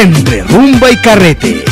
Entre 0.00 0.44
rumba 0.44 0.92
y 0.92 0.96
carrete. 0.96 1.64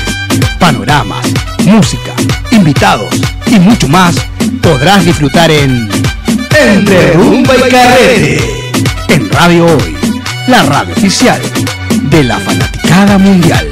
Panoramas, 0.59 1.25
música, 1.65 2.13
invitados 2.51 3.15
y 3.47 3.61
mucho 3.61 3.87
más 3.87 4.17
podrás 4.61 5.05
disfrutar 5.05 5.49
en 5.53 5.89
Entre 6.61 7.13
rumba 7.13 7.55
y 7.57 7.71
carrete. 7.71 8.73
En 9.11 9.31
Radio 9.31 9.67
Hoy, 9.67 9.97
la 10.49 10.65
radio 10.65 10.93
oficial 10.95 11.41
de 12.11 12.25
la 12.25 12.41
fanaticada 12.41 13.17
mundial. 13.17 13.69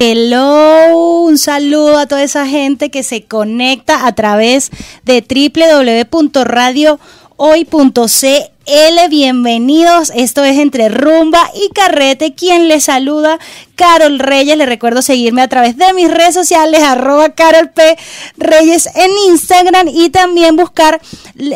Hello, 0.00 1.07
un 1.38 1.40
saludo 1.40 1.98
a 1.98 2.06
toda 2.06 2.24
esa 2.24 2.48
gente 2.48 2.90
que 2.90 3.04
se 3.04 3.22
conecta 3.22 4.08
a 4.08 4.12
través 4.12 4.72
de 5.04 5.22
www.radiohoy.cl. 6.10 8.57
Bienvenidos, 9.08 10.12
esto 10.14 10.44
es 10.44 10.58
Entre 10.58 10.90
Rumba 10.90 11.50
y 11.54 11.70
Carrete. 11.70 12.34
Quien 12.34 12.68
les 12.68 12.84
saluda, 12.84 13.38
Carol 13.74 14.18
Reyes. 14.18 14.58
Les 14.58 14.68
recuerdo 14.68 15.00
seguirme 15.00 15.40
a 15.40 15.48
través 15.48 15.78
de 15.78 15.94
mis 15.94 16.10
redes 16.10 16.34
sociales, 16.34 16.82
arroba 16.82 17.30
Carol 17.30 17.70
P. 17.70 17.96
Reyes 18.36 18.86
en 18.94 19.10
Instagram 19.30 19.88
y 19.88 20.10
también 20.10 20.56
buscar, 20.56 21.00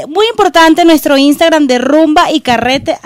muy 0.09 0.27
importante, 0.31 0.87
nuestro 0.87 1.19
Instagram 1.19 1.67
de 1.67 1.79
Rumba 1.79 2.33
y 2.33 2.41
Carrete, 2.41 2.99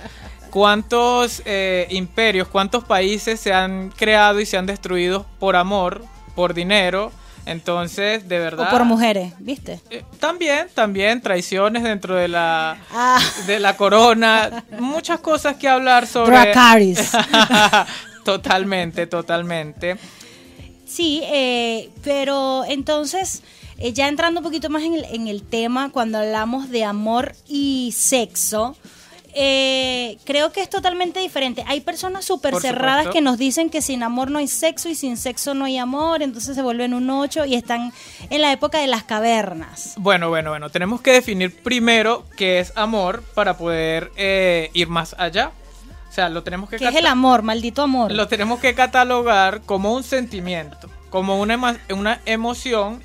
¿Cuántos 0.50 1.42
eh, 1.46 1.88
imperios, 1.90 2.48
cuántos 2.48 2.84
países 2.86 3.40
se 3.40 3.52
han 3.54 3.90
creado 3.90 4.40
y 4.40 4.46
se 4.46 4.56
han 4.56 4.68
destruido 4.68 5.26
por 5.40 5.56
amor, 5.58 6.06
por 6.36 6.54
dinero? 6.54 7.12
Entonces, 7.46 8.28
de 8.30 8.40
verdad... 8.40 8.68
o 8.68 8.70
por 8.70 8.86
mujeres, 8.86 9.34
¿viste? 9.40 9.82
Eh, 9.90 10.04
también, 10.20 10.68
también 10.74 11.22
traiciones 11.22 11.84
dentro 11.84 12.16
de 12.16 12.28
la 12.30 12.78
Ah. 12.94 13.20
de 13.48 13.60
la 13.60 13.76
corona, 13.76 14.64
muchas 14.80 15.20
cosas 15.20 15.58
que 15.58 15.68
hablar 15.68 16.08
sobre. 16.08 16.32
Dracarys. 16.38 17.12
totalmente, 18.24 19.08
totalmente. 19.08 19.98
Sí, 20.86 21.22
eh, 21.26 21.90
pero 22.04 22.64
entonces, 22.68 23.42
eh, 23.78 23.94
ya 23.94 24.08
entrando 24.08 24.40
un 24.40 24.44
poquito 24.46 24.70
más 24.70 24.84
en 24.84 24.94
el, 24.94 25.06
en 25.06 25.28
el 25.28 25.42
tema, 25.44 25.90
cuando 25.92 26.20
hablamos 26.20 26.70
de 26.70 26.86
amor 26.86 27.34
y 27.48 27.94
sexo, 27.98 28.78
eh, 29.36 30.18
creo 30.26 30.52
que 30.52 30.62
es 30.62 30.70
totalmente 30.70 31.20
diferente. 31.20 31.64
Hay 31.68 31.82
personas 31.82 32.26
súper 32.26 32.56
cerradas 32.58 33.08
que 33.08 33.22
nos 33.22 33.38
dicen 33.38 33.70
que 33.70 33.82
sin 33.82 34.04
amor 34.04 34.30
no 34.32 34.40
hay 34.40 34.48
sexo 34.48 34.90
y 34.90 34.96
sin 34.96 35.18
sexo 35.18 35.54
no 35.54 35.66
hay 35.66 35.78
amor, 35.78 36.22
entonces 36.22 36.56
se 36.56 36.62
vuelven 36.62 36.94
un 36.94 37.10
ocho 37.10 37.46
y 37.46 37.56
están 37.56 37.92
en 38.30 38.42
la 38.42 38.52
época 38.52 38.80
de 38.80 38.88
las 38.88 39.04
cavernas. 39.04 39.94
Bueno, 39.98 40.30
bueno, 40.30 40.52
bueno, 40.52 40.70
tenemos 40.70 41.02
que 41.02 41.12
definir 41.12 41.56
primero 41.64 42.26
qué 42.38 42.60
es 42.60 42.74
amor 42.76 43.24
para 43.34 43.58
poder 43.58 44.12
eh, 44.16 44.70
ir 44.74 44.88
más 44.88 45.16
allá. 45.18 45.52
O 46.10 46.14
sea, 46.14 46.30
lo 46.30 46.44
tenemos 46.44 46.70
que 46.70 46.78
¿Qué 46.78 46.88
es 46.88 46.96
el 46.96 47.08
amor, 47.08 47.42
maldito 47.42 47.82
amor? 47.82 48.12
lo 48.12 48.28
tenemos 48.28 48.60
que 48.60 48.76
catalogar 48.76 49.62
como 49.62 49.94
un 49.94 50.04
sentimiento, 50.04 50.88
como 51.10 51.42
una, 51.42 51.80
una 51.90 52.22
emoción 52.26 53.02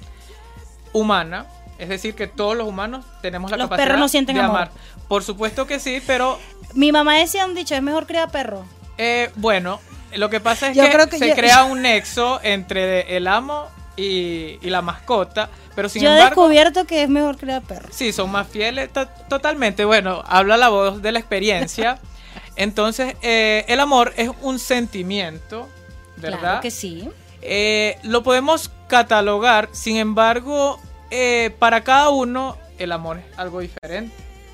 humana. 0.92 1.46
Es 1.78 1.88
decir, 1.88 2.14
que 2.14 2.26
todos 2.26 2.56
los 2.56 2.66
humanos 2.66 3.04
tenemos 3.22 3.50
la 3.52 3.56
Los 3.56 3.66
capacidad 3.66 3.86
perros 3.86 4.00
no 4.00 4.08
sienten 4.08 4.34
de 4.34 4.42
amor. 4.42 4.56
amar. 4.56 4.70
Por 5.08 5.22
supuesto 5.24 5.66
que 5.66 5.80
sí, 5.80 6.02
pero 6.06 6.38
Mi 6.74 6.92
mamá 6.92 7.16
decía 7.16 7.46
un 7.46 7.54
dicho, 7.54 7.74
es 7.74 7.82
mejor 7.82 8.06
criar 8.06 8.30
perro. 8.30 8.64
Eh, 8.98 9.30
bueno, 9.36 9.80
lo 10.14 10.28
que 10.30 10.40
pasa 10.40 10.68
es 10.70 10.76
Yo 10.76 10.84
que, 10.84 10.90
creo 10.90 11.08
que 11.08 11.18
se 11.18 11.28
yo- 11.28 11.34
crea 11.34 11.64
un 11.64 11.82
nexo 11.82 12.40
entre 12.42 13.16
el 13.16 13.26
amo 13.26 13.68
y, 13.96 14.58
y 14.60 14.70
la 14.70 14.82
mascota, 14.82 15.48
pero 15.74 15.88
sin 15.88 16.02
Yo 16.02 16.10
he 16.10 16.12
embargo, 16.12 16.42
descubierto 16.42 16.84
que 16.86 17.02
es 17.04 17.08
mejor 17.08 17.36
criar 17.38 17.62
perro. 17.62 17.88
sí, 17.90 18.12
son 18.12 18.30
más 18.30 18.46
fieles 18.48 18.92
to- 18.92 19.08
totalmente. 19.28 19.84
Bueno, 19.84 20.22
habla 20.26 20.56
la 20.56 20.68
voz 20.68 21.00
de 21.02 21.12
la 21.12 21.18
experiencia. 21.20 21.98
Entonces, 22.56 23.14
eh, 23.22 23.64
el 23.68 23.78
amor 23.80 24.12
es 24.16 24.30
un 24.42 24.58
sentimiento, 24.58 25.68
¿verdad? 26.16 26.38
Claro 26.40 26.60
que 26.60 26.70
sí. 26.70 27.08
Eh, 27.40 27.98
lo 28.02 28.22
podemos 28.24 28.70
catalogar, 28.88 29.68
sin 29.72 29.96
embargo, 29.96 30.80
eh, 31.10 31.54
para 31.60 31.82
cada 31.84 32.08
uno 32.10 32.56
el 32.78 32.90
amor 32.92 33.18
es 33.18 33.38
algo 33.38 33.60
diferente. 33.60 34.12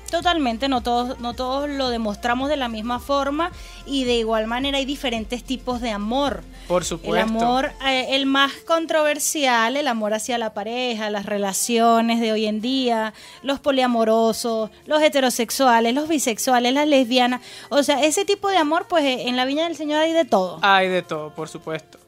Totalmente, 0.09 0.69
no 0.69 0.81
todos, 0.81 1.19
no 1.19 1.33
todos 1.33 1.69
lo 1.69 1.89
demostramos 1.89 2.49
de 2.49 2.57
la 2.57 2.69
misma 2.69 2.99
forma 2.99 3.51
y 3.85 4.03
de 4.03 4.15
igual 4.15 4.47
manera 4.47 4.77
hay 4.77 4.85
diferentes 4.85 5.43
tipos 5.43 5.81
de 5.81 5.91
amor. 5.91 6.43
Por 6.67 6.85
supuesto. 6.85 7.15
El 7.15 7.21
amor, 7.21 7.71
eh, 7.85 8.07
el 8.11 8.25
más 8.25 8.53
controversial, 8.65 9.77
el 9.77 9.87
amor 9.87 10.13
hacia 10.13 10.37
la 10.37 10.53
pareja, 10.53 11.09
las 11.09 11.25
relaciones 11.25 12.19
de 12.19 12.31
hoy 12.31 12.45
en 12.45 12.61
día, 12.61 13.13
los 13.43 13.59
poliamorosos, 13.59 14.69
los 14.85 15.01
heterosexuales, 15.01 15.93
los 15.93 16.07
bisexuales, 16.07 16.73
las 16.73 16.87
lesbianas. 16.87 17.41
O 17.69 17.83
sea, 17.83 18.03
ese 18.03 18.25
tipo 18.25 18.49
de 18.49 18.57
amor, 18.57 18.87
pues 18.87 19.03
eh, 19.03 19.27
en 19.27 19.35
la 19.35 19.45
viña 19.45 19.65
del 19.65 19.75
Señor 19.75 19.99
hay 20.01 20.13
de 20.13 20.25
todo. 20.25 20.59
Hay 20.61 20.87
de 20.87 21.01
todo, 21.01 21.33
por 21.33 21.49
supuesto. 21.49 21.99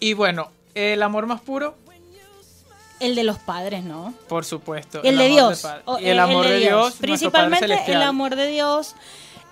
Y 0.00 0.12
bueno, 0.12 0.50
el 0.74 1.02
amor 1.02 1.26
más 1.26 1.40
puro, 1.40 1.74
El 3.00 3.14
de 3.14 3.22
los 3.24 3.38
padres, 3.38 3.84
¿no? 3.84 4.12
por 4.28 4.44
supuesto. 4.44 5.02
El, 5.04 5.18
de 5.18 5.28
Dios. 5.28 5.66
O, 5.84 5.98
y 5.98 6.06
el 6.06 6.16
eh, 6.18 6.20
amor 6.20 6.46
de 6.46 6.58
Dios, 6.58 6.94
Principalmente 7.00 7.80
el 7.86 8.02
amor 8.02 8.34
de 8.36 8.46
Dios, 8.48 8.94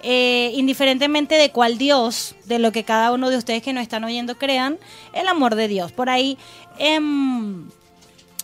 eh, 0.02 0.52
indiferentemente 0.54 1.36
de 1.36 1.50
cuál 1.50 1.78
Dios, 1.78 2.34
de 2.44 2.58
lo 2.58 2.72
que 2.72 2.84
cada 2.84 3.12
uno 3.12 3.30
de 3.30 3.36
ustedes 3.36 3.62
que 3.62 3.72
nos 3.72 3.82
están 3.82 4.04
oyendo 4.04 4.36
crean, 4.36 4.78
el 5.12 5.28
amor 5.28 5.54
de 5.54 5.68
Dios. 5.68 5.92
Por 5.92 6.10
ahí 6.10 6.38
em, 6.78 7.68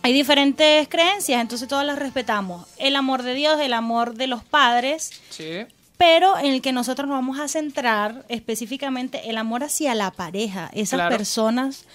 hay 0.01 0.13
diferentes 0.13 0.87
creencias, 0.89 1.39
entonces 1.41 1.67
todas 1.67 1.85
las 1.85 1.99
respetamos. 1.99 2.65
El 2.77 2.95
amor 2.95 3.23
de 3.23 3.33
Dios, 3.33 3.59
el 3.61 3.73
amor 3.73 4.15
de 4.15 4.27
los 4.27 4.43
padres, 4.43 5.11
Sí. 5.29 5.65
pero 5.97 6.37
en 6.37 6.47
el 6.47 6.61
que 6.61 6.71
nosotros 6.73 7.07
nos 7.07 7.17
vamos 7.17 7.39
a 7.39 7.47
centrar 7.47 8.25
específicamente 8.29 9.29
el 9.29 9.37
amor 9.37 9.63
hacia 9.63 9.95
la 9.95 10.11
pareja, 10.11 10.69
esas 10.73 10.97
Claro. 10.97 11.15
personas 11.15 11.85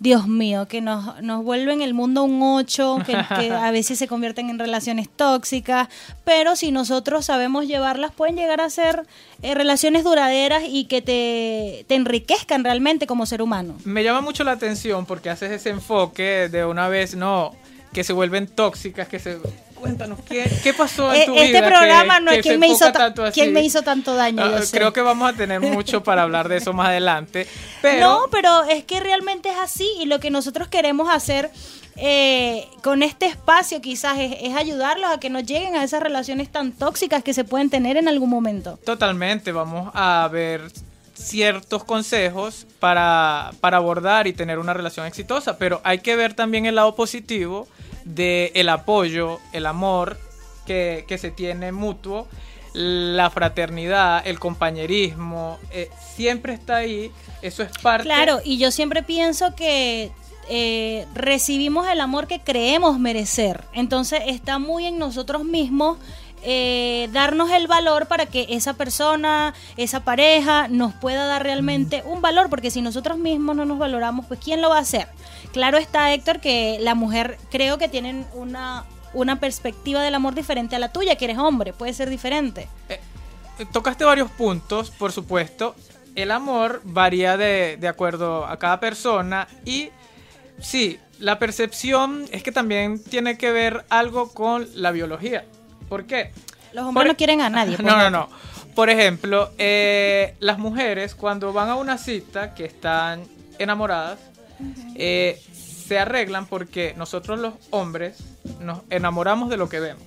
Dios 0.00 0.28
mío, 0.28 0.68
que 0.68 0.80
nos, 0.80 1.20
nos 1.22 1.42
vuelven 1.42 1.82
el 1.82 1.92
mundo 1.92 2.22
un 2.22 2.40
8, 2.42 2.98
que, 3.04 3.12
que 3.12 3.52
a 3.52 3.70
veces 3.70 3.98
se 3.98 4.06
convierten 4.06 4.48
en 4.50 4.58
relaciones 4.58 5.08
tóxicas, 5.08 5.88
pero 6.24 6.56
si 6.56 6.70
nosotros 6.70 7.24
sabemos 7.26 7.66
llevarlas, 7.66 8.12
pueden 8.12 8.36
llegar 8.36 8.60
a 8.60 8.70
ser 8.70 9.06
eh, 9.42 9.54
relaciones 9.54 10.04
duraderas 10.04 10.62
y 10.66 10.84
que 10.84 11.02
te, 11.02 11.84
te 11.88 11.94
enriquezcan 11.94 12.64
realmente 12.64 13.06
como 13.06 13.26
ser 13.26 13.42
humano. 13.42 13.76
Me 13.84 14.04
llama 14.04 14.20
mucho 14.20 14.44
la 14.44 14.52
atención 14.52 15.06
porque 15.06 15.30
haces 15.30 15.50
ese 15.50 15.70
enfoque 15.70 16.48
de 16.48 16.64
una 16.64 16.88
vez, 16.88 17.16
no, 17.16 17.54
que 17.92 18.04
se 18.04 18.12
vuelven 18.12 18.46
tóxicas, 18.46 19.08
que 19.08 19.18
se... 19.18 19.38
Cuéntanos, 19.80 20.18
¿qué, 20.28 20.50
qué 20.62 20.74
pasó 20.74 21.12
en 21.12 21.22
Eh, 21.22 21.26
tu 21.26 21.34
Este 21.34 21.58
vida? 21.60 21.66
programa 21.68 22.18
que- 22.18 22.24
no 22.24 22.30
es 22.32 22.42
quién 22.42 22.60
me, 22.60 22.68
hizo 22.68 22.90
tanto 22.92 23.24
así? 23.24 23.40
quién 23.40 23.52
me 23.52 23.62
hizo 23.62 23.82
tanto 23.82 24.14
daño. 24.14 24.42
Ah, 24.44 24.62
sé. 24.62 24.76
creo 24.76 24.92
que 24.92 25.00
vamos 25.00 25.32
a 25.32 25.36
tener 25.36 25.60
mucho 25.60 26.02
para 26.02 26.22
hablar 26.22 26.48
de 26.48 26.56
eso 26.58 26.72
más 26.72 26.88
adelante. 26.88 27.46
Pero 27.82 28.00
No, 28.06 28.20
pero 28.30 28.64
es 28.64 28.84
que 28.84 29.00
realmente 29.00 29.48
es 29.50 29.56
así 29.56 29.88
y 30.00 30.06
lo 30.06 30.20
que 30.20 30.30
nosotros 30.30 30.68
queremos 30.68 31.08
hacer 31.12 31.50
eh, 31.96 32.68
con 32.82 33.02
este 33.02 33.26
espacio 33.26 33.80
quizás 33.80 34.18
es, 34.18 34.36
es 34.40 34.54
ayudarlos 34.56 35.10
a 35.10 35.18
que 35.18 35.30
no 35.30 35.40
lleguen 35.40 35.74
a 35.74 35.82
esas 35.82 36.00
relaciones 36.02 36.48
tan 36.50 36.70
tóxicas 36.72 37.24
que 37.24 37.34
se 37.34 37.42
pueden 37.44 37.70
tener 37.70 37.96
en 37.96 38.06
algún 38.08 38.30
momento. 38.30 38.78
totalmente 38.84 39.50
vamos 39.50 39.90
a 39.94 40.28
ver 40.30 40.62
ciertos 41.14 41.82
consejos 41.82 42.66
para, 42.78 43.50
para 43.60 43.78
abordar 43.78 44.28
y 44.28 44.32
tener 44.32 44.60
una 44.60 44.72
relación 44.74 45.06
exitosa, 45.06 45.58
pero 45.58 45.80
hay 45.82 45.98
que 45.98 46.14
ver 46.14 46.34
también 46.34 46.66
el 46.66 46.76
lado 46.76 46.94
positivo 46.94 47.66
de 48.08 48.52
el 48.54 48.68
apoyo, 48.68 49.38
el 49.52 49.66
amor 49.66 50.18
que, 50.66 51.04
que 51.06 51.18
se 51.18 51.30
tiene 51.30 51.72
mutuo, 51.72 52.26
la 52.72 53.30
fraternidad, 53.30 54.26
el 54.26 54.38
compañerismo, 54.38 55.58
eh, 55.70 55.90
siempre 56.14 56.54
está 56.54 56.76
ahí, 56.76 57.10
eso 57.42 57.62
es 57.62 57.70
parte... 57.82 58.04
Claro, 58.04 58.40
y 58.44 58.58
yo 58.58 58.70
siempre 58.70 59.02
pienso 59.02 59.54
que 59.54 60.10
eh, 60.48 61.06
recibimos 61.14 61.88
el 61.88 62.00
amor 62.00 62.26
que 62.26 62.40
creemos 62.40 62.98
merecer. 62.98 63.64
Entonces 63.72 64.20
está 64.26 64.58
muy 64.58 64.86
en 64.86 64.98
nosotros 64.98 65.44
mismos 65.44 65.98
eh, 66.42 67.08
darnos 67.12 67.50
el 67.50 67.66
valor 67.66 68.06
para 68.06 68.26
que 68.26 68.46
esa 68.50 68.74
persona, 68.74 69.54
esa 69.76 70.00
pareja 70.00 70.68
nos 70.68 70.94
pueda 70.94 71.26
dar 71.26 71.42
realmente 71.42 72.02
un 72.04 72.20
valor, 72.20 72.48
porque 72.50 72.70
si 72.70 72.82
nosotros 72.82 73.18
mismos 73.18 73.56
no 73.56 73.64
nos 73.64 73.78
valoramos, 73.78 74.26
pues 74.26 74.40
¿quién 74.42 74.60
lo 74.60 74.70
va 74.70 74.78
a 74.78 74.80
hacer? 74.80 75.08
Claro 75.52 75.78
está, 75.78 76.12
Héctor, 76.12 76.40
que 76.40 76.78
la 76.80 76.94
mujer 76.94 77.38
creo 77.50 77.78
que 77.78 77.88
tienen 77.88 78.26
una, 78.34 78.84
una 79.14 79.40
perspectiva 79.40 80.02
del 80.02 80.14
amor 80.14 80.34
diferente 80.34 80.76
a 80.76 80.78
la 80.78 80.92
tuya, 80.92 81.16
que 81.16 81.24
eres 81.24 81.38
hombre, 81.38 81.72
puede 81.72 81.92
ser 81.92 82.10
diferente. 82.10 82.68
Eh, 82.88 83.00
tocaste 83.72 84.04
varios 84.04 84.30
puntos, 84.30 84.90
por 84.90 85.12
supuesto. 85.12 85.74
El 86.14 86.30
amor 86.30 86.80
varía 86.84 87.36
de, 87.36 87.76
de 87.78 87.88
acuerdo 87.88 88.46
a 88.46 88.58
cada 88.58 88.80
persona 88.80 89.46
y 89.64 89.90
sí, 90.60 90.98
la 91.18 91.38
percepción 91.38 92.26
es 92.30 92.42
que 92.42 92.52
también 92.52 93.02
tiene 93.02 93.38
que 93.38 93.52
ver 93.52 93.84
algo 93.88 94.32
con 94.32 94.68
la 94.74 94.90
biología. 94.90 95.44
¿Por 95.88 96.04
qué? 96.06 96.32
Los 96.72 96.84
hombres 96.86 97.04
Por- 97.04 97.12
no 97.12 97.16
quieren 97.16 97.40
a 97.40 97.50
nadie. 97.50 97.76
pues, 97.76 97.86
No, 97.86 97.96
no, 97.96 98.10
no. 98.10 98.28
Por 98.74 98.90
ejemplo, 98.90 99.50
eh, 99.58 100.34
las 100.38 100.58
mujeres 100.58 101.14
cuando 101.14 101.52
van 101.52 101.68
a 101.68 101.74
una 101.74 101.98
cita 101.98 102.54
que 102.54 102.64
están 102.64 103.24
enamoradas, 103.58 104.18
eh, 104.94 105.42
se 105.52 105.98
arreglan 105.98 106.46
porque 106.46 106.94
nosotros 106.96 107.40
los 107.40 107.54
hombres 107.70 108.18
nos 108.60 108.80
enamoramos 108.90 109.48
de 109.50 109.56
lo 109.56 109.68
que 109.68 109.80
vemos, 109.80 110.04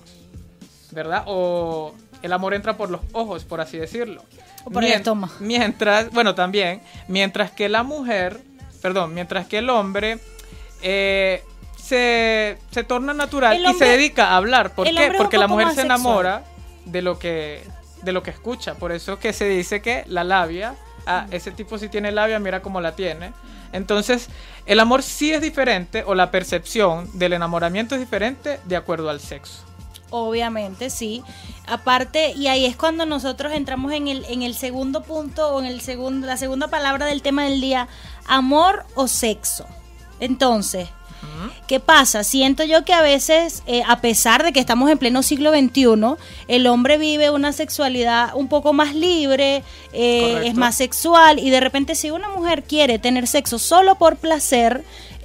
¿verdad? 0.90 1.24
O 1.26 1.94
el 2.22 2.32
amor 2.32 2.54
entra 2.54 2.76
por 2.76 2.88
los 2.88 3.00
ojos, 3.12 3.44
por 3.44 3.60
así 3.60 3.76
decirlo. 3.76 4.22
O 4.64 4.70
por 4.70 4.84
el 4.84 4.92
estómago. 4.92 5.34
Mientras, 5.40 6.10
bueno, 6.12 6.34
también, 6.34 6.80
mientras 7.08 7.50
que 7.50 7.68
la 7.68 7.82
mujer, 7.82 8.40
perdón, 8.80 9.12
mientras 9.12 9.46
que 9.46 9.58
el 9.58 9.68
hombre 9.70 10.18
eh, 10.82 11.42
se, 11.92 12.58
se 12.70 12.84
torna 12.84 13.12
natural 13.12 13.62
y 13.62 13.74
se 13.74 13.84
dedica 13.84 14.28
a 14.28 14.36
hablar. 14.38 14.74
¿Por 14.74 14.86
qué? 14.86 15.12
Porque 15.18 15.36
la 15.36 15.46
mujer 15.46 15.68
se 15.68 15.74
sexual. 15.74 16.00
enamora 16.00 16.42
de 16.86 17.02
lo 17.02 17.18
que 17.18 17.62
de 18.00 18.12
lo 18.12 18.22
que 18.22 18.30
escucha. 18.30 18.76
Por 18.76 18.92
eso 18.92 19.18
que 19.18 19.34
se 19.34 19.46
dice 19.46 19.82
que 19.82 20.04
la 20.06 20.24
labia, 20.24 20.74
ah, 21.06 21.26
ese 21.30 21.50
tipo 21.50 21.76
si 21.76 21.90
tiene 21.90 22.10
labia, 22.10 22.38
mira 22.38 22.62
cómo 22.62 22.80
la 22.80 22.96
tiene. 22.96 23.34
Entonces, 23.72 24.28
el 24.64 24.80
amor 24.80 25.02
sí 25.02 25.34
es 25.34 25.42
diferente 25.42 26.02
o 26.06 26.14
la 26.14 26.30
percepción 26.30 27.10
del 27.18 27.34
enamoramiento 27.34 27.94
es 27.94 28.00
diferente 28.00 28.58
de 28.64 28.76
acuerdo 28.76 29.10
al 29.10 29.20
sexo. 29.20 29.62
Obviamente, 30.08 30.88
sí. 30.88 31.22
Aparte, 31.66 32.32
y 32.32 32.46
ahí 32.46 32.64
es 32.64 32.74
cuando 32.74 33.04
nosotros 33.04 33.52
entramos 33.52 33.92
en 33.92 34.08
el, 34.08 34.24
en 34.30 34.42
el 34.42 34.54
segundo 34.54 35.02
punto 35.02 35.54
o 35.54 35.60
en 35.60 35.66
el 35.66 35.82
segundo, 35.82 36.26
la 36.26 36.38
segunda 36.38 36.68
palabra 36.68 37.04
del 37.04 37.20
tema 37.20 37.44
del 37.44 37.60
día, 37.60 37.86
amor 38.26 38.86
o 38.94 39.08
sexo. 39.08 39.66
Entonces, 40.20 40.88
¿qué 41.66 41.80
pasa? 41.80 42.24
Siento 42.24 42.64
yo 42.64 42.84
que 42.84 42.92
a 42.92 43.02
veces, 43.02 43.62
eh, 43.66 43.82
a 43.86 44.00
pesar 44.00 44.42
de 44.42 44.52
que 44.52 44.60
estamos 44.60 44.90
en 44.90 44.98
pleno 44.98 45.22
siglo 45.22 45.50
XXI, 45.50 46.16
el 46.48 46.66
hombre 46.66 46.98
vive 46.98 47.30
una 47.30 47.52
sexualidad 47.52 48.34
un 48.34 48.48
poco 48.48 48.72
más 48.72 48.94
libre, 48.94 49.62
eh, 49.92 50.42
es 50.44 50.54
más 50.54 50.76
sexual, 50.76 51.38
y 51.38 51.50
de 51.50 51.60
repente 51.60 51.94
si 51.94 52.10
una 52.10 52.28
mujer 52.28 52.62
quiere 52.62 52.98
tener 52.98 53.26
sexo 53.26 53.58
solo 53.58 53.96
por 53.96 54.16
placer, 54.16 54.84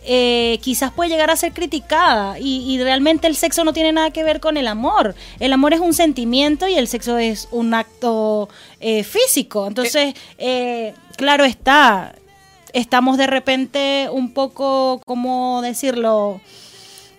eh, 0.09 0.59
quizás 0.61 0.93
puede 0.93 1.09
llegar 1.09 1.29
a 1.29 1.35
ser 1.35 1.51
criticada 1.51 2.39
y, 2.39 2.63
y 2.65 2.81
realmente 2.81 3.27
el 3.27 3.35
sexo 3.35 3.65
no 3.65 3.73
tiene 3.73 3.91
nada 3.91 4.11
que 4.11 4.23
ver 4.23 4.39
con 4.39 4.55
el 4.55 4.69
amor. 4.69 5.15
El 5.41 5.51
amor 5.51 5.73
es 5.73 5.81
un 5.81 5.93
sentimiento 5.93 6.65
y 6.65 6.75
el 6.75 6.87
sexo 6.87 7.17
es 7.17 7.49
un 7.51 7.73
acto 7.73 8.47
eh, 8.79 9.03
físico. 9.03 9.67
Entonces, 9.67 10.15
eh, 10.37 10.93
claro 11.17 11.43
está, 11.43 12.15
estamos 12.79 13.17
de 13.17 13.27
repente 13.27 14.07
un 14.11 14.33
poco, 14.33 15.01
¿cómo 15.05 15.61
decirlo? 15.61 16.39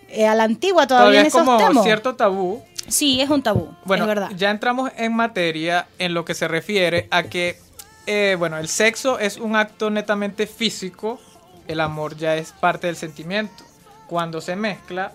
Eh, 0.09 0.27
a 0.27 0.35
la 0.35 0.45
antigua 0.45 0.87
todavía, 0.87 1.05
Todavía 1.05 1.21
en 1.21 1.27
es 1.27 1.35
esos 1.35 1.45
como 1.47 1.59
temas. 1.59 1.85
cierto 1.85 2.15
tabú. 2.17 2.63
Sí, 2.87 3.21
es 3.21 3.29
un 3.29 3.43
tabú, 3.43 3.69
Bueno, 3.85 4.05
es 4.05 4.09
verdad. 4.09 4.31
ya 4.35 4.51
entramos 4.51 4.91
en 4.97 5.15
materia 5.15 5.87
en 5.99 6.15
lo 6.15 6.25
que 6.25 6.35
se 6.35 6.49
refiere 6.49 7.07
a 7.11 7.25
que, 7.25 7.59
eh, 8.07 8.35
bueno, 8.39 8.57
el 8.57 8.69
sexo 8.69 9.19
es 9.19 9.37
un 9.37 9.57
acto 9.57 9.91
netamente 9.91 10.47
físico, 10.47 11.21
el 11.67 11.81
amor 11.81 12.17
ya 12.17 12.37
es 12.37 12.53
parte 12.53 12.87
del 12.87 12.97
sentimiento. 12.97 13.65
Cuando 14.07 14.41
se 14.41 14.57
mezcla, 14.57 15.13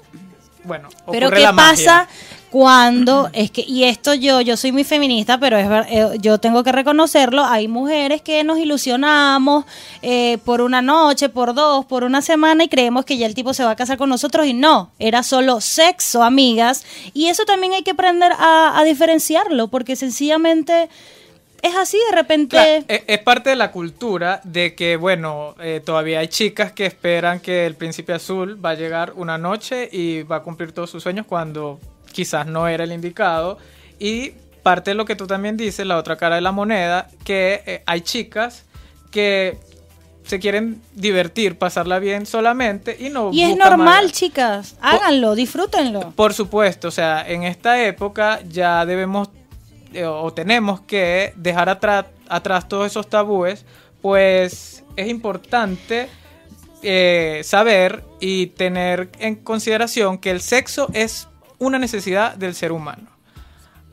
bueno, 0.64 0.90
Pero 1.12 1.30
qué 1.30 1.40
la 1.40 1.54
pasa 1.54 2.08
cuando 2.54 3.32
es 3.34 3.50
que 3.50 3.66
y 3.68 3.86
esto 3.86 4.14
yo 4.14 4.40
yo 4.40 4.56
soy 4.58 4.72
muy 4.72 4.84
feminista, 4.84 5.40
pero 5.40 5.58
es 5.58 5.68
eh, 5.90 6.18
yo 6.22 6.38
tengo 6.38 6.64
que 6.64 6.72
reconocerlo. 6.72 7.44
Hay 7.44 7.68
mujeres 7.68 8.22
que 8.22 8.44
nos 8.44 8.60
ilusionamos 8.60 9.66
eh, 10.04 10.38
por 10.46 10.62
una 10.62 10.84
noche, 10.84 11.30
por 11.30 11.56
dos, 11.56 11.86
por 11.86 12.04
una 12.04 12.22
semana 12.22 12.64
y 12.64 12.70
creemos 12.70 13.06
que 13.06 13.18
ya 13.18 13.26
el 13.26 13.34
tipo 13.34 13.56
se 13.56 13.64
va 13.64 13.72
a 13.72 13.76
casar 13.76 13.98
con 13.98 14.08
nosotros 14.08 14.46
y 14.46 14.54
no, 14.54 14.92
era 15.00 15.24
solo 15.24 15.62
sexo, 15.62 16.22
amigas. 16.22 16.86
Y 17.16 17.26
eso 17.26 17.44
también 17.46 17.74
hay 17.74 17.82
que 17.82 17.92
aprender 17.92 18.32
a, 18.38 18.78
a 18.78 18.84
diferenciarlo, 18.84 19.70
porque 19.70 19.96
sencillamente 19.96 20.90
es 21.64 21.76
así 21.76 21.98
de 22.10 22.16
repente. 22.16 22.58
Claro, 22.58 22.86
e- 22.88 23.04
es, 23.08 23.20
parte 23.20 23.50
de 23.50 23.56
la 23.56 23.72
cultura 23.72 24.42
de 24.44 24.76
que, 24.76 24.98
bueno, 24.98 25.56
eh, 25.62 25.82
todavía 25.84 26.20
hay 26.20 26.28
chicas 26.28 26.74
que 26.74 26.86
esperan 26.86 27.40
que 27.40 27.66
el 27.66 27.76
príncipe 27.76 28.14
azul 28.14 28.64
va 28.64 28.72
a 28.72 28.74
llegar 28.76 29.14
una 29.16 29.38
noche 29.38 29.90
y 29.92 30.24
va 30.24 30.38
a 30.38 30.42
cumplir 30.44 30.74
todos 30.74 30.90
sus 30.90 31.02
sueños 31.02 31.26
cuando 31.26 31.80
quizás 32.12 32.46
no 32.46 32.68
era 32.68 32.84
el 32.84 32.92
indicado. 32.92 33.58
Y 33.98 34.32
parte 34.62 34.92
de 34.92 34.96
lo 34.96 35.06
que 35.06 35.16
tú 35.16 35.26
también 35.26 35.56
dices, 35.56 35.86
la 35.88 35.98
otra 35.98 36.18
cara 36.18 36.36
de 36.36 36.42
la 36.42 36.52
moneda, 36.52 37.08
que 37.24 37.64
eh, 37.66 37.84
hay 37.86 38.02
chicas 38.02 38.66
que 39.10 39.58
se 40.26 40.40
quieren 40.40 40.82
divertir, 40.94 41.58
pasarla 41.58 42.00
bien 42.00 42.26
solamente 42.26 42.96
y 43.00 43.10
no... 43.10 43.32
y 43.32 43.44
es 43.44 43.56
normal, 43.58 44.06
más- 44.06 44.12
chicas. 44.12 44.76
Háganlo, 44.82 45.36
disfrútenlo. 45.36 46.12
por 46.12 46.34
supuesto, 46.34 46.90
o 46.90 46.92
sea, 46.92 47.26
en 47.28 47.44
esta 47.44 47.84
época 47.86 48.42
ya 48.50 48.86
debemos 48.86 49.30
eh, 49.94 50.06
o 50.06 50.32
tenemos 50.34 50.82
que 50.82 51.34
dejar 51.36 51.70
atrás 51.70 52.68
todos 52.68 52.88
esos 52.88 53.10
tabúes, 53.10 53.66
pues 54.02 54.84
es 54.96 55.08
importante 55.08 56.10
eh, 56.82 57.42
saber 57.44 58.04
y 58.20 58.48
tener 58.48 59.10
en 59.20 59.36
consideración 59.36 60.18
que 60.18 60.32
el 60.32 60.42
sexo 60.42 60.90
es 60.94 61.28
una 61.60 61.80
necesidad 61.80 62.36
del 62.36 62.56
ser 62.56 62.72
humano. 62.72 63.10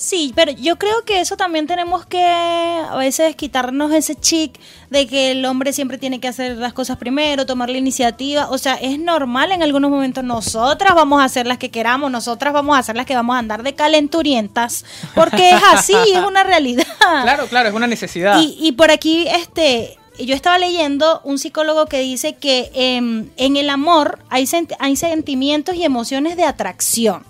Sí, 0.02 0.32
pero 0.34 0.50
yo 0.50 0.76
creo 0.78 1.04
que 1.04 1.20
eso 1.20 1.36
también 1.36 1.68
tenemos 1.68 2.04
que 2.06 2.24
a 2.24 2.96
veces 2.96 3.36
quitarnos 3.36 3.92
ese 3.92 4.16
chic 4.16 4.58
de 4.90 5.06
que 5.06 5.30
el 5.30 5.44
hombre 5.44 5.72
siempre 5.72 5.96
tiene 5.96 6.18
que 6.18 6.26
hacer 6.26 6.56
las 6.56 6.72
cosas 6.72 6.96
primero, 6.96 7.46
tomar 7.46 7.70
la 7.70 7.78
iniciativa. 7.78 8.48
O 8.50 8.58
sea, 8.58 8.74
es 8.74 8.98
normal 8.98 9.52
en 9.52 9.62
algunos 9.62 9.92
momentos. 9.92 10.24
Nosotras 10.24 10.96
vamos 10.96 11.20
a 11.20 11.24
hacer 11.24 11.46
las 11.46 11.58
que 11.58 11.70
queramos, 11.70 12.10
nosotras 12.10 12.52
vamos 12.52 12.74
a 12.74 12.80
hacer 12.80 12.96
las 12.96 13.06
que 13.06 13.14
vamos 13.14 13.36
a 13.36 13.38
andar 13.38 13.62
de 13.62 13.74
calenturientas, 13.76 14.84
porque 15.14 15.50
es 15.50 15.62
así, 15.72 15.92
es 15.92 16.18
una 16.26 16.42
realidad. 16.52 16.84
Claro, 16.98 17.46
claro, 17.46 17.68
es 17.68 17.74
una 17.74 17.86
necesidad. 17.86 18.40
Y, 18.40 18.56
y 18.60 18.72
por 18.72 18.90
aquí, 18.90 19.26
este, 19.28 19.96
yo 20.18 20.34
estaba 20.34 20.58
leyendo 20.58 21.20
un 21.22 21.38
psicólogo 21.38 21.86
que 21.86 22.00
dice 22.00 22.34
que 22.34 22.72
em, 22.74 23.28
en 23.36 23.56
el 23.56 23.70
amor 23.70 24.18
hay, 24.30 24.46
sent- 24.46 24.74
hay 24.80 24.96
sentimientos 24.96 25.76
y 25.76 25.84
emociones 25.84 26.36
de 26.36 26.42
atracción. 26.44 27.24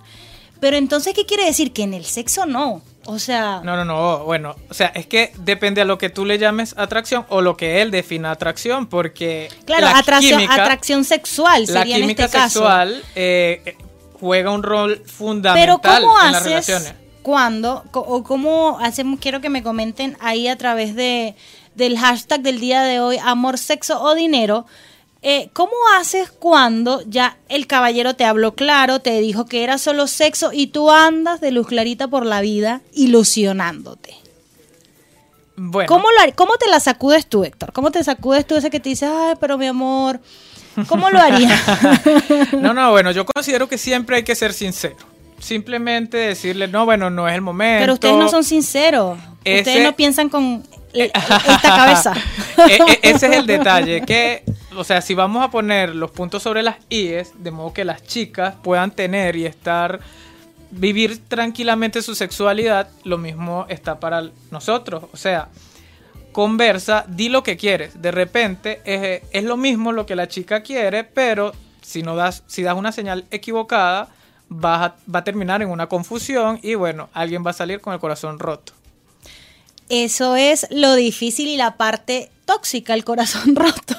Pero 0.62 0.76
entonces, 0.78 1.12
¿qué 1.12 1.26
quiere 1.26 1.45
decir? 1.45 1.73
Que 1.73 1.83
en 1.83 1.92
el 1.92 2.04
sexo 2.07 2.47
no. 2.47 2.81
O 3.04 3.19
sea, 3.19 3.61
No, 3.64 3.75
no, 3.76 3.85
no, 3.85 4.25
bueno, 4.25 4.54
o 4.71 4.75
sea, 4.75 4.87
es 4.95 5.07
que 5.09 5.33
depende 5.40 5.81
a 5.81 5.85
lo 5.85 5.99
que 5.99 6.09
tú 6.09 6.25
le 6.25 6.38
llames 6.38 6.73
atracción 6.78 7.26
o 7.31 7.40
lo 7.40 7.57
que 7.57 7.83
él 7.83 7.90
defina 7.90 8.31
atracción, 8.31 8.87
porque 8.87 9.49
claro, 9.64 9.87
la 9.87 9.99
atracción, 9.99 10.38
química, 10.40 10.62
atracción 10.62 11.04
sexual 11.04 11.62
la 11.62 11.81
sería 11.81 11.97
en 11.97 12.02
química 12.02 12.26
este 12.26 12.38
caso. 12.38 12.61
sexual 12.61 13.02
eh, 13.16 13.61
eh, 13.66 13.76
juega 14.21 14.52
un 14.52 14.62
rol 14.62 14.99
Pero 15.02 15.09
fundamental 15.12 15.78
¿cómo 16.02 16.16
en 16.21 16.26
las 16.33 16.42
haces 16.42 16.69
relaciones. 16.69 16.95
cuando, 17.23 17.83
co- 17.90 18.00
o 18.07 18.23
cómo 18.23 18.78
hacemos, 18.81 19.19
quiero 19.19 19.40
que 19.40 19.49
me 19.50 19.64
comenten 19.64 20.16
ahí 20.21 20.47
a 20.47 20.57
través 20.57 20.95
de, 20.95 21.35
del 21.75 21.99
hashtag 21.99 22.42
del 22.42 22.61
día 22.61 22.83
de 22.83 23.00
hoy, 23.00 23.19
amor, 23.25 23.59
sexo 23.59 24.00
o 24.00 24.14
dinero, 24.14 24.64
eh, 25.25 25.50
¿cómo 25.52 25.73
haces 25.97 26.33
cuando 26.33 27.00
ya 27.07 27.37
el 27.49 27.69
caballero 27.69 28.14
te 28.14 28.25
habló 28.25 28.55
claro, 28.55 28.99
te 28.99 29.21
dijo 29.21 29.47
que 29.47 29.62
era 29.62 29.79
solo 29.79 30.09
sexo 30.09 30.50
y 30.52 30.67
tú 30.67 30.91
andas 30.91 31.41
de 31.41 31.52
luz 31.52 31.69
clarita 31.69 32.09
por 32.09 32.26
la 32.26 32.41
vida 32.41 32.81
ilusionándote? 32.93 34.17
Bueno, 35.55 35.87
¿Cómo, 35.87 36.09
lo, 36.11 36.35
¿Cómo 36.35 36.57
te 36.57 36.69
la 36.69 36.81
sacudes 36.81 37.26
tú, 37.26 37.45
Héctor? 37.45 37.73
¿Cómo 37.73 37.93
te 37.93 38.02
sacudes 38.02 38.47
tú 38.47 38.57
ese 38.57 38.69
que 38.69 38.81
te 38.81 38.88
dice, 38.88 39.07
ay, 39.07 39.35
pero 39.38 39.57
mi 39.59 39.67
amor, 39.67 40.19
¿cómo 40.88 41.09
lo 41.09 41.21
harías? 41.21 41.61
no, 42.59 42.75
no, 42.75 42.91
bueno, 42.91 43.12
yo 43.12 43.25
considero 43.25 43.69
que 43.69 43.79
siempre 43.79 44.17
hay 44.17 44.23
que 44.25 44.35
ser 44.35 44.52
sincero. 44.52 44.97
Simplemente 45.38 46.17
decirle, 46.17 46.67
no, 46.67 46.85
bueno, 46.85 47.11
no 47.11 47.29
es 47.29 47.35
el 47.35 47.43
momento. 47.43 47.81
Pero 47.81 47.93
ustedes 47.95 48.17
no 48.17 48.29
son 48.29 48.43
sinceros. 48.43 49.19
Ustedes 49.38 49.85
no 49.85 49.95
piensan 49.95 50.29
con 50.29 50.64
esta 51.15 51.61
cabeza. 51.63 52.15
E- 52.69 52.77
e- 52.77 53.01
ese 53.11 53.27
es 53.27 53.33
el 53.37 53.47
detalle, 53.47 54.03
que, 54.03 54.45
o 54.77 54.85
sea, 54.85 55.01
si 55.01 55.15
vamos 55.15 55.43
a 55.43 55.51
poner 55.51 55.95
los 55.95 56.11
puntos 56.11 56.43
sobre 56.43 56.63
las 56.63 56.77
IES, 56.91 57.33
de 57.43 57.51
modo 57.51 57.73
que 57.73 57.85
las 57.85 58.03
chicas 58.05 58.55
puedan 58.63 58.91
tener 58.93 59.35
y 59.37 59.47
estar, 59.47 59.99
vivir 60.71 61.27
tranquilamente 61.27 62.03
su 62.03 62.15
sexualidad, 62.15 62.89
lo 63.05 63.19
mismo 63.19 63.67
está 63.69 63.99
para 63.99 64.31
nosotros. 64.51 65.05
O 65.13 65.17
sea, 65.17 65.49
conversa, 66.31 67.05
di 67.09 67.29
lo 67.29 67.43
que 67.43 67.57
quieres. 67.57 68.01
De 68.01 68.11
repente 68.11 68.81
es, 68.85 69.23
es 69.33 69.45
lo 69.45 69.57
mismo 69.57 69.93
lo 69.93 70.07
que 70.07 70.15
la 70.17 70.29
chica 70.29 70.63
quiere, 70.63 71.05
pero 71.05 71.53
si 71.81 72.03
no 72.03 72.15
das, 72.17 72.43
si 72.47 72.63
das 72.63 72.77
una 72.77 72.93
señal 72.93 73.25
equivocada, 73.31 74.09
vas 74.49 74.83
a- 74.91 74.95
va 75.13 75.21
a 75.21 75.25
terminar 75.25 75.63
en 75.63 75.71
una 75.71 75.89
confusión 75.89 76.61
y 76.63 76.75
bueno, 76.75 77.09
alguien 77.13 77.45
va 77.45 77.51
a 77.51 77.55
salir 77.55 77.81
con 77.81 77.93
el 77.93 77.99
corazón 78.01 78.39
roto. 78.39 78.73
Eso 79.93 80.37
es 80.37 80.67
lo 80.71 80.95
difícil 80.95 81.49
y 81.49 81.59
la 81.59 81.77
parte 81.77 82.31
tóxica, 82.47 82.95
el 82.95 83.05
corazón 83.05 83.55
roto. 83.55 83.95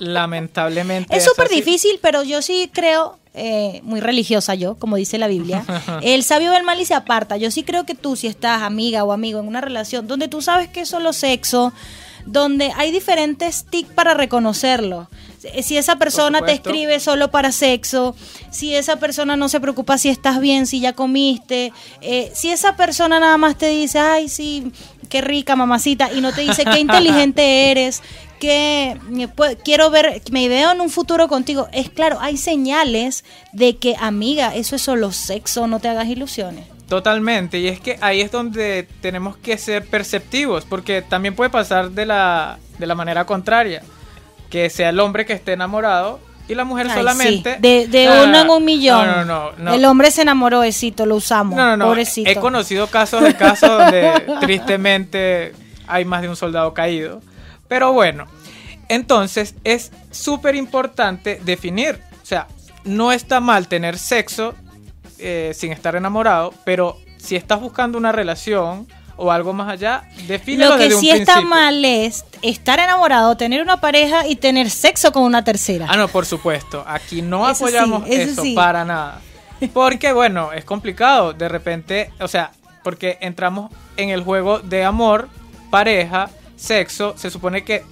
Lamentablemente. 0.00 1.16
Es 1.16 1.24
súper 1.24 1.48
difícil, 1.48 2.00
pero 2.02 2.24
yo 2.24 2.42
sí 2.42 2.68
creo, 2.72 3.16
eh, 3.32 3.80
muy 3.84 4.00
religiosa 4.00 4.56
yo, 4.56 4.74
como 4.74 4.96
dice 4.96 5.18
la 5.18 5.28
Biblia, 5.28 5.64
el 6.02 6.24
sabio 6.24 6.50
ve 6.50 6.56
el 6.56 6.64
mal 6.64 6.80
y 6.80 6.84
se 6.84 6.94
aparta. 6.94 7.36
Yo 7.36 7.52
sí 7.52 7.62
creo 7.62 7.86
que 7.86 7.94
tú, 7.94 8.16
si 8.16 8.26
estás 8.26 8.62
amiga 8.62 9.04
o 9.04 9.12
amigo 9.12 9.38
en 9.38 9.46
una 9.46 9.60
relación 9.60 10.08
donde 10.08 10.26
tú 10.26 10.42
sabes 10.42 10.68
que 10.68 10.80
es 10.80 10.88
solo 10.88 11.12
sexo, 11.12 11.72
donde 12.26 12.72
hay 12.76 12.90
diferentes 12.90 13.66
tics 13.70 13.92
para 13.92 14.14
reconocerlo. 14.14 15.08
Si 15.62 15.78
esa 15.78 15.96
persona 15.96 16.42
te 16.42 16.52
escribe 16.52 17.00
solo 17.00 17.30
para 17.30 17.50
sexo, 17.50 18.14
si 18.50 18.74
esa 18.74 18.96
persona 18.96 19.36
no 19.36 19.48
se 19.48 19.58
preocupa 19.58 19.96
si 19.96 20.10
estás 20.10 20.38
bien, 20.38 20.66
si 20.66 20.80
ya 20.80 20.92
comiste, 20.92 21.72
eh, 22.02 22.30
si 22.34 22.50
esa 22.50 22.76
persona 22.76 23.20
nada 23.20 23.38
más 23.38 23.56
te 23.56 23.68
dice, 23.68 23.98
ay, 24.00 24.28
sí, 24.28 24.70
qué 25.10 25.20
rica 25.20 25.56
mamacita, 25.56 26.10
y 26.12 26.22
no 26.22 26.32
te 26.32 26.40
dice 26.40 26.64
qué 26.64 26.80
inteligente 26.80 27.70
eres, 27.70 28.02
que 28.38 28.96
pue- 29.36 29.58
quiero 29.62 29.90
ver, 29.90 30.22
me 30.30 30.48
veo 30.48 30.72
en 30.72 30.80
un 30.80 30.88
futuro 30.88 31.28
contigo. 31.28 31.68
Es 31.72 31.90
claro, 31.90 32.16
hay 32.20 32.38
señales 32.38 33.24
de 33.52 33.76
que, 33.76 33.96
amiga, 34.00 34.54
eso 34.54 34.76
es 34.76 34.82
solo 34.82 35.12
sexo, 35.12 35.66
no 35.66 35.80
te 35.80 35.88
hagas 35.88 36.06
ilusiones. 36.06 36.64
Totalmente, 36.88 37.58
y 37.58 37.68
es 37.68 37.78
que 37.80 37.98
ahí 38.00 38.20
es 38.20 38.32
donde 38.32 38.88
tenemos 39.00 39.36
que 39.36 39.58
ser 39.58 39.84
perceptivos, 39.84 40.64
porque 40.64 41.02
también 41.02 41.36
puede 41.36 41.50
pasar 41.50 41.90
de 41.90 42.06
la, 42.06 42.58
de 42.78 42.86
la 42.86 42.94
manera 42.94 43.26
contraria, 43.26 43.82
que 44.48 44.70
sea 44.70 44.88
el 44.88 44.98
hombre 44.98 45.26
que 45.26 45.34
esté 45.34 45.52
enamorado 45.52 46.18
y 46.50 46.54
la 46.56 46.64
mujer 46.64 46.88
Ay, 46.90 46.96
solamente... 46.96 47.54
sí, 47.54 47.60
De, 47.60 47.86
de 47.86 48.06
No, 48.06 48.16
no, 48.16 48.24
uno 48.24 48.40
en 48.40 48.50
un 48.50 48.64
millón. 48.64 49.06
No, 49.06 49.24
no, 49.24 49.52
no. 49.56 49.72
El 49.72 49.84
hombre 49.84 50.10
se 50.10 50.22
enamoró, 50.22 50.60
besito, 50.60 51.06
lo 51.06 51.14
usamos. 51.14 51.56
No, 51.56 51.64
no, 51.64 51.76
no. 51.76 51.84
Pobrecito. 51.86 52.28
He 52.28 52.34
conocido 52.34 52.88
casos 52.88 53.22
de 53.22 53.36
casos 53.36 53.70
donde 53.70 54.24
tristemente 54.40 55.52
hay 55.86 56.04
más 56.04 56.22
de 56.22 56.28
un 56.28 56.34
soldado 56.34 56.74
caído. 56.74 57.22
Pero 57.68 57.92
bueno, 57.92 58.26
entonces 58.88 59.54
es 59.62 59.92
súper 60.10 60.56
importante 60.56 61.40
definir. 61.44 62.00
O 62.20 62.26
sea, 62.26 62.48
no 62.82 63.12
está 63.12 63.38
mal 63.38 63.68
tener 63.68 63.96
sexo 63.96 64.54
eh, 65.20 65.52
sin 65.54 65.70
estar 65.70 65.94
enamorado, 65.94 66.52
pero 66.64 66.98
si 67.16 67.36
estás 67.36 67.60
buscando 67.60 67.96
una 67.96 68.10
relación 68.10 68.88
o 69.20 69.30
algo 69.30 69.52
más 69.52 69.68
allá, 69.68 70.04
defínelo 70.26 70.70
Lo 70.70 70.76
que 70.78 70.84
desde 70.84 70.94
un 70.96 71.00
sí 71.02 71.10
está 71.10 71.34
principio. 71.34 71.50
mal 71.50 71.84
es 71.84 72.24
estar 72.40 72.78
enamorado, 72.80 73.36
tener 73.36 73.60
una 73.60 73.78
pareja 73.80 74.26
y 74.26 74.36
tener 74.36 74.70
sexo 74.70 75.12
con 75.12 75.24
una 75.24 75.44
tercera. 75.44 75.86
Ah, 75.88 75.96
no, 75.96 76.08
por 76.08 76.24
supuesto. 76.24 76.82
Aquí 76.86 77.20
no 77.20 77.44
Eso 77.48 77.54
sí, 77.56 77.62
apoyamos 77.64 78.08
eso 78.08 78.30
eso, 78.32 78.42
sí. 78.42 78.54
para 78.54 78.84
nada. 78.84 79.20
Porque, 79.74 80.14
bueno, 80.14 80.52
es 80.52 80.64
complicado. 80.64 81.34
De 81.34 81.48
repente, 81.50 82.10
o 82.18 82.28
sea, 82.28 82.52
porque 82.82 83.18
entramos 83.20 83.70
en 83.98 84.08
el 84.08 84.22
juego 84.22 84.60
de 84.60 84.84
amor, 84.84 85.28
pareja, 85.68 86.30
sexo. 86.56 87.14
Se 87.18 87.30
supone 87.30 87.62
que 87.62 87.84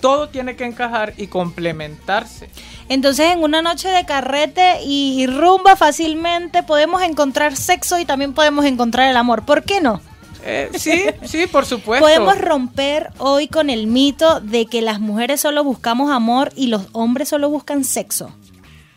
todo 0.00 0.30
tiene 0.30 0.56
que 0.56 0.64
encajar 0.64 1.12
y 1.18 1.26
complementarse. 1.26 2.48
Entonces, 2.88 3.30
en 3.32 3.42
una 3.42 3.60
noche 3.60 3.88
de 3.88 4.06
carrete 4.06 4.82
y 4.84 5.26
rumba 5.26 5.76
fácilmente 5.76 6.62
podemos 6.62 7.02
encontrar 7.02 7.56
sexo 7.56 7.98
y 7.98 8.06
también 8.06 8.32
podemos 8.32 8.64
encontrar 8.64 9.10
el 9.10 9.16
amor. 9.18 9.44
¿Por 9.44 9.64
qué 9.64 9.82
no? 9.82 10.00
Eh, 10.44 10.70
sí, 10.74 11.04
sí, 11.24 11.46
por 11.46 11.66
supuesto. 11.66 12.04
Podemos 12.04 12.38
romper 12.38 13.10
hoy 13.18 13.48
con 13.48 13.70
el 13.70 13.86
mito 13.86 14.40
de 14.40 14.66
que 14.66 14.82
las 14.82 15.00
mujeres 15.00 15.40
solo 15.40 15.64
buscamos 15.64 16.10
amor 16.10 16.52
y 16.56 16.66
los 16.66 16.86
hombres 16.92 17.28
solo 17.28 17.48
buscan 17.48 17.84
sexo. 17.84 18.34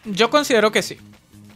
Yo 0.06 0.30
considero 0.30 0.72
que 0.72 0.82
sí. 0.82 0.98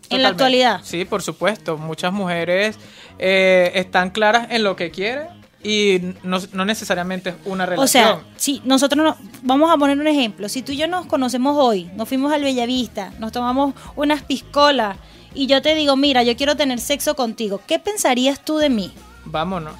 En 0.09 0.23
la 0.23 0.29
actualidad. 0.29 0.81
Sí, 0.83 1.05
por 1.05 1.21
supuesto. 1.21 1.77
Muchas 1.77 2.11
mujeres 2.11 2.77
eh, 3.19 3.71
están 3.75 4.09
claras 4.09 4.47
en 4.49 4.63
lo 4.63 4.75
que 4.75 4.89
quieren 4.91 5.27
y 5.63 5.99
no, 6.23 6.39
no 6.53 6.65
necesariamente 6.65 7.31
es 7.31 7.35
una 7.45 7.65
relación. 7.65 7.83
O 7.83 7.87
sea, 7.87 8.23
si 8.37 8.61
nosotros 8.65 9.03
no, 9.03 9.17
vamos 9.43 9.69
a 9.71 9.77
poner 9.77 9.99
un 9.99 10.07
ejemplo, 10.07 10.49
si 10.49 10.61
tú 10.61 10.71
y 10.71 10.77
yo 10.77 10.87
nos 10.87 11.05
conocemos 11.05 11.57
hoy, 11.57 11.89
nos 11.95 12.07
fuimos 12.07 12.31
al 12.31 12.43
Bellavista, 12.43 13.11
nos 13.19 13.31
tomamos 13.31 13.75
unas 13.95 14.23
piscolas 14.23 14.97
y 15.33 15.47
yo 15.47 15.61
te 15.61 15.75
digo, 15.75 15.95
mira, 15.95 16.23
yo 16.23 16.35
quiero 16.35 16.55
tener 16.55 16.79
sexo 16.79 17.15
contigo, 17.15 17.61
¿qué 17.67 17.77
pensarías 17.77 18.43
tú 18.43 18.57
de 18.57 18.69
mí? 18.69 18.91
Vámonos. 19.29 19.75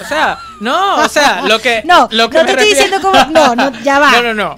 O 0.00 0.04
sea, 0.04 0.38
no, 0.60 0.96
o 1.04 1.08
sea, 1.08 1.42
lo 1.42 1.58
que. 1.60 1.82
No, 1.84 2.08
lo 2.10 2.30
que 2.30 2.38
no 2.38 2.44
te 2.44 2.52
estoy 2.52 2.68
diciendo 2.68 3.00
como, 3.00 3.24
no, 3.26 3.54
no, 3.54 3.72
ya 3.82 3.98
va. 4.00 4.12
No, 4.12 4.22
no, 4.22 4.34
no. 4.34 4.56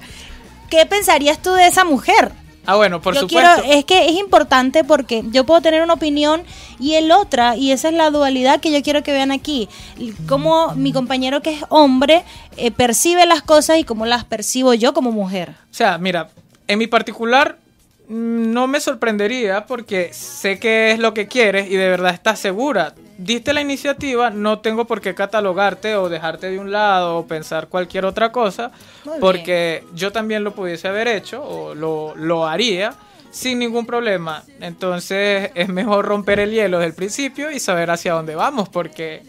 ¿Qué 0.69 0.85
pensarías 0.85 1.41
tú 1.41 1.53
de 1.53 1.67
esa 1.67 1.83
mujer? 1.83 2.31
Ah, 2.65 2.75
bueno, 2.75 3.01
por 3.01 3.15
yo 3.15 3.21
supuesto. 3.21 3.63
quiero, 3.63 3.79
es 3.79 3.85
que 3.85 4.09
es 4.09 4.17
importante 4.17 4.83
porque 4.83 5.23
yo 5.31 5.43
puedo 5.43 5.59
tener 5.59 5.81
una 5.81 5.93
opinión 5.95 6.43
y 6.79 6.93
el 6.93 7.11
otra, 7.11 7.55
y 7.55 7.71
esa 7.71 7.87
es 7.87 7.95
la 7.95 8.11
dualidad 8.11 8.59
que 8.59 8.71
yo 8.71 8.83
quiero 8.83 9.01
que 9.01 9.11
vean 9.11 9.31
aquí. 9.31 9.67
Cómo 10.27 10.75
mi 10.75 10.93
compañero 10.93 11.41
que 11.41 11.53
es 11.53 11.63
hombre 11.69 12.23
eh, 12.57 12.69
percibe 12.69 13.25
las 13.25 13.41
cosas 13.41 13.79
y 13.79 13.83
cómo 13.83 14.05
las 14.05 14.23
percibo 14.23 14.75
yo 14.75 14.93
como 14.93 15.11
mujer. 15.11 15.55
O 15.71 15.73
sea, 15.73 15.97
mira, 15.97 16.29
en 16.67 16.77
mi 16.77 16.85
particular 16.85 17.57
mm, 18.07 18.53
no 18.53 18.67
me 18.67 18.79
sorprendería 18.79 19.65
porque 19.65 20.13
sé 20.13 20.59
que 20.59 20.91
es 20.91 20.99
lo 20.99 21.15
que 21.15 21.27
quieres 21.27 21.71
y 21.71 21.75
de 21.75 21.89
verdad 21.89 22.13
estás 22.13 22.37
segura. 22.37 22.93
Diste 23.21 23.51
la 23.51 23.59
iniciativa, 23.59 24.29
no 24.29 24.59
tengo 24.59 24.85
por 24.85 25.01
qué 25.01 25.13
catalogarte 25.13 25.97
o 25.97 26.07
dejarte 26.07 26.49
de 26.49 26.57
un 26.57 26.71
lado 26.71 27.17
o 27.17 27.27
pensar 27.27 27.67
cualquier 27.67 28.05
otra 28.05 28.31
cosa, 28.31 28.71
Muy 29.03 29.15
bien. 29.15 29.19
porque 29.19 29.83
yo 29.93 30.13
también 30.13 30.45
lo 30.45 30.55
pudiese 30.55 30.87
haber 30.87 31.09
hecho 31.09 31.43
o 31.43 31.75
lo, 31.75 32.15
lo 32.15 32.47
haría 32.47 32.93
sin 33.29 33.59
ningún 33.59 33.85
problema. 33.85 34.43
Entonces 34.61 35.51
es 35.53 35.67
mejor 35.67 36.05
romper 36.05 36.39
el 36.39 36.51
hielo 36.51 36.79
desde 36.79 36.87
el 36.91 36.95
principio 36.95 37.51
y 37.51 37.59
saber 37.59 37.91
hacia 37.91 38.13
dónde 38.13 38.35
vamos, 38.35 38.69
porque 38.69 39.21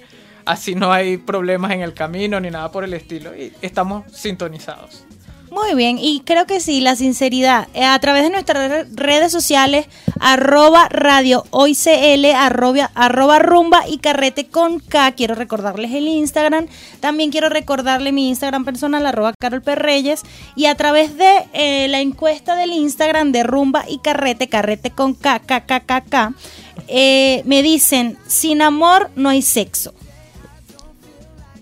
así 0.45 0.77
no 0.77 0.93
hay 0.93 1.17
problemas 1.17 1.73
en 1.73 1.81
el 1.81 1.93
camino 1.93 2.39
ni 2.39 2.49
nada 2.49 2.71
por 2.71 2.85
el 2.85 2.95
estilo 2.95 3.35
y 3.37 3.53
estamos 3.61 4.05
sintonizados. 4.13 5.05
Muy 5.51 5.75
bien, 5.75 5.99
y 5.99 6.21
creo 6.21 6.47
que 6.47 6.61
sí, 6.61 6.81
la 6.81 6.95
sinceridad. 6.95 7.67
Eh, 7.75 7.85
a 7.85 7.99
través 7.99 8.23
de 8.23 8.31
nuestras 8.31 8.71
re- 8.71 8.87
redes 8.93 9.33
sociales, 9.33 9.87
arroba 10.21 10.89
radio 10.91 11.45
hoy 11.51 11.75
CL, 11.75 12.25
arroba, 12.37 12.91
arroba 12.95 13.41
rumba 13.41 13.83
y 13.89 13.99
carrete 13.99 14.47
con 14.47 14.79
K. 14.79 15.11
Quiero 15.13 15.35
recordarles 15.35 15.93
el 15.93 16.07
Instagram. 16.07 16.69
También 17.01 17.33
quiero 17.33 17.49
recordarle 17.49 18.13
mi 18.13 18.29
Instagram 18.29 18.65
personal, 18.65 19.05
arroba 19.05 19.33
Carol 19.41 19.61
P. 19.61 19.75
Reyes. 19.75 20.23
Y 20.55 20.67
a 20.67 20.77
través 20.77 21.17
de 21.17 21.49
eh, 21.53 21.89
la 21.89 22.01
encuesta 22.01 22.55
del 22.55 22.71
Instagram 22.71 23.33
de 23.33 23.43
rumba 23.43 23.85
y 23.89 23.99
carrete, 23.99 24.49
carrete 24.49 24.91
con 24.93 25.15
K, 25.15 25.41
K, 25.41 25.67
K, 25.67 25.81
K, 25.81 26.01
K, 26.03 26.33
eh, 26.87 27.43
me 27.45 27.63
dicen, 27.65 28.17
sin 28.29 28.63
amor 28.63 29.11
no 29.17 29.29
hay 29.29 29.43
sexo. 29.43 29.95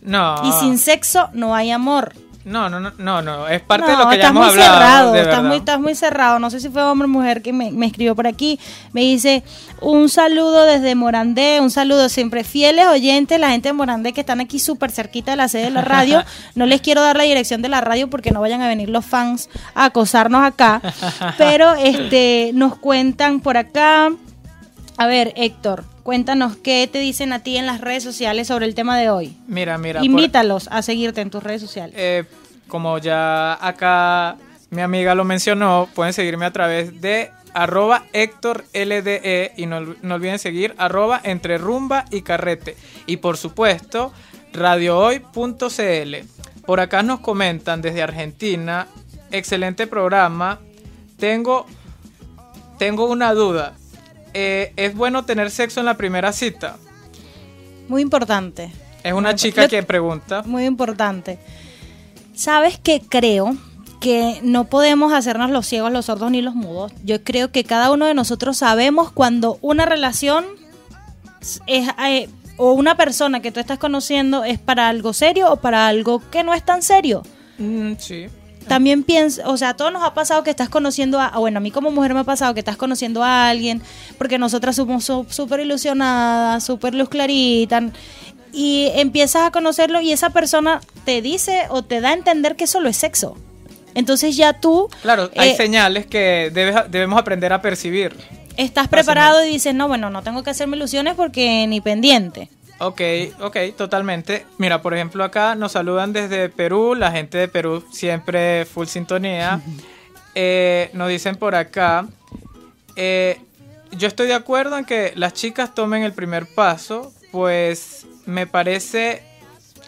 No. 0.02 0.36
Y 0.44 0.52
sin 0.60 0.78
sexo 0.78 1.30
no 1.32 1.54
hay 1.54 1.70
amor. 1.70 2.12
No, 2.48 2.70
no, 2.70 2.80
no, 2.80 2.92
no, 2.96 3.22
no, 3.22 3.46
es 3.46 3.60
parte 3.60 3.90
de 3.90 3.96
lo 3.96 4.08
que 4.08 4.16
ya 4.16 4.28
estás 4.28 4.30
hemos 4.30 4.54
muy 4.54 4.62
hablado. 4.62 4.78
cerrado, 4.78 5.12
de 5.12 5.20
estás 5.20 5.42
muy, 5.42 5.56
estás 5.58 5.80
muy 5.80 5.94
cerrado. 5.94 6.38
No 6.38 6.50
sé 6.50 6.60
si 6.60 6.68
fue 6.70 6.82
hombre 6.82 7.04
o 7.06 7.08
mujer 7.08 7.42
que 7.42 7.52
me, 7.52 7.70
me 7.70 7.86
escribió 7.86 8.16
por 8.16 8.26
aquí. 8.26 8.58
Me 8.92 9.02
dice, 9.02 9.44
un 9.80 10.08
saludo 10.08 10.64
desde 10.64 10.94
Morandé, 10.94 11.60
un 11.60 11.70
saludo 11.70 12.08
siempre 12.08 12.44
fieles 12.44 12.86
oyentes, 12.86 13.38
la 13.38 13.50
gente 13.50 13.68
de 13.68 13.72
Morandé 13.74 14.12
que 14.12 14.20
están 14.20 14.40
aquí 14.40 14.58
súper 14.58 14.90
cerquita 14.90 15.32
de 15.32 15.36
la 15.36 15.48
sede 15.48 15.64
de 15.64 15.70
la 15.70 15.82
radio. 15.82 16.24
No 16.54 16.66
les 16.66 16.80
quiero 16.80 17.02
dar 17.02 17.16
la 17.16 17.22
dirección 17.24 17.62
de 17.62 17.68
la 17.68 17.80
radio 17.80 18.08
porque 18.10 18.30
no 18.30 18.40
vayan 18.40 18.62
a 18.62 18.68
venir 18.68 18.88
los 18.88 19.04
fans 19.04 19.48
a 19.74 19.86
acosarnos 19.86 20.44
acá. 20.44 20.80
Pero 21.36 21.74
este 21.78 22.50
nos 22.54 22.76
cuentan 22.76 23.40
por 23.40 23.56
acá. 23.56 24.10
A 24.96 25.06
ver, 25.06 25.32
Héctor, 25.36 25.84
cuéntanos 26.12 26.56
qué 26.56 26.88
te 26.90 27.00
dicen 27.00 27.34
a 27.34 27.40
ti 27.42 27.58
en 27.58 27.66
las 27.66 27.82
redes 27.82 28.02
sociales 28.02 28.46
sobre 28.48 28.64
el 28.64 28.74
tema 28.74 28.96
de 28.98 29.10
hoy. 29.10 29.36
Mira, 29.46 29.76
mira. 29.76 30.00
por- 30.00 30.06
Invítalos 30.06 30.66
a 30.72 30.80
seguirte 30.80 31.20
en 31.20 31.28
tus 31.28 31.42
redes 31.42 31.60
sociales. 31.60 31.94
eh, 31.98 32.24
como 32.66 32.96
ya 32.96 33.58
acá 33.60 34.38
mi 34.70 34.80
amiga 34.80 35.14
lo 35.14 35.24
mencionó, 35.24 35.86
pueden 35.94 36.14
seguirme 36.14 36.46
a 36.46 36.50
través 36.50 37.02
de 37.02 37.30
arroba 37.52 38.06
Héctor 38.14 38.64
LDE 38.72 39.52
y 39.58 39.66
no, 39.66 39.80
no 40.00 40.14
olviden 40.14 40.38
seguir 40.38 40.74
arroba 40.78 41.20
entre 41.24 41.58
rumba 41.58 42.06
y 42.10 42.22
carrete. 42.22 42.74
Y 43.04 43.18
por 43.18 43.36
supuesto, 43.36 44.10
radiohoy.cl. 44.54 46.14
Por 46.64 46.80
acá 46.80 47.02
nos 47.02 47.20
comentan 47.20 47.82
desde 47.82 48.00
Argentina, 48.02 48.86
excelente 49.30 49.86
programa. 49.86 50.58
Tengo, 51.18 51.66
tengo 52.78 53.04
una 53.10 53.34
duda. 53.34 53.74
Eh, 54.40 54.72
¿Es 54.76 54.94
bueno 54.94 55.24
tener 55.24 55.50
sexo 55.50 55.80
en 55.80 55.86
la 55.86 55.96
primera 55.96 56.32
cita? 56.32 56.76
Muy 57.88 58.02
importante. 58.02 58.70
Es 59.02 59.12
una 59.12 59.34
chica 59.34 59.66
que 59.66 59.82
pregunta. 59.82 60.44
Muy 60.46 60.64
importante. 60.64 61.40
¿Sabes 62.36 62.78
qué 62.78 63.00
creo? 63.00 63.56
Que 64.00 64.38
no 64.44 64.66
podemos 64.66 65.12
hacernos 65.12 65.50
los 65.50 65.66
ciegos, 65.66 65.90
los 65.90 66.06
sordos 66.06 66.30
ni 66.30 66.40
los 66.40 66.54
mudos. 66.54 66.92
Yo 67.02 67.24
creo 67.24 67.50
que 67.50 67.64
cada 67.64 67.90
uno 67.90 68.06
de 68.06 68.14
nosotros 68.14 68.58
sabemos 68.58 69.10
cuando 69.10 69.58
una 69.60 69.86
relación 69.86 70.44
es, 71.66 71.88
eh, 72.06 72.28
o 72.58 72.74
una 72.74 72.96
persona 72.96 73.42
que 73.42 73.50
tú 73.50 73.58
estás 73.58 73.80
conociendo 73.80 74.44
es 74.44 74.60
para 74.60 74.88
algo 74.88 75.14
serio 75.14 75.52
o 75.52 75.56
para 75.56 75.88
algo 75.88 76.22
que 76.30 76.44
no 76.44 76.54
es 76.54 76.64
tan 76.64 76.82
serio. 76.82 77.24
Mm, 77.58 77.94
sí. 77.98 78.28
También 78.68 79.02
pienso, 79.02 79.42
o 79.46 79.56
sea, 79.56 79.70
a 79.70 79.74
todos 79.76 79.92
nos 79.92 80.02
ha 80.04 80.14
pasado 80.14 80.42
que 80.44 80.50
estás 80.50 80.68
conociendo 80.68 81.20
a, 81.20 81.30
bueno, 81.38 81.58
a 81.58 81.60
mí 81.60 81.70
como 81.70 81.90
mujer 81.90 82.14
me 82.14 82.20
ha 82.20 82.24
pasado 82.24 82.52
que 82.54 82.60
estás 82.60 82.76
conociendo 82.76 83.24
a 83.24 83.48
alguien, 83.48 83.82
porque 84.18 84.38
nosotras 84.38 84.76
somos 84.76 85.04
súper 85.04 85.60
ilusionadas, 85.60 86.64
súper 86.64 86.94
luz 86.94 87.08
clarita, 87.08 87.82
y 88.52 88.88
empiezas 88.94 89.42
a 89.46 89.50
conocerlo 89.50 90.00
y 90.00 90.12
esa 90.12 90.30
persona 90.30 90.80
te 91.04 91.20
dice 91.22 91.64
o 91.70 91.82
te 91.82 92.00
da 92.00 92.10
a 92.10 92.12
entender 92.14 92.56
que 92.56 92.66
solo 92.66 92.88
es 92.88 92.96
sexo. 92.96 93.36
Entonces 93.94 94.36
ya 94.36 94.52
tú 94.52 94.88
Claro, 95.02 95.30
hay 95.36 95.50
eh, 95.50 95.56
señales 95.56 96.06
que 96.06 96.50
debes- 96.52 96.88
debemos 96.88 97.18
aprender 97.18 97.52
a 97.52 97.60
percibir. 97.62 98.14
estás 98.56 98.88
preparado 98.88 99.44
y 99.44 99.48
dices, 99.48 99.74
no, 99.74 99.88
bueno, 99.88 100.10
no 100.10 100.22
tengo 100.22 100.42
que 100.42 100.50
hacerme 100.50 100.76
ilusiones 100.76 101.14
porque 101.14 101.66
ni 101.66 101.80
pendiente. 101.80 102.48
Ok, 102.80 103.00
ok, 103.40 103.56
totalmente. 103.76 104.46
Mira, 104.56 104.80
por 104.82 104.94
ejemplo, 104.94 105.24
acá 105.24 105.54
nos 105.56 105.72
saludan 105.72 106.12
desde 106.12 106.48
Perú, 106.48 106.94
la 106.94 107.10
gente 107.10 107.36
de 107.36 107.48
Perú 107.48 107.84
siempre 107.92 108.64
full 108.64 108.86
sintonía. 108.86 109.60
Eh, 110.40 110.90
nos 110.92 111.08
dicen 111.08 111.34
por 111.34 111.56
acá, 111.56 112.06
eh, 112.94 113.40
yo 113.90 114.06
estoy 114.06 114.28
de 114.28 114.34
acuerdo 114.34 114.78
en 114.78 114.84
que 114.84 115.12
las 115.16 115.32
chicas 115.32 115.74
tomen 115.74 116.04
el 116.04 116.12
primer 116.12 116.46
paso, 116.46 117.12
pues 117.32 118.06
me 118.24 118.46
parece 118.46 119.22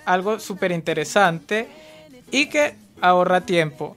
algo 0.07 0.40
súper 0.40 0.72
interesante 0.72 1.68
y 2.33 2.46
que 2.46 2.74
ahorra 3.00 3.42
tiempo. 3.42 3.96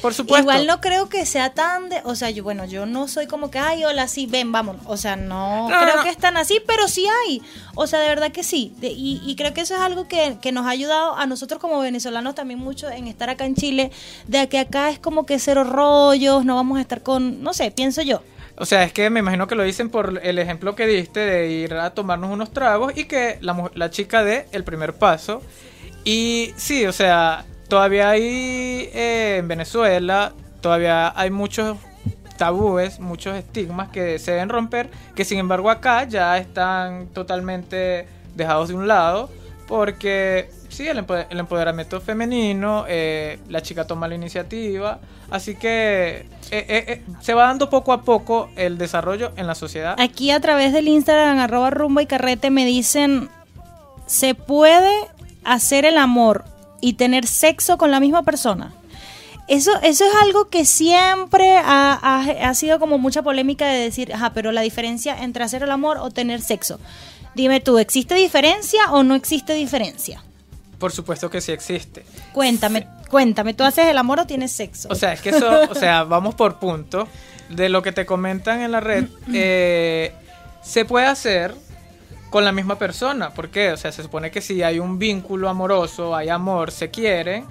Por 0.00 0.14
supuesto. 0.14 0.42
Igual 0.42 0.66
no 0.66 0.80
creo 0.80 1.08
que 1.08 1.26
sea 1.26 1.50
tan 1.54 1.88
de, 1.88 2.00
o 2.04 2.14
sea, 2.14 2.30
yo 2.30 2.42
bueno, 2.44 2.64
yo 2.64 2.86
no 2.86 3.08
soy 3.08 3.26
como 3.26 3.50
que, 3.50 3.58
ay, 3.58 3.84
hola, 3.84 4.08
sí, 4.08 4.26
ven, 4.26 4.52
vamos. 4.52 4.76
O 4.86 4.96
sea, 4.96 5.16
no, 5.16 5.68
No, 5.68 5.80
creo 5.80 5.96
no. 5.96 6.02
que 6.02 6.08
es 6.10 6.16
tan 6.16 6.36
así, 6.36 6.60
pero 6.66 6.88
sí 6.88 7.06
hay. 7.26 7.42
O 7.74 7.86
sea, 7.86 8.00
de 8.00 8.08
verdad 8.08 8.32
que 8.32 8.42
sí. 8.42 8.74
De- 8.78 8.88
y, 8.88 9.20
y 9.24 9.36
creo 9.36 9.52
que 9.54 9.60
eso 9.62 9.74
es 9.74 9.80
algo 9.80 10.08
que, 10.08 10.38
que 10.40 10.52
nos 10.52 10.66
ha 10.66 10.70
ayudado 10.70 11.16
a 11.16 11.26
nosotros 11.26 11.60
como 11.60 11.78
venezolanos 11.80 12.34
también 12.34 12.58
mucho 12.60 12.88
en 12.90 13.06
estar 13.06 13.28
acá 13.30 13.44
en 13.44 13.54
Chile, 13.54 13.90
de 14.28 14.48
que 14.48 14.58
acá 14.58 14.90
es 14.90 14.98
como 14.98 15.26
que 15.26 15.38
cero 15.38 15.64
rollos, 15.64 16.44
no 16.44 16.56
vamos 16.56 16.78
a 16.78 16.80
estar 16.80 17.02
con, 17.02 17.42
no 17.42 17.52
sé, 17.52 17.70
pienso 17.70 18.02
yo. 18.02 18.22
O 18.56 18.66
sea, 18.66 18.84
es 18.84 18.92
que 18.92 19.08
me 19.10 19.20
imagino 19.20 19.46
que 19.46 19.54
lo 19.54 19.62
dicen 19.62 19.88
por 19.90 20.20
el 20.22 20.38
ejemplo 20.38 20.74
que 20.76 20.86
diste 20.86 21.20
de 21.20 21.50
ir 21.50 21.74
a 21.74 21.90
tomarnos 21.94 22.30
unos 22.30 22.52
tragos 22.52 22.92
y 22.96 23.04
que 23.04 23.38
la, 23.40 23.70
la 23.74 23.90
chica 23.90 24.22
dé 24.22 24.46
el 24.52 24.62
primer 24.62 24.94
paso. 24.94 25.42
Y 26.04 26.52
sí, 26.56 26.84
o 26.86 26.92
sea, 26.92 27.44
todavía 27.72 28.10
hay 28.10 28.90
eh, 28.92 29.36
en 29.38 29.48
Venezuela, 29.48 30.34
todavía 30.60 31.10
hay 31.18 31.30
muchos 31.30 31.78
tabúes, 32.36 33.00
muchos 33.00 33.34
estigmas 33.34 33.88
que 33.88 34.18
se 34.18 34.32
deben 34.32 34.50
romper, 34.50 34.90
que 35.14 35.24
sin 35.24 35.38
embargo 35.38 35.70
acá 35.70 36.04
ya 36.04 36.36
están 36.36 37.06
totalmente 37.14 38.06
dejados 38.34 38.68
de 38.68 38.74
un 38.74 38.88
lado, 38.88 39.30
porque 39.68 40.50
sí, 40.68 40.86
el, 40.86 40.98
empoder- 40.98 41.28
el 41.30 41.38
empoderamiento 41.38 41.98
femenino, 42.02 42.84
eh, 42.88 43.38
la 43.48 43.62
chica 43.62 43.86
toma 43.86 44.06
la 44.06 44.16
iniciativa, 44.16 44.98
así 45.30 45.54
que 45.54 46.26
eh, 46.50 46.66
eh, 46.68 47.02
se 47.22 47.32
va 47.32 47.44
dando 47.44 47.70
poco 47.70 47.94
a 47.94 48.02
poco 48.02 48.50
el 48.56 48.76
desarrollo 48.76 49.32
en 49.36 49.46
la 49.46 49.54
sociedad. 49.54 49.96
Aquí 49.98 50.30
a 50.30 50.40
través 50.40 50.74
del 50.74 50.88
Instagram, 50.88 51.38
arroba 51.38 51.70
rumba 51.70 52.02
y 52.02 52.06
carrete, 52.06 52.50
me 52.50 52.66
dicen, 52.66 53.30
¿se 54.04 54.34
puede 54.34 54.92
hacer 55.42 55.86
el 55.86 55.96
amor 55.96 56.51
y 56.82 56.92
tener 56.94 57.26
sexo 57.26 57.78
con 57.78 57.90
la 57.90 57.98
misma 58.00 58.22
persona? 58.24 58.74
Eso, 59.48 59.70
eso 59.82 60.04
es 60.04 60.12
algo 60.22 60.48
que 60.50 60.64
siempre 60.64 61.56
ha, 61.56 61.92
ha- 62.00 62.48
ha 62.48 62.54
sido 62.54 62.78
como 62.78 62.98
mucha 62.98 63.22
polémica 63.22 63.66
de 63.66 63.78
decir, 63.80 64.12
ajá, 64.14 64.32
pero 64.34 64.52
la 64.52 64.60
diferencia 64.60 65.22
entre 65.22 65.42
hacer 65.44 65.62
el 65.62 65.70
amor 65.70 65.96
o 65.98 66.10
tener 66.10 66.40
sexo. 66.42 66.78
Dime 67.34 67.60
tú, 67.60 67.78
¿existe 67.78 68.14
diferencia 68.14 68.92
o 68.92 69.02
no 69.02 69.14
existe 69.14 69.54
diferencia? 69.54 70.22
Por 70.78 70.92
supuesto 70.92 71.30
que 71.30 71.40
sí 71.40 71.50
existe. 71.52 72.04
Cuéntame, 72.32 72.86
cuéntame, 73.10 73.54
¿tú 73.54 73.64
haces 73.64 73.86
el 73.86 73.96
amor 73.98 74.20
o 74.20 74.26
tienes 74.26 74.52
sexo? 74.52 74.88
O 74.90 74.94
sea, 74.94 75.12
es 75.14 75.20
que 75.20 75.30
eso, 75.30 75.50
o 75.70 75.74
sea, 75.74 76.04
vamos 76.04 76.34
por 76.34 76.58
puntos. 76.58 77.08
De 77.48 77.68
lo 77.68 77.82
que 77.82 77.92
te 77.92 78.06
comentan 78.06 78.60
en 78.62 78.72
la 78.72 78.80
red, 78.80 79.06
eh, 79.34 80.12
se 80.62 80.84
puede 80.84 81.06
hacer 81.06 81.54
con 82.32 82.44
la 82.46 82.50
misma 82.50 82.78
persona. 82.78 83.30
¿Por 83.30 83.50
qué? 83.50 83.72
O 83.72 83.76
sea, 83.76 83.92
se 83.92 84.02
supone 84.02 84.30
que 84.30 84.40
si 84.40 84.62
hay 84.62 84.80
un 84.80 84.98
vínculo 84.98 85.50
amoroso, 85.50 86.16
hay 86.16 86.30
amor, 86.30 86.72
se 86.72 86.90
quieren, 86.90 87.44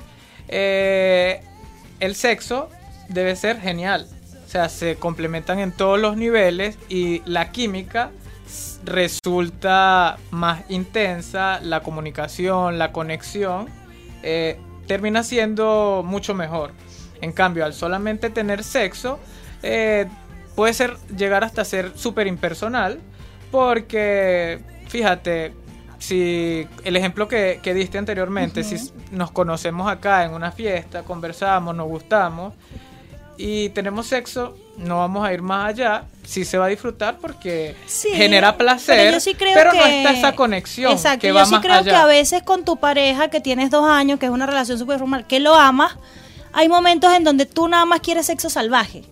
eh, 0.50 1.42
el 2.00 2.16
sexo 2.16 2.68
debe 3.08 3.36
ser 3.36 3.62
genial. 3.62 4.08
sea, 4.48 4.68
se 4.68 4.96
complementan 4.96 5.60
en 5.60 5.72
todos 5.72 6.00
los 6.00 6.18
niveles 6.18 6.78
y 6.90 7.22
la 7.26 7.52
química 7.52 8.12
resulta 8.84 10.18
más 10.32 10.64
intensa, 10.68 11.62
la 11.62 11.82
comunicación, 11.82 12.80
la 12.80 12.92
conexión, 12.92 13.70
eh, 14.24 14.60
termina 14.88 15.24
siendo 15.24 16.02
mucho 16.04 16.34
mejor. 16.34 16.72
En 17.22 17.32
cambio, 17.32 17.64
al 17.66 17.74
solamente 17.74 18.32
tener 18.32 18.64
sexo, 18.64 19.20
eh, 19.62 20.08
puede 20.56 20.74
ser 20.74 20.98
llegar 21.16 21.44
hasta 21.44 21.64
ser 21.64 21.92
súper 21.96 22.26
impersonal, 22.26 23.00
porque, 23.52 24.60
fíjate, 24.88 25.54
si 26.00 26.68
el 26.84 26.96
ejemplo 26.96 27.28
que, 27.28 27.60
diste 27.76 27.98
anteriormente, 27.98 28.64
si 28.64 28.92
nos 29.12 29.32
conocemos 29.32 29.90
acá 29.90 30.26
en 30.26 30.34
una 30.34 30.52
fiesta, 30.52 31.04
conversamos, 31.04 31.76
nos 31.76 31.88
gustamos 31.88 32.54
y 33.38 33.70
tenemos 33.70 34.08
sexo, 34.08 34.56
no 34.78 34.98
vamos 34.98 35.26
a 35.26 35.34
ir 35.34 35.42
más 35.42 35.70
allá. 35.70 36.06
Sí 36.24 36.46
se 36.46 36.58
va 36.58 36.66
a 36.66 36.68
disfrutar 36.70 37.18
porque 37.20 37.76
genera 38.14 38.58
placer, 38.58 38.98
pero, 38.98 39.12
yo 39.14 39.20
sí 39.20 39.34
creo 39.34 39.54
pero 39.54 39.74
no 39.74 39.84
está 39.84 40.12
esa 40.12 40.36
conexión. 40.36 40.92
Exacto, 40.92 41.22
que 41.22 41.28
yo 41.28 41.46
sí 41.46 41.56
creo 41.62 41.84
que 41.84 41.92
a 41.92 42.06
veces 42.06 42.44
con 42.44 42.66
tu 42.66 42.78
pareja 42.78 43.30
que 43.30 43.42
tienes 43.42 43.70
dos 43.70 43.88
años, 43.88 44.20
que 44.20 44.28
es 44.28 44.32
una 44.32 44.46
relación 44.46 44.78
súper 44.78 45.00
formal, 45.00 45.28
que 45.28 45.40
lo 45.40 45.56
amas, 45.56 45.98
hay 46.54 46.70
momentos 46.70 47.14
en 47.14 47.24
donde 47.24 47.46
tú 47.46 47.68
nada 47.68 47.86
más 47.86 48.02
quieres 48.02 48.28
sexo 48.28 48.50
salvaje. 48.50 49.04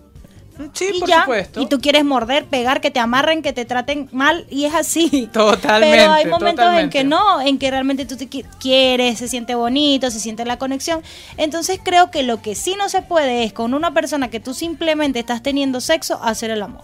Sí, 0.72 0.92
por 0.98 1.10
supuesto. 1.10 1.60
Y 1.60 1.66
tú 1.66 1.80
quieres 1.80 2.04
morder, 2.04 2.44
pegar, 2.46 2.80
que 2.80 2.90
te 2.90 3.00
amarren, 3.00 3.42
que 3.42 3.52
te 3.52 3.64
traten 3.64 4.08
mal, 4.12 4.46
y 4.50 4.64
es 4.64 4.74
así. 4.74 5.28
Totalmente. 5.32 5.96
Pero 5.96 6.12
hay 6.12 6.26
momentos 6.26 6.74
en 6.74 6.90
que 6.90 7.04
no, 7.04 7.40
en 7.40 7.58
que 7.58 7.70
realmente 7.70 8.04
tú 8.04 8.16
te 8.16 8.28
quieres, 8.28 9.18
se 9.18 9.28
siente 9.28 9.54
bonito, 9.54 10.10
se 10.10 10.20
siente 10.20 10.44
la 10.44 10.58
conexión. 10.58 11.02
Entonces 11.36 11.80
creo 11.82 12.10
que 12.10 12.22
lo 12.22 12.42
que 12.42 12.54
sí 12.54 12.74
no 12.76 12.88
se 12.88 13.02
puede 13.02 13.44
es 13.44 13.52
con 13.52 13.74
una 13.74 13.92
persona 13.94 14.28
que 14.28 14.40
tú 14.40 14.54
simplemente 14.54 15.18
estás 15.18 15.42
teniendo 15.42 15.80
sexo, 15.80 16.20
hacer 16.22 16.50
el 16.50 16.62
amor. 16.62 16.82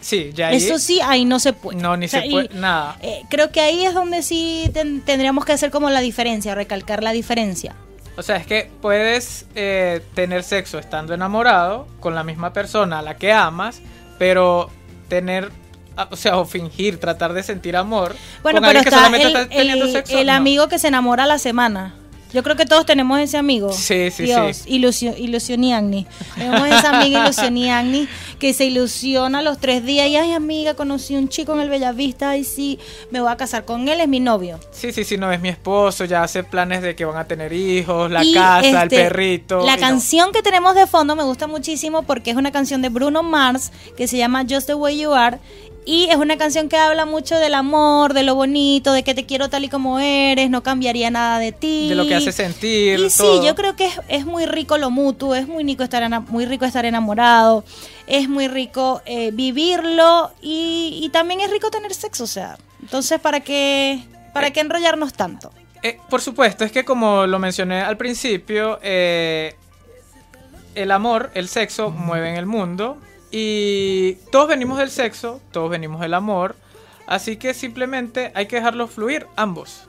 Sí, 0.00 0.30
ya 0.34 0.52
Eso 0.52 0.78
sí, 0.78 1.00
ahí 1.02 1.24
no 1.24 1.40
se 1.40 1.52
puede. 1.52 1.80
No, 1.80 1.96
ni 1.96 2.06
se 2.06 2.22
puede, 2.30 2.50
nada. 2.54 2.96
Eh, 3.02 3.22
creo 3.28 3.50
que 3.50 3.60
ahí 3.60 3.84
es 3.84 3.94
donde 3.94 4.22
sí 4.22 4.70
tendríamos 4.72 5.44
que 5.44 5.52
hacer 5.52 5.70
como 5.70 5.90
la 5.90 6.00
diferencia, 6.00 6.54
recalcar 6.54 7.02
la 7.02 7.12
diferencia. 7.12 7.74
O 8.16 8.22
sea, 8.22 8.36
es 8.36 8.46
que 8.46 8.70
puedes 8.80 9.46
eh, 9.54 10.02
tener 10.14 10.42
sexo 10.42 10.78
estando 10.78 11.12
enamorado 11.12 11.86
con 12.00 12.14
la 12.14 12.24
misma 12.24 12.52
persona 12.52 13.00
a 13.00 13.02
la 13.02 13.16
que 13.16 13.32
amas, 13.32 13.82
pero 14.18 14.70
tener, 15.08 15.50
ah, 15.96 16.08
o 16.10 16.16
sea, 16.16 16.38
o 16.38 16.46
fingir, 16.46 16.98
tratar 16.98 17.34
de 17.34 17.42
sentir 17.42 17.76
amor. 17.76 18.16
Bueno, 18.42 18.60
pero 18.62 18.80
está, 18.80 19.08
el, 19.08 20.04
el 20.08 20.30
amigo 20.30 20.68
que 20.68 20.78
se 20.78 20.88
enamora 20.88 21.24
a 21.24 21.26
la 21.26 21.38
semana. 21.38 21.94
Yo 22.36 22.42
creo 22.42 22.54
que 22.54 22.66
todos 22.66 22.84
tenemos 22.84 23.18
ese 23.18 23.38
amigo. 23.38 23.72
Sí, 23.72 24.10
sí, 24.10 24.24
Dios, 24.24 24.58
sí. 24.58 24.74
Ilusión, 24.74 25.14
ilusioniagni. 25.16 26.06
Tenemos 26.34 26.68
esa 26.68 27.00
amiga 27.00 27.22
ilusioniagni 27.22 28.06
que 28.38 28.52
se 28.52 28.66
ilusiona 28.66 29.40
los 29.40 29.56
tres 29.56 29.86
días 29.86 30.06
y, 30.08 30.16
ay, 30.16 30.32
amiga, 30.32 30.74
conocí 30.74 31.16
un 31.16 31.30
chico 31.30 31.54
en 31.54 31.60
el 31.60 31.70
Bellavista 31.70 32.36
y 32.36 32.44
sí, 32.44 32.78
me 33.10 33.22
voy 33.22 33.32
a 33.32 33.38
casar 33.38 33.64
con 33.64 33.88
él, 33.88 34.02
es 34.02 34.08
mi 34.08 34.20
novio. 34.20 34.60
Sí, 34.70 34.92
sí, 34.92 35.04
sí, 35.04 35.16
no, 35.16 35.32
es 35.32 35.40
mi 35.40 35.48
esposo, 35.48 36.04
ya 36.04 36.24
hace 36.24 36.44
planes 36.44 36.82
de 36.82 36.94
que 36.94 37.06
van 37.06 37.16
a 37.16 37.24
tener 37.24 37.54
hijos, 37.54 38.10
la 38.10 38.22
casa, 38.34 38.82
el 38.82 38.88
este, 38.88 39.04
perrito. 39.04 39.64
La 39.64 39.78
canción 39.78 40.30
que 40.32 40.42
tenemos 40.42 40.74
de 40.74 40.86
fondo 40.86 41.16
me 41.16 41.22
gusta 41.22 41.46
muchísimo 41.46 42.02
porque 42.02 42.32
es 42.32 42.36
una 42.36 42.52
canción 42.52 42.82
de 42.82 42.90
Bruno 42.90 43.22
Mars 43.22 43.72
que 43.96 44.06
se 44.06 44.18
llama 44.18 44.44
Just 44.46 44.66
the 44.66 44.74
Way 44.74 44.98
You 44.98 45.14
Are 45.14 45.38
y 45.88 46.08
es 46.10 46.16
una 46.16 46.36
canción 46.36 46.68
que 46.68 46.76
habla 46.76 47.06
mucho 47.06 47.38
del 47.38 47.54
amor, 47.54 48.12
de 48.12 48.24
lo 48.24 48.34
bonito, 48.34 48.92
de 48.92 49.04
que 49.04 49.14
te 49.14 49.24
quiero 49.24 49.48
tal 49.48 49.62
y 49.64 49.68
como 49.68 50.00
eres, 50.00 50.50
no 50.50 50.64
cambiaría 50.64 51.10
nada 51.10 51.38
de 51.38 51.52
ti. 51.52 51.88
De 51.88 51.94
lo 51.94 52.08
que 52.08 52.16
hace 52.16 52.32
sentir. 52.32 52.98
Y 52.98 53.08
sí, 53.08 53.40
yo 53.44 53.54
creo 53.54 53.76
que 53.76 53.88
es, 54.08 54.26
muy 54.26 54.46
rico 54.46 54.78
lo 54.78 54.90
mutuo, 54.90 55.36
es 55.36 55.46
muy 55.46 55.62
rico 55.62 55.84
estar, 55.84 56.20
muy 56.22 56.44
rico 56.44 56.64
estar 56.64 56.84
enamorado, 56.84 57.64
es 58.08 58.28
muy 58.28 58.48
rico 58.48 59.00
eh, 59.06 59.30
vivirlo 59.30 60.32
y, 60.42 61.08
también 61.12 61.40
es 61.40 61.52
rico 61.52 61.70
tener 61.70 61.94
sexo, 61.94 62.24
o 62.24 62.26
sea. 62.26 62.58
Entonces, 62.82 63.20
¿para 63.20 63.38
qué, 63.38 64.00
para 64.34 64.48
eh, 64.48 64.52
qué 64.52 64.58
enrollarnos 64.60 65.12
tanto? 65.12 65.52
Eh, 65.84 66.00
por 66.10 66.20
supuesto, 66.20 66.64
es 66.64 66.72
que 66.72 66.84
como 66.84 67.28
lo 67.28 67.38
mencioné 67.38 67.80
al 67.82 67.96
principio, 67.96 68.80
el 68.82 69.54
amor, 70.90 71.30
el 71.34 71.46
sexo 71.46 71.90
mueve 71.90 72.30
en 72.30 72.36
el 72.36 72.46
mundo 72.46 72.98
y 73.30 74.14
todos 74.30 74.48
venimos 74.48 74.78
del 74.78 74.90
sexo, 74.90 75.40
todos 75.52 75.70
venimos 75.70 76.00
del 76.00 76.14
amor, 76.14 76.56
así 77.06 77.36
que 77.36 77.54
simplemente 77.54 78.32
hay 78.34 78.46
que 78.46 78.56
dejarlos 78.56 78.90
fluir 78.90 79.26
ambos. 79.36 79.88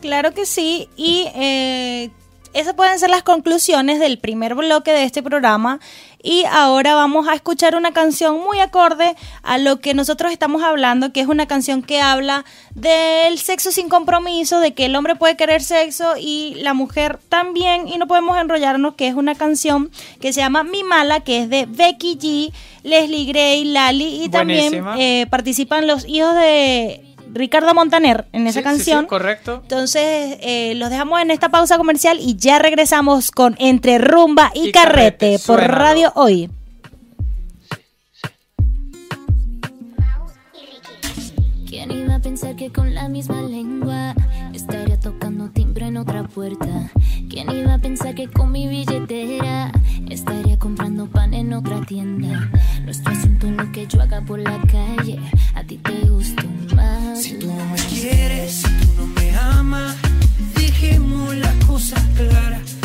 Claro 0.00 0.32
que 0.32 0.46
sí, 0.46 0.88
y 0.96 1.28
eh, 1.34 2.10
esas 2.52 2.74
pueden 2.74 2.98
ser 2.98 3.10
las 3.10 3.22
conclusiones 3.22 3.98
del 4.00 4.18
primer 4.18 4.54
bloque 4.54 4.92
de 4.92 5.04
este 5.04 5.22
programa. 5.22 5.80
Y 6.24 6.44
ahora 6.44 6.94
vamos 6.94 7.26
a 7.26 7.34
escuchar 7.34 7.74
una 7.74 7.92
canción 7.92 8.40
muy 8.40 8.60
acorde 8.60 9.16
a 9.42 9.58
lo 9.58 9.80
que 9.80 9.92
nosotros 9.92 10.30
estamos 10.30 10.62
hablando, 10.62 11.12
que 11.12 11.20
es 11.20 11.26
una 11.26 11.46
canción 11.46 11.82
que 11.82 12.00
habla 12.00 12.44
del 12.74 13.38
sexo 13.38 13.72
sin 13.72 13.88
compromiso, 13.88 14.60
de 14.60 14.72
que 14.72 14.84
el 14.84 14.94
hombre 14.94 15.16
puede 15.16 15.36
querer 15.36 15.62
sexo 15.62 16.14
y 16.16 16.54
la 16.58 16.74
mujer 16.74 17.18
también, 17.28 17.88
y 17.88 17.98
no 17.98 18.06
podemos 18.06 18.38
enrollarnos, 18.38 18.94
que 18.94 19.08
es 19.08 19.14
una 19.14 19.34
canción 19.34 19.90
que 20.20 20.32
se 20.32 20.40
llama 20.40 20.62
Mi 20.62 20.84
Mala, 20.84 21.20
que 21.20 21.42
es 21.42 21.50
de 21.50 21.66
Becky 21.66 22.16
G, 22.16 22.52
Leslie 22.84 23.26
Gray, 23.26 23.64
Lali, 23.64 24.22
y 24.22 24.28
también 24.28 24.84
eh, 24.98 25.26
participan 25.28 25.88
los 25.88 26.06
hijos 26.06 26.36
de 26.36 27.11
Ricardo 27.32 27.74
Montaner 27.74 28.26
en 28.32 28.46
esa 28.46 28.62
canción. 28.62 29.06
correcto. 29.06 29.60
Entonces, 29.62 30.38
eh, 30.40 30.74
los 30.76 30.90
dejamos 30.90 31.20
en 31.20 31.30
esta 31.30 31.48
pausa 31.48 31.78
comercial 31.78 32.18
y 32.20 32.36
ya 32.36 32.58
regresamos 32.58 33.30
con 33.30 33.56
Entre 33.58 33.98
Rumba 33.98 34.50
y, 34.54 34.72
Carrete, 34.72 35.38
por 35.46 35.60
Radio 35.60 36.12
Hoy. 36.14 36.50
¿Quién 41.66 41.90
iba 41.90 42.16
a 42.16 42.20
pensar 42.20 42.54
que 42.54 42.70
con 42.70 42.94
la 42.94 43.08
misma 43.08 43.40
lengua 43.42 44.14
estaría 44.52 45.00
tocando 45.00 45.48
timbre 45.50 45.86
en 45.86 45.96
otra 45.96 46.24
puerta? 46.24 46.90
¿Quién 47.30 47.50
iba 47.50 47.74
a 47.74 47.78
pensar 47.78 48.14
que 48.14 48.28
con 48.28 48.52
mi 48.52 48.68
billetera 48.68 49.72
estaría 50.10 50.58
comprando 50.58 51.06
pan 51.06 51.32
en 51.32 51.54
otra 51.54 51.80
tienda? 51.80 52.50
Nuestro 52.84 53.12
asunto 53.12 53.46
es 53.46 53.56
lo 53.56 53.72
que 53.72 53.86
yo 53.86 54.02
haga 54.02 54.20
por 54.20 54.38
la 54.38 54.60
calle, 54.62 55.18
a 55.54 55.62
ti 55.62 55.78
te 55.78 55.92
gusta 56.08 56.42
más. 56.74 57.22
Si 57.22 57.38
tú 57.38 57.46
no 57.46 57.64
me 57.64 57.76
quieres, 57.88 58.52
si 58.52 58.68
tú 58.68 58.92
no 58.98 59.06
me 59.06 59.36
amas, 59.36 59.96
dejemos 60.56 61.34
las 61.36 61.54
cosas 61.64 62.02
claras. 62.16 62.81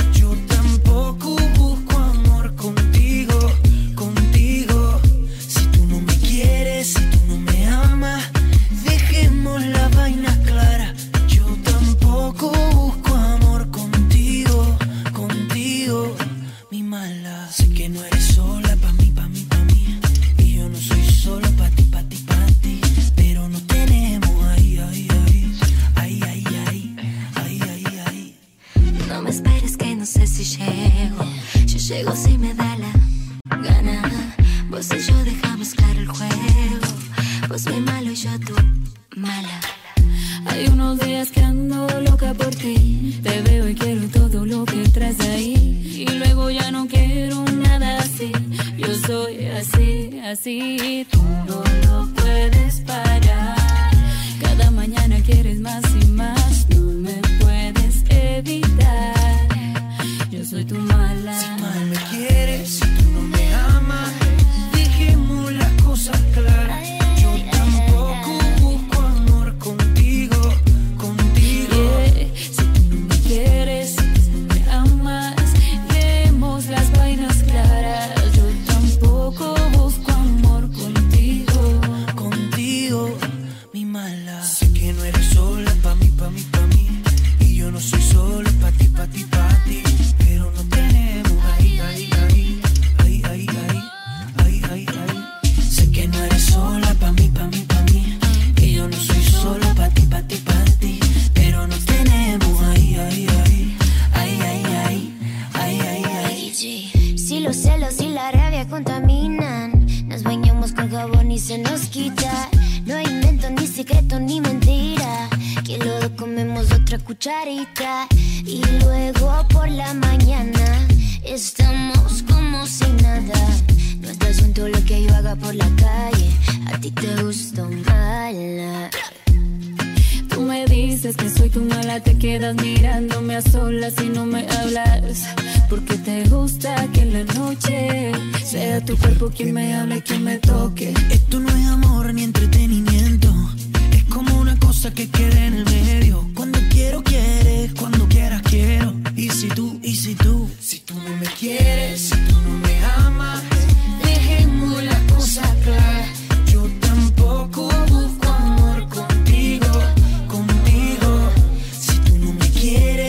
Si 30.38 30.58
llego. 30.58 31.26
Yo 31.66 31.78
llego 31.78 32.16
si 32.16 32.38
me 32.38 32.54
da 32.54 32.78
la 32.78 33.58
gana. 33.58 34.36
Vos 34.70 34.88
y 34.94 35.00
yo 35.00 35.24
dejamos 35.24 35.74
claro 35.74 36.00
el 36.00 36.08
juego. 36.08 36.88
Vos 37.50 37.66
muy 37.66 37.82
malo 37.82 38.12
y 38.12 38.16
yo 38.16 38.40
tú 38.42 38.54
mala. 39.16 39.60
Hay 40.46 40.68
unos 40.68 41.00
días 41.00 41.32
que 41.32 41.42
ando 41.42 41.88
loca 42.02 42.36
por 42.36 42.54
ti. 42.54 43.20
Te 43.24 43.42
veo 43.42 43.68
y 43.68 43.74
quiero 43.74 44.08
todo 44.10 44.46
lo 44.46 44.64
que 44.66 44.88
traes 44.90 45.20
ahí. 45.22 46.06
Y 46.08 46.18
luego 46.20 46.52
ya 46.52 46.70
no 46.70 46.88
quiero 46.88 47.44
nada 47.46 47.98
así. 47.98 48.32
Yo 48.78 48.94
soy 49.08 49.46
así, 49.48 50.20
así. 50.24 51.08
Tú 51.10 51.24
no 51.48 51.64
lo 51.88 52.14
puedes 52.14 52.82
parar. 52.82 53.07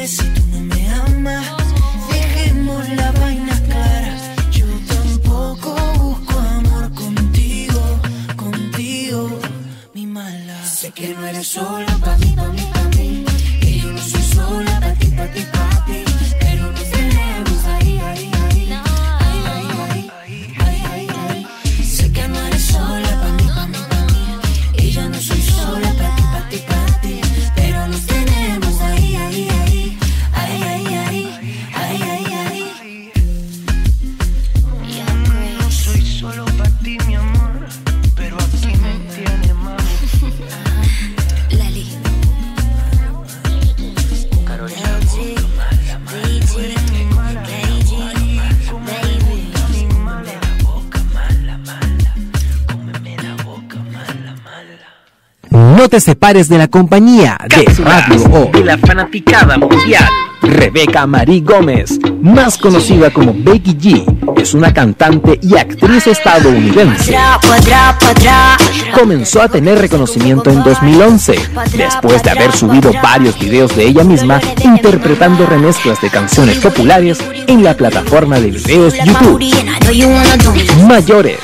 Si 0.07 0.23
tú 0.35 0.43
no 0.53 0.61
me 0.61 0.89
amas, 0.91 1.47
dejemos 2.13 2.89
la 2.91 3.11
vaina 3.13 3.61
clara. 3.63 4.15
Yo 4.53 4.67
tampoco 4.87 5.75
busco 5.99 6.39
amor 6.39 6.95
contigo, 6.95 7.81
contigo, 8.37 9.29
mi 9.95 10.07
mala. 10.07 10.65
Sé 10.65 10.93
que 10.93 11.09
no 11.15 11.27
eres 11.27 11.49
sola 11.49 11.99
pa' 12.05 12.17
mí, 12.19 12.35
pa' 12.37 12.43
mí, 12.43 12.47
pa' 12.47 12.49
mí. 12.53 12.58
Te 55.99 56.05
separes 56.05 56.49
de 56.49 56.59
la 56.59 56.69
compañía 56.69 57.37
de 57.49 57.65
Radio 57.83 58.23
O. 58.31 58.51
de 58.53 58.65
la 58.65 58.79
fanaticada 58.79 59.59
mundial. 59.59 60.09
Rebeca 60.41 61.05
Marie 61.09 61.41
Gómez, 61.41 61.99
más 62.23 62.57
conocida 62.57 63.11
como 63.11 63.35
Becky 63.37 63.77
G, 63.77 64.41
es 64.41 64.55
una 64.55 64.73
cantante 64.73 65.41
y 65.43 65.57
actriz 65.57 66.07
estadounidense. 66.07 67.17
Comenzó 68.95 69.43
a 69.43 69.49
tener 69.49 69.79
reconocimiento 69.81 70.51
en 70.51 70.63
2011, 70.63 71.37
después 71.77 72.23
de 72.23 72.31
haber 72.31 72.53
subido 72.53 72.93
varios 73.03 73.37
videos 73.37 73.75
de 73.75 73.89
ella 73.89 74.05
misma 74.05 74.41
interpretando 74.63 75.47
remezclas 75.47 76.01
de 76.01 76.11
canciones 76.11 76.59
populares 76.59 77.19
en 77.49 77.65
la 77.65 77.75
plataforma 77.75 78.39
de 78.39 78.53
videos 78.53 78.95
YouTube. 78.95 79.43
Mayores. 80.87 81.41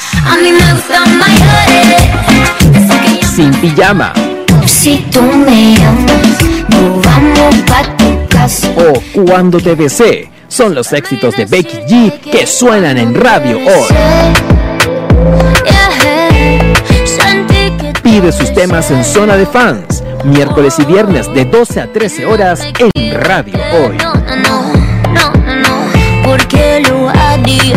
sin 3.34 3.50
pijama 3.54 4.12
Si 4.66 4.98
tú 5.10 5.22
me 5.22 5.76
amas, 5.84 6.42
nos 6.68 7.02
vamos 7.04 7.56
pa' 7.66 7.96
tu 7.96 8.28
casa. 8.28 8.68
o 8.76 9.22
Cuando 9.24 9.58
te 9.60 9.74
besé 9.74 10.30
son 10.48 10.74
los 10.74 10.92
éxitos 10.92 11.36
de 11.36 11.46
Becky 11.46 11.78
G 11.88 12.20
que 12.20 12.46
suenan 12.46 12.98
en 12.98 13.14
radio 13.14 13.58
hoy. 13.58 13.88
Pide 18.02 18.30
sus 18.30 18.52
temas 18.54 18.90
en 18.90 19.02
Zona 19.04 19.36
de 19.36 19.46
Fans, 19.46 20.04
miércoles 20.24 20.74
y 20.78 20.84
viernes 20.84 21.32
de 21.34 21.44
12 21.46 21.80
a 21.80 21.92
13 21.92 22.26
horas 22.26 22.60
en 22.78 23.20
Radio 23.20 23.54
Hoy. 23.72 23.96
No, 23.96 24.14
no, 24.14 24.72
no, 25.12 25.32
no, 25.32 25.56
no, 25.56 26.24
porque 26.24 26.80
lo 26.88 27.08
haría 27.08 27.73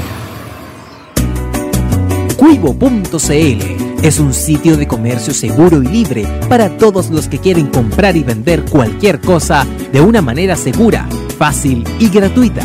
Cuivo.cl 2.36 3.88
es 4.02 4.20
un 4.20 4.32
sitio 4.32 4.76
de 4.76 4.86
comercio 4.86 5.34
seguro 5.34 5.82
y 5.82 5.86
libre 5.88 6.24
para 6.48 6.76
todos 6.78 7.10
los 7.10 7.28
que 7.28 7.38
quieren 7.38 7.66
comprar 7.66 8.16
y 8.16 8.22
vender 8.22 8.64
cualquier 8.64 9.20
cosa 9.20 9.66
de 9.92 10.00
una 10.00 10.22
manera 10.22 10.54
segura, 10.54 11.08
fácil 11.36 11.84
y 11.98 12.08
gratuita. 12.08 12.62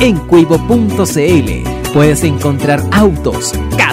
En 0.00 0.16
Cuivo.cl 0.16 1.92
puedes 1.92 2.22
encontrar 2.22 2.80
autos, 2.92 3.52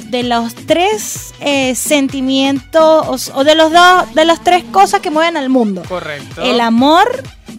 de 0.06 0.24
los 0.24 0.56
tres 0.56 1.34
eh, 1.42 1.76
sentimientos 1.76 3.30
o, 3.30 3.40
o 3.40 3.44
de 3.44 3.56
los 3.56 3.74
dos 3.74 4.14
de 4.14 4.24
las 4.24 4.42
tres 4.42 4.64
cosas 4.72 5.02
que 5.02 5.12
mueven 5.12 5.36
al 5.36 5.50
mundo. 5.50 5.84
Correcto. 5.86 6.44
El 6.44 6.62
amor, 6.62 7.10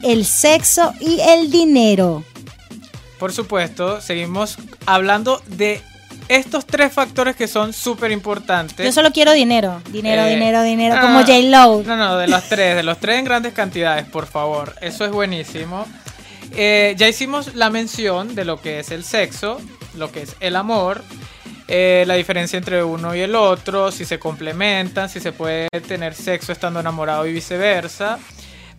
el 0.03 0.25
sexo 0.25 0.93
y 1.01 1.21
el 1.21 1.51
dinero. 1.51 2.25
Por 3.19 3.33
supuesto, 3.33 4.01
seguimos 4.01 4.59
hablando 4.85 5.43
de 5.47 5.81
estos 6.29 6.67
tres 6.67 6.93
factores 6.93 7.37
que 7.37 7.49
son 7.49 7.73
súper 7.73 8.11
importantes. 8.11 8.85
Yo 8.85 8.93
solo 8.93 9.13
quiero 9.13 9.33
dinero, 9.33 9.81
dinero, 9.91 10.23
Eh, 10.23 10.31
dinero, 10.31 10.63
dinero, 10.63 10.97
no, 10.97 11.01
como 11.01 11.21
J. 11.21 11.33
Lo. 11.45 11.83
No, 11.85 11.97
no, 11.97 12.19
de 12.19 12.27
los 12.27 12.43
tres, 12.45 12.77
de 12.77 12.83
los 12.83 12.99
tres 12.99 13.19
en 13.19 13.25
grandes 13.25 13.53
cantidades, 13.53 14.07
por 14.07 14.27
favor. 14.27 14.75
Eso 14.81 15.05
es 15.05 15.13
buenísimo. 15.13 15.87
Eh, 16.57 16.95
ya 16.97 17.09
hicimos 17.09 17.55
la 17.55 17.71
mención 17.71 18.35
de 18.35 18.45
lo 18.45 18.61
que 18.61 18.81
es 18.81 18.91
el 18.91 19.05
sexo, 19.05 19.61
lo 19.95 20.11
que 20.11 20.23
es 20.23 20.37
el 20.41 20.57
amor, 20.57 21.03
eh, 21.69 22.05
la 22.07 22.15
diferencia 22.15 22.57
entre 22.57 22.83
uno 22.83 23.15
y 23.15 23.21
el 23.21 23.35
otro, 23.35 23.91
si 23.91 24.05
se 24.05 24.19
complementan, 24.19 25.09
si 25.09 25.21
se 25.21 25.33
puede 25.33 25.69
tener 25.87 26.15
sexo 26.15 26.53
estando 26.53 26.81
enamorado 26.81 27.27
y 27.27 27.33
viceversa. 27.33 28.19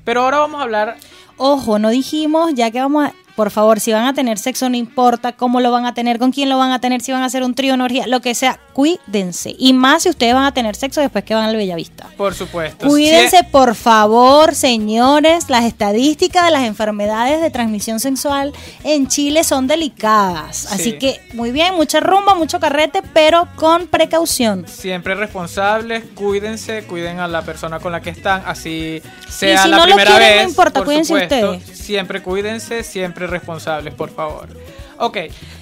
Pero 0.07 0.21
ahora 0.21 0.37
vamos 0.37 0.61
a 0.61 0.63
hablar 0.63 0.97
Ojo, 1.35 1.79
no 1.79 1.89
dijimos, 1.89 2.53
ya 2.53 2.71
que 2.71 2.79
vamos 2.79 3.07
a, 3.07 3.13
por 3.37 3.51
favor, 3.51 3.79
si 3.79 3.93
van 3.93 4.05
a 4.07 4.13
tener 4.13 4.37
sexo, 4.39 4.67
no 4.67 4.75
importa 4.75 5.31
cómo 5.33 5.61
lo 5.61 5.71
van 5.71 5.85
a 5.85 5.93
tener, 5.93 6.17
con 6.19 6.31
quién 6.31 6.49
lo 6.49 6.57
van 6.57 6.71
a 6.71 6.79
tener, 6.81 7.01
si 7.01 7.11
van 7.13 7.21
a 7.21 7.27
hacer 7.27 7.43
un 7.43 7.53
trío, 7.53 7.75
una 7.75 7.85
orgía, 7.85 8.07
lo 8.07 8.19
que 8.19 8.33
sea, 8.35 8.59
cuídense. 8.73 9.55
Y 9.59 9.73
más 9.73 10.03
si 10.03 10.09
ustedes 10.09 10.33
van 10.33 10.45
a 10.45 10.53
tener 10.53 10.75
sexo 10.75 11.01
después 11.01 11.23
que 11.23 11.35
van 11.35 11.45
al 11.45 11.55
Bellavista. 11.55 12.07
Por 12.17 12.33
supuesto. 12.33 12.87
Cuídense, 12.87 13.43
por 13.51 13.75
favor, 13.75 14.55
señores. 14.55 15.49
Las 15.49 15.65
estadísticas 15.65 16.45
de 16.45 16.51
las 16.51 16.63
enfermedades 16.63 17.39
de 17.39 17.51
transmisión 17.51 17.99
sexual 17.99 18.53
en 18.83 19.07
Chile 19.07 19.43
son 19.43 19.67
delicadas. 19.67 20.65
Así 20.71 20.91
Sí. 20.91 20.97
que, 20.97 21.19
muy 21.33 21.51
bien, 21.51 21.75
mucha 21.75 21.99
rumba, 21.99 22.33
mucho 22.33 22.59
carrete, 22.59 23.01
pero 23.13 23.47
con 23.55 23.85
precaución. 23.87 24.65
Siempre 24.67 25.13
responsables, 25.15 26.03
cuídense, 26.15 26.83
cuiden 26.85 27.19
a 27.19 27.27
la 27.27 27.43
persona 27.43 27.79
con 27.79 27.91
la 27.91 28.01
que 28.01 28.09
están, 28.09 28.41
así 28.47 29.01
sea 29.29 29.61
si 29.63 29.69
la 29.69 29.77
no 29.77 29.85
lo 29.87 29.95
quieren, 29.95 30.37
no 30.43 30.49
importa, 30.49 30.79
por 30.79 30.85
cuídense 30.85 31.13
supuesto. 31.13 31.51
ustedes. 31.51 31.77
Siempre 31.77 32.21
cuídense, 32.23 32.83
siempre 32.83 33.26
responsables, 33.29 33.93
por 33.93 34.09
favor. 34.09 34.47
Ok, 34.99 35.17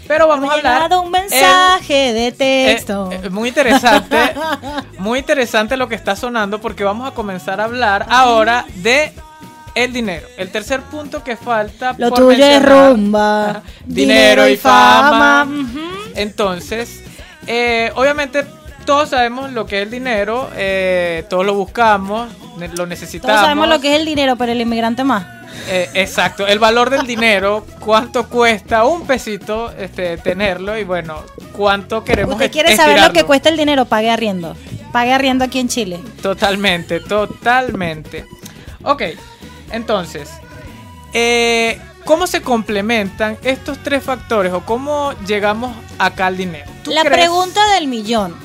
pero 0.07 0.27
vamos 0.29 0.49
a 0.49 0.53
ha 0.53 0.57
hablar. 0.57 0.91
un 0.99 1.05
el- 1.05 1.11
mensaje 1.11 2.13
de 2.13 2.27
eh, 2.27 2.31
texto. 2.31 3.09
eh, 3.11 3.29
muy 3.29 3.49
interesante, 3.49 4.17
muy 4.99 5.19
interesante 5.19 5.75
lo 5.77 5.89
que 5.89 5.95
está 5.95 6.15
sonando 6.15 6.61
porque 6.61 6.83
vamos 6.85 7.07
a 7.07 7.11
comenzar 7.13 7.59
a 7.59 7.65
hablar 7.65 8.05
ahora 8.09 8.65
de 8.75 9.11
el 9.75 9.91
dinero. 9.91 10.25
El 10.37 10.51
tercer 10.51 10.79
punto 10.83 11.21
que 11.21 11.35
falta. 11.35 11.93
Lo 11.97 12.09
por 12.09 12.19
tuyo 12.19 12.45
es 12.45 12.63
rumba, 12.63 13.61
dinero 13.85 14.47
y 14.47 14.55
fama. 14.55 15.45
Entonces, 16.15 17.03
eh, 17.47 17.91
obviamente 17.95 18.45
todos 18.85 19.09
sabemos 19.09 19.51
lo 19.51 19.65
que 19.65 19.79
es 19.79 19.83
el 19.83 19.91
dinero, 19.91 20.49
eh, 20.55 21.25
todos 21.29 21.45
lo 21.45 21.55
buscamos, 21.55 22.29
ne- 22.57 22.69
lo 22.69 22.85
necesitamos. 22.85 23.35
Todos 23.35 23.41
sabemos 23.47 23.67
lo 23.67 23.79
que 23.81 23.93
es 23.95 23.99
el 23.99 24.05
dinero, 24.05 24.35
pero 24.37 24.51
el 24.51 24.61
inmigrante 24.61 25.03
más. 25.03 25.25
Eh, 25.67 25.89
exacto, 25.95 26.45
el 26.45 26.59
valor 26.59 26.89
del 26.89 27.07
dinero, 27.07 27.65
cuánto 27.79 28.27
cuesta 28.29 28.85
un 28.85 29.07
pesito 29.07 29.71
este, 29.71 30.17
tenerlo 30.17 30.77
y 30.77 30.83
bueno, 30.83 31.23
cuánto 31.53 32.03
queremos 32.03 32.35
Usted 32.35 32.51
quiere 32.51 32.75
saber 32.75 32.99
lo 33.01 33.11
que 33.13 33.23
cuesta 33.23 33.49
el 33.49 33.57
dinero, 33.57 33.85
pague 33.85 34.09
arriendo. 34.11 34.55
Pague 34.91 35.11
arriendo 35.13 35.43
aquí 35.43 35.59
en 35.59 35.67
Chile. 35.67 35.99
Totalmente, 36.21 36.99
totalmente. 36.99 38.25
Ok, 38.83 39.01
entonces, 39.71 40.29
eh, 41.13 41.79
¿cómo 42.05 42.27
se 42.27 42.41
complementan 42.41 43.37
estos 43.43 43.79
tres 43.83 44.03
factores 44.03 44.53
o 44.53 44.61
cómo 44.61 45.13
llegamos 45.27 45.75
acá 45.97 46.27
al 46.27 46.37
dinero? 46.37 46.69
¿Tú 46.83 46.91
La 46.91 47.01
crees- 47.01 47.15
pregunta 47.15 47.59
del 47.73 47.87
millón. 47.87 48.35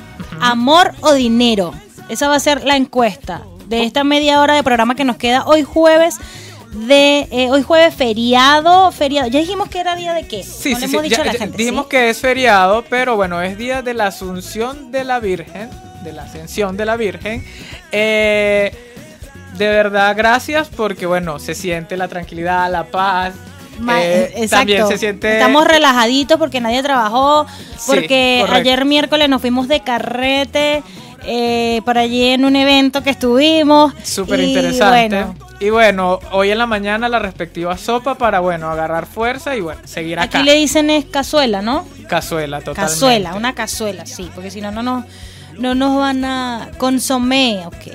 ¿Amor 0.41 0.95
o 1.01 1.13
dinero? 1.13 1.73
Esa 2.09 2.29
va 2.29 2.37
a 2.37 2.41
ser 2.41 2.65
la 2.65 2.77
encuesta 2.77 3.43
de 3.67 3.85
esta 3.85 4.03
media 4.05 4.41
hora 4.41 4.55
de 4.55 4.63
programa 4.63 4.95
que 4.95 5.05
nos 5.05 5.17
queda 5.17 5.45
hoy 5.47 5.63
jueves 5.63 6.17
de 6.73 7.27
eh, 7.31 7.51
hoy 7.51 7.63
jueves 7.63 7.95
feriado, 7.95 8.91
feriado. 8.93 9.29
Ya 9.29 9.41
dijimos 9.41 9.69
que 9.69 9.81
era 9.81 9.97
día 9.97 10.13
de 10.15 10.27
qué. 10.27 10.43
Sí, 10.45 10.73
no 10.73 10.77
sí, 10.81 10.87
le 10.87 10.89
sí. 10.89 10.99
dicho 11.03 11.17
ya- 11.17 11.23
a 11.23 11.27
la 11.27 11.33
ya 11.33 11.39
gente. 11.39 11.57
dijimos 11.57 11.85
¿sí? 11.85 11.89
que 11.91 12.11
es 12.11 12.19
feriado, 12.19 12.85
pero 12.89 13.17
bueno, 13.17 13.43
es 13.43 13.59
día 13.59 13.83
de 13.83 13.95
la 13.95 14.07
Asunción 14.07 14.93
de 14.93 15.05
la 15.05 15.19
Virgen, 15.21 15.69
de 16.05 16.13
la 16.13 16.23
Ascensión 16.23 16.77
de 16.77 16.85
la 16.85 16.97
Virgen. 16.97 17.45
Eh, 17.93 18.73
de 19.59 19.69
verdad, 19.69 20.15
gracias 20.17 20.69
porque 20.69 21.07
bueno, 21.07 21.39
se 21.39 21.55
siente 21.55 21.97
la 21.97 22.09
tranquilidad, 22.09 22.71
la 22.71 22.85
paz. 22.85 23.35
Eh, 23.99 24.33
exacto. 24.37 24.57
También 24.59 24.87
se 24.89 24.99
siente. 24.99 25.33
Estamos 25.39 25.67
relajaditos 25.67 26.39
porque 26.39 26.61
nadie 26.61 26.83
trabajó, 26.83 27.47
porque 27.87 28.45
ayer 28.49 28.85
miércoles 28.85 29.29
nos 29.29 29.41
fuimos 29.41 29.69
de 29.69 29.81
carrete 29.81 30.83
eh, 31.25 31.81
por 31.85 31.99
allí 31.99 32.29
en 32.29 32.45
un 32.45 32.57
evento 32.57 33.03
que 33.03 33.11
estuvimos. 33.11 33.93
Súper 34.05 34.41
interesante. 34.41 35.09
bueno, 35.25 35.35
Y 35.61 35.69
bueno, 35.69 36.21
hoy 36.33 36.51
en 36.51 36.57
la 36.57 36.67
mañana 36.67 37.07
la 37.11 37.19
respectiva 37.19 37.77
sopa 37.77 38.15
para, 38.15 38.41
bueno, 38.41 38.71
agarrar 38.71 39.05
fuerza 39.05 39.55
y 39.57 39.61
bueno, 39.61 39.83
seguir 39.85 40.19
acá. 40.19 40.39
aquí 40.39 40.47
le 40.47 40.55
dicen 40.55 40.89
es 40.89 41.05
cazuela, 41.05 41.61
¿no? 41.61 41.87
Cazuela, 42.09 42.61
totalmente. 42.61 42.95
Cazuela, 42.95 43.35
una 43.35 43.55
cazuela, 43.55 44.07
sí, 44.07 44.31
porque 44.35 44.51
si 44.51 44.63
no, 44.63 44.73
no 44.73 44.83
nos, 44.83 45.05
no 45.59 45.75
nos 45.75 45.99
van 45.99 46.25
a 46.25 46.71
consomé, 46.79 47.63
ok. 47.67 47.87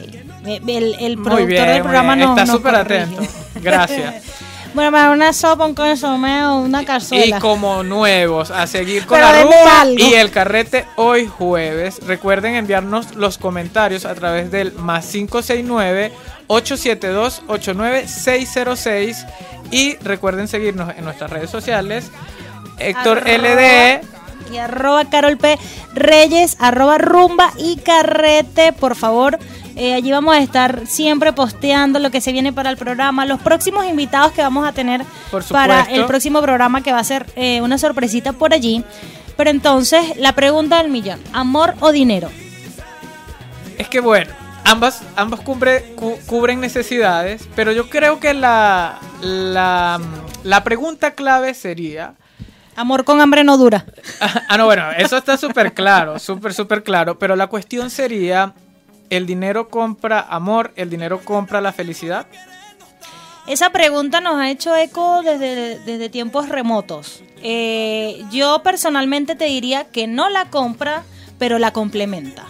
El, 0.46 0.96
el 1.00 1.16
productor 1.16 1.48
bien, 1.48 1.66
del 1.66 1.82
programa 1.82 2.16
nos 2.16 2.38
Está 2.38 2.54
súper 2.54 2.76
atento. 2.76 3.24
Gracias. 3.56 4.24
bueno, 4.76 4.92
para 4.92 5.10
una 5.12 5.34
sopa, 5.34 5.66
un 5.66 5.74
consomé 5.74 6.46
o 6.46 6.58
una 6.58 6.84
Y 6.84 6.86
cazuela. 6.86 7.40
como 7.40 7.82
nuevos, 7.84 8.52
a 8.52 8.68
seguir 8.68 9.06
con 9.08 9.18
Pero 9.18 9.32
la 9.32 9.42
rumba 9.42 9.86
y 9.98 10.14
el 10.14 10.30
carrete 10.30 10.86
hoy 10.98 11.26
jueves. 11.28 12.00
Recuerden 12.06 12.54
enviarnos 12.56 13.16
los 13.16 13.38
comentarios 13.40 14.06
a 14.06 14.14
través 14.14 14.52
del 14.52 14.74
más 14.74 15.06
569-872-89606 17.96 19.26
y 19.72 19.96
recuerden 19.98 20.48
seguirnos 20.48 20.94
en 20.96 21.04
nuestras 21.06 21.32
redes 21.32 21.50
sociales. 21.50 22.12
Héctor 22.78 23.20
Arroba- 23.26 23.38
LD, 23.38 24.02
y 24.54 24.58
arroba 24.58 25.06
Carol 25.10 25.38
P. 25.38 25.58
Reyes, 25.94 26.58
arroba 26.60 26.98
rumba 26.98 27.52
y 27.58 27.78
carrete, 27.78 28.74
por 28.74 28.96
favor. 28.96 29.40
Eh, 29.76 29.94
allí 29.94 30.12
vamos 30.12 30.34
a 30.36 30.40
estar 30.40 30.88
siempre 30.88 31.34
posteando 31.34 32.00
lo 32.00 32.10
que 32.10 32.22
se 32.22 32.32
viene 32.32 32.54
para 32.54 32.70
el 32.70 32.78
programa, 32.78 33.26
los 33.26 33.42
próximos 33.42 33.86
invitados 33.86 34.32
que 34.32 34.42
vamos 34.42 34.66
a 34.66 34.72
tener 34.72 35.02
para 35.50 35.82
el 35.84 36.06
próximo 36.06 36.42
programa 36.42 36.82
que 36.82 36.94
va 36.94 37.00
a 37.00 37.04
ser 37.04 37.26
eh, 37.36 37.60
una 37.62 37.78
sorpresita 37.78 38.32
por 38.34 38.54
allí. 38.54 38.84
Pero 39.36 39.50
entonces, 39.50 40.16
la 40.18 40.32
pregunta 40.34 40.78
del 40.78 40.90
millón, 40.90 41.20
¿amor 41.34 41.74
o 41.82 41.92
dinero? 41.92 42.30
Es 43.78 43.90
que 43.90 44.00
bueno, 44.00 44.32
ambas, 44.64 45.02
ambas 45.18 45.42
cubre- 45.42 45.94
cu- 45.96 46.18
cubren 46.26 46.62
necesidades, 46.62 47.48
pero 47.54 47.74
yo 47.74 47.90
creo 47.90 48.22
que 48.22 48.34
la, 48.34 49.00
la, 49.22 50.00
la 50.44 50.64
pregunta 50.64 51.12
clave 51.16 51.54
sería... 51.54 52.14
Amor 52.78 53.04
con 53.06 53.22
hambre 53.22 53.44
no 53.46 53.58
dura. 53.58 53.86
Ah, 54.50 54.58
no, 54.58 54.66
bueno, 54.66 54.92
eso 54.98 55.16
está 55.18 55.38
súper 55.38 55.74
claro, 55.74 56.20
súper, 56.20 56.54
súper 56.54 56.84
claro, 56.84 57.18
pero 57.18 57.36
la 57.38 57.48
cuestión 57.48 57.90
sería, 57.90 58.54
¿el 59.10 59.26
dinero 59.26 59.70
compra 59.70 60.20
amor? 60.20 60.72
¿El 60.76 60.90
dinero 60.90 61.22
compra 61.24 61.62
la 61.62 61.74
felicidad? 61.74 62.28
Esa 63.48 63.70
pregunta 63.70 64.22
nos 64.22 64.36
ha 64.36 64.50
hecho 64.50 64.76
eco 64.76 65.22
desde, 65.22 65.80
desde 65.80 66.10
tiempos 66.10 66.50
remotos. 66.50 67.24
Eh, 67.44 68.24
yo 68.32 68.62
personalmente 68.64 69.36
te 69.36 69.46
diría 69.46 69.86
que 69.86 70.08
no 70.08 70.30
la 70.30 70.50
compra, 70.50 71.04
pero 71.38 71.60
la 71.60 71.72
complementa. 71.72 72.46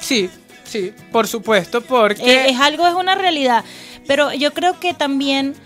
Sí, 0.00 0.30
Sí, 0.70 0.92
por 1.10 1.26
supuesto, 1.26 1.80
porque... 1.80 2.22
Eh, 2.22 2.50
es 2.50 2.60
algo, 2.60 2.86
es 2.86 2.94
una 2.94 3.16
realidad. 3.16 3.64
Pero 4.06 4.32
yo 4.32 4.54
creo 4.54 4.78
que 4.78 4.94
también 4.94 5.56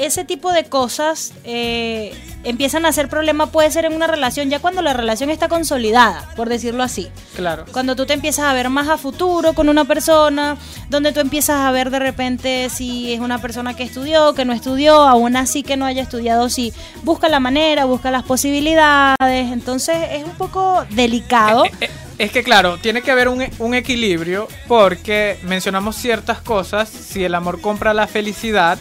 ese 0.00 0.24
tipo 0.24 0.52
de 0.52 0.64
cosas 0.64 1.32
eh, 1.44 2.12
empiezan 2.44 2.86
a 2.86 2.92
ser 2.92 3.08
problema, 3.08 3.46
puede 3.46 3.70
ser 3.70 3.84
en 3.84 3.92
una 3.92 4.06
relación, 4.06 4.48
ya 4.50 4.58
cuando 4.58 4.82
la 4.82 4.92
relación 4.92 5.30
está 5.30 5.48
consolidada, 5.48 6.28
por 6.36 6.48
decirlo 6.48 6.82
así. 6.82 7.08
Claro. 7.36 7.64
Cuando 7.72 7.96
tú 7.96 8.06
te 8.06 8.14
empiezas 8.14 8.46
a 8.46 8.54
ver 8.54 8.70
más 8.70 8.88
a 8.88 8.96
futuro 8.98 9.52
con 9.52 9.68
una 9.68 9.84
persona, 9.84 10.56
donde 10.88 11.12
tú 11.12 11.20
empiezas 11.20 11.60
a 11.60 11.70
ver 11.70 11.90
de 11.90 11.98
repente 11.98 12.68
si 12.70 13.12
es 13.12 13.20
una 13.20 13.40
persona 13.40 13.74
que 13.74 13.82
estudió, 13.82 14.34
que 14.34 14.44
no 14.44 14.52
estudió, 14.52 14.94
aún 15.02 15.36
así 15.36 15.62
que 15.62 15.76
no 15.76 15.84
haya 15.84 16.02
estudiado, 16.02 16.48
si 16.48 16.72
busca 17.02 17.28
la 17.28 17.40
manera, 17.40 17.84
busca 17.84 18.10
las 18.10 18.22
posibilidades, 18.22 19.52
entonces 19.52 19.96
es 20.12 20.24
un 20.24 20.32
poco 20.32 20.84
delicado. 20.90 21.64
Eh, 21.64 21.72
eh, 21.82 21.90
Es 22.18 22.32
que 22.32 22.42
claro, 22.42 22.78
tiene 22.78 23.02
que 23.02 23.10
haber 23.10 23.28
un, 23.28 23.44
un 23.58 23.74
equilibrio 23.74 24.48
porque 24.68 25.38
mencionamos 25.42 25.96
ciertas 25.96 26.40
cosas, 26.40 26.88
si 26.88 27.24
el 27.24 27.34
amor 27.34 27.60
compra 27.60 27.94
la 27.94 28.06
felicidad, 28.06 28.78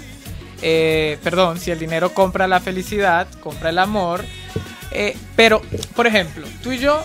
eh, 0.62 1.18
perdón, 1.24 1.60
si 1.60 1.72
el 1.72 1.80
dinero 1.80 2.14
compra 2.14 2.48
la 2.48 2.60
felicidad, 2.60 3.28
compra 3.42 3.70
el 3.70 3.80
amor, 3.80 4.24
eh, 4.92 5.16
pero, 5.36 5.62
por 5.96 6.08
ejemplo, 6.08 6.48
tú 6.64 6.72
y 6.72 6.80
yo 6.80 7.02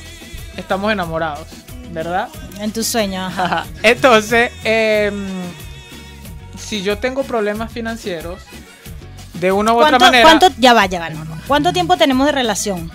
estamos 0.57 0.93
enamorados, 0.93 1.47
¿verdad? 1.93 2.29
En 2.61 2.73
tus 2.73 2.87
sueños, 2.87 3.33
ajá. 3.37 3.67
Entonces, 3.83 4.51
em, 4.65 5.27
si 6.59 6.83
yo 6.83 6.99
tengo 6.99 7.23
problemas 7.25 7.73
financieros, 7.73 8.41
de 9.35 9.51
una 9.53 9.73
u 9.73 9.77
otra 9.77 9.91
¿Cuánto, 9.91 10.05
manera... 10.07 10.23
cuánto- 10.25 10.49
ya 10.59 10.73
va, 10.73 10.87
ya 10.87 11.01
va, 11.01 11.11
no, 11.11 11.25
no. 11.25 11.39
¿Cuánto 11.47 11.73
tiempo 11.73 11.97
tenemos 11.97 12.27
de 12.27 12.33
relación? 12.33 12.91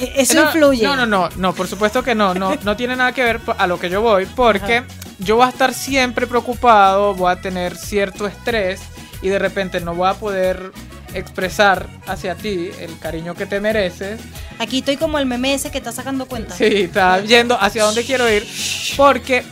E- 0.00 0.12
Eso 0.16 0.34
no, 0.34 0.42
influye. 0.46 0.82
No, 0.84 0.96
no, 0.96 1.06
no, 1.06 1.28
no, 1.36 1.52
por 1.52 1.68
supuesto 1.68 2.02
que 2.02 2.14
no, 2.14 2.34
no, 2.34 2.56
no 2.62 2.76
tiene 2.76 2.96
nada 2.96 3.12
que 3.12 3.22
ver 3.22 3.40
a 3.58 3.66
lo 3.66 3.78
que 3.78 3.90
yo 3.90 4.00
voy, 4.00 4.24
porque 4.26 4.82
yo 5.18 5.36
voy 5.36 5.46
a 5.46 5.50
estar 5.50 5.74
siempre 5.74 6.26
preocupado, 6.26 7.14
voy 7.14 7.30
a 7.30 7.36
tener 7.40 7.76
cierto 7.76 8.26
estrés 8.26 8.80
y 9.22 9.28
de 9.28 9.38
repente 9.38 9.80
no 9.80 9.94
voy 9.94 10.08
a 10.08 10.14
poder 10.14 10.72
expresar 11.14 11.88
hacia 12.06 12.34
ti 12.34 12.70
el 12.80 12.98
cariño 12.98 13.34
que 13.34 13.46
te 13.46 13.60
mereces. 13.60 14.20
Aquí 14.58 14.78
estoy 14.78 14.96
como 14.96 15.18
el 15.18 15.26
meme 15.26 15.54
ese 15.54 15.70
que 15.70 15.78
está 15.78 15.92
sacando 15.92 16.26
cuenta. 16.26 16.54
Sí, 16.54 16.64
está 16.64 17.20
yendo 17.20 17.56
hacia 17.60 17.84
dónde 17.84 18.04
quiero 18.04 18.30
ir, 18.30 18.46
porque 18.96 19.44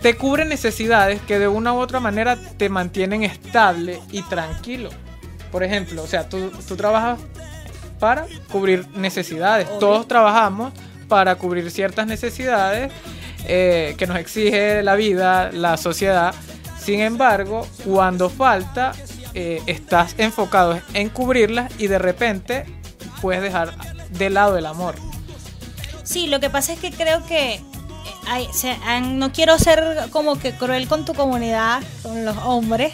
te 0.00 0.16
cubre 0.16 0.44
necesidades 0.44 1.20
que 1.22 1.38
de 1.38 1.48
una 1.48 1.72
u 1.72 1.78
otra 1.78 2.00
manera 2.00 2.36
te 2.36 2.68
mantienen 2.68 3.22
estable 3.22 4.00
y 4.10 4.22
tranquilo. 4.22 4.90
Por 5.50 5.62
ejemplo, 5.62 6.02
o 6.02 6.06
sea, 6.06 6.28
tú, 6.28 6.50
tú 6.66 6.76
trabajas 6.76 7.20
para 7.98 8.26
cubrir 8.50 8.86
necesidades. 8.88 9.68
Obvio. 9.68 9.78
Todos 9.78 10.08
trabajamos 10.08 10.72
para 11.08 11.36
cubrir 11.36 11.70
ciertas 11.70 12.06
necesidades 12.06 12.92
eh, 13.46 13.94
que 13.96 14.06
nos 14.06 14.18
exige 14.18 14.82
la 14.82 14.96
vida, 14.96 15.50
la 15.52 15.76
sociedad. 15.76 16.34
Sin 16.84 17.00
embargo, 17.00 17.66
cuando 17.84 18.28
falta, 18.28 18.92
eh, 19.34 19.62
estás 19.66 20.14
enfocado 20.18 20.80
en 20.92 21.08
cubrirlas 21.08 21.72
y 21.78 21.86
de 21.86 21.98
repente 21.98 22.64
puedes 23.22 23.42
dejar 23.42 23.72
de 24.10 24.30
lado 24.30 24.58
el 24.58 24.66
amor. 24.66 24.94
Sí, 26.02 26.26
lo 26.26 26.40
que 26.40 26.50
pasa 26.50 26.72
es 26.74 26.78
que 26.78 26.90
creo 26.90 27.24
que 27.26 27.54
eh, 27.54 27.60
hay- 28.28 28.48
se 28.52 28.70
han- 28.86 29.18
no 29.18 29.32
quiero 29.32 29.58
ser 29.58 29.82
como 30.10 30.38
que 30.38 30.52
cruel 30.52 30.86
con 30.86 31.04
tu 31.06 31.14
comunidad, 31.14 31.82
con 32.02 32.24
los 32.24 32.36
hombres, 32.44 32.92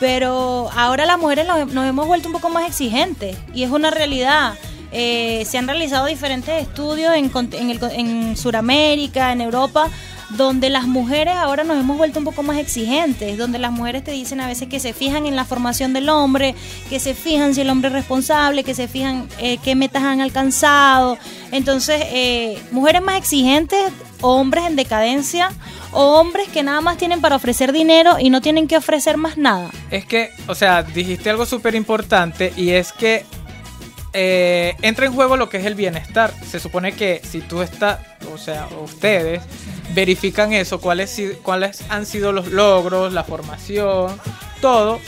pero 0.00 0.68
ahora 0.74 1.06
las 1.06 1.18
mujeres 1.18 1.46
nos, 1.46 1.72
nos 1.72 1.86
hemos 1.86 2.06
vuelto 2.08 2.28
un 2.28 2.32
poco 2.32 2.48
más 2.48 2.66
exigentes 2.66 3.36
y 3.54 3.62
es 3.62 3.70
una 3.70 3.90
realidad. 3.90 4.54
Eh, 4.92 5.44
se 5.48 5.56
han 5.56 5.68
realizado 5.68 6.06
diferentes 6.06 6.60
estudios 6.62 7.14
en, 7.14 7.30
en, 7.52 7.78
en 7.92 8.36
Sudamérica, 8.36 9.30
en 9.30 9.40
Europa, 9.40 9.88
donde 10.36 10.70
las 10.70 10.86
mujeres 10.86 11.34
ahora 11.34 11.64
nos 11.64 11.78
hemos 11.78 11.96
vuelto 11.96 12.18
un 12.18 12.24
poco 12.24 12.42
más 12.42 12.58
exigentes, 12.58 13.36
donde 13.36 13.58
las 13.58 13.72
mujeres 13.72 14.04
te 14.04 14.12
dicen 14.12 14.40
a 14.40 14.46
veces 14.46 14.68
que 14.68 14.80
se 14.80 14.92
fijan 14.92 15.26
en 15.26 15.36
la 15.36 15.44
formación 15.44 15.92
del 15.92 16.08
hombre, 16.08 16.54
que 16.88 17.00
se 17.00 17.14
fijan 17.14 17.54
si 17.54 17.62
el 17.62 17.70
hombre 17.70 17.88
es 17.88 17.94
responsable, 17.94 18.64
que 18.64 18.74
se 18.74 18.88
fijan 18.88 19.28
eh, 19.38 19.58
qué 19.62 19.74
metas 19.74 20.02
han 20.02 20.20
alcanzado. 20.20 21.18
Entonces, 21.52 22.02
eh, 22.06 22.60
mujeres 22.70 23.02
más 23.02 23.16
exigentes, 23.16 23.80
hombres 24.20 24.64
en 24.66 24.76
decadencia, 24.76 25.50
o 25.92 26.20
hombres 26.20 26.48
que 26.48 26.62
nada 26.62 26.80
más 26.80 26.96
tienen 26.96 27.20
para 27.20 27.36
ofrecer 27.36 27.72
dinero 27.72 28.16
y 28.18 28.30
no 28.30 28.40
tienen 28.40 28.68
que 28.68 28.76
ofrecer 28.76 29.16
más 29.16 29.36
nada. 29.36 29.70
Es 29.90 30.04
que, 30.04 30.30
o 30.46 30.54
sea, 30.54 30.82
dijiste 30.82 31.30
algo 31.30 31.46
súper 31.46 31.74
importante 31.74 32.52
y 32.56 32.70
es 32.70 32.92
que 32.92 33.24
eh, 34.12 34.76
entra 34.82 35.06
en 35.06 35.12
juego 35.12 35.36
lo 35.36 35.48
que 35.48 35.58
es 35.58 35.66
el 35.66 35.74
bienestar. 35.74 36.32
Se 36.44 36.60
supone 36.60 36.92
que 36.92 37.20
si 37.24 37.40
tú 37.40 37.62
estás, 37.62 37.98
o 38.32 38.38
sea, 38.38 38.68
ustedes 38.82 39.42
verifican 39.94 40.52
eso, 40.52 40.80
cuáles, 40.80 41.20
cuáles 41.42 41.82
han 41.88 42.06
sido 42.06 42.32
los 42.32 42.48
logros, 42.48 43.12
la 43.12 43.24
formación, 43.24 44.20
todo, 44.60 45.00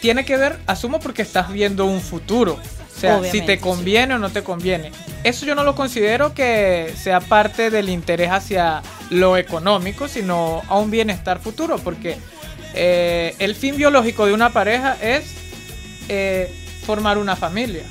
tiene 0.00 0.24
que 0.24 0.36
ver, 0.36 0.58
asumo, 0.66 1.00
porque 1.00 1.22
estás 1.22 1.52
viendo 1.52 1.86
un 1.86 2.00
futuro. 2.00 2.58
O 2.94 3.00
sea, 3.00 3.22
si 3.24 3.40
te 3.40 3.54
sí. 3.54 3.60
conviene 3.60 4.14
o 4.14 4.18
no 4.18 4.30
te 4.30 4.44
conviene. 4.44 4.92
Eso 5.24 5.44
yo 5.44 5.56
no 5.56 5.64
lo 5.64 5.74
considero 5.74 6.34
que 6.34 6.92
sea 6.96 7.20
parte 7.20 7.70
del 7.70 7.88
interés 7.88 8.30
hacia 8.30 8.82
lo 9.10 9.36
económico, 9.36 10.06
sino 10.06 10.62
a 10.68 10.78
un 10.78 10.90
bienestar 10.90 11.40
futuro, 11.40 11.78
porque 11.78 12.16
eh, 12.74 13.34
el 13.38 13.54
fin 13.54 13.76
biológico 13.76 14.26
de 14.26 14.32
una 14.32 14.50
pareja 14.50 14.96
es 15.00 15.24
eh, 16.08 16.52
formar 16.84 17.18
una 17.18 17.34
familia. 17.34 17.82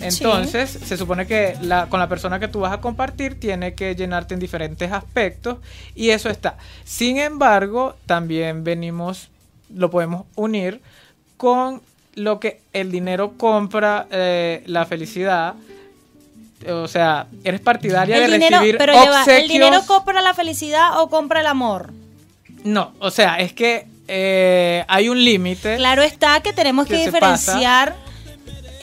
Entonces, 0.00 0.70
se 0.70 0.96
supone 0.96 1.26
que 1.26 1.56
la, 1.62 1.86
con 1.86 2.00
la 2.00 2.08
persona 2.08 2.40
que 2.40 2.48
tú 2.48 2.60
vas 2.60 2.72
a 2.72 2.80
compartir 2.80 3.38
tiene 3.38 3.74
que 3.74 3.94
llenarte 3.94 4.34
en 4.34 4.40
diferentes 4.40 4.90
aspectos 4.90 5.58
y 5.94 6.10
eso 6.10 6.30
está. 6.30 6.56
Sin 6.84 7.18
embargo, 7.18 7.96
también 8.06 8.64
venimos, 8.64 9.28
lo 9.74 9.90
podemos 9.90 10.26
unir 10.36 10.80
con 11.36 11.82
lo 12.14 12.40
que 12.40 12.60
el 12.72 12.90
dinero 12.90 13.34
compra 13.36 14.06
eh, 14.10 14.62
la 14.66 14.86
felicidad. 14.86 15.54
O 16.68 16.88
sea, 16.88 17.26
eres 17.44 17.60
partidaria 17.60 18.16
El 18.16 18.30
de 18.30 18.32
dinero, 18.32 18.58
recibir 18.58 18.78
pero 18.78 18.94
va, 18.94 19.02
¿el 19.04 19.10
obsequios. 19.10 19.48
dinero 19.48 19.82
compra 19.86 20.20
la 20.20 20.34
felicidad 20.34 21.00
o 21.00 21.08
compra 21.08 21.40
el 21.40 21.46
amor? 21.46 21.92
No, 22.64 22.92
o 22.98 23.10
sea, 23.10 23.38
es 23.40 23.54
que 23.54 23.86
eh, 24.08 24.84
hay 24.88 25.08
un 25.08 25.22
límite. 25.24 25.76
Claro 25.76 26.02
está 26.02 26.40
que 26.40 26.52
tenemos 26.52 26.86
que 26.86 26.94
¿Qué 26.94 26.98
se 27.00 27.06
diferenciar 27.06 27.94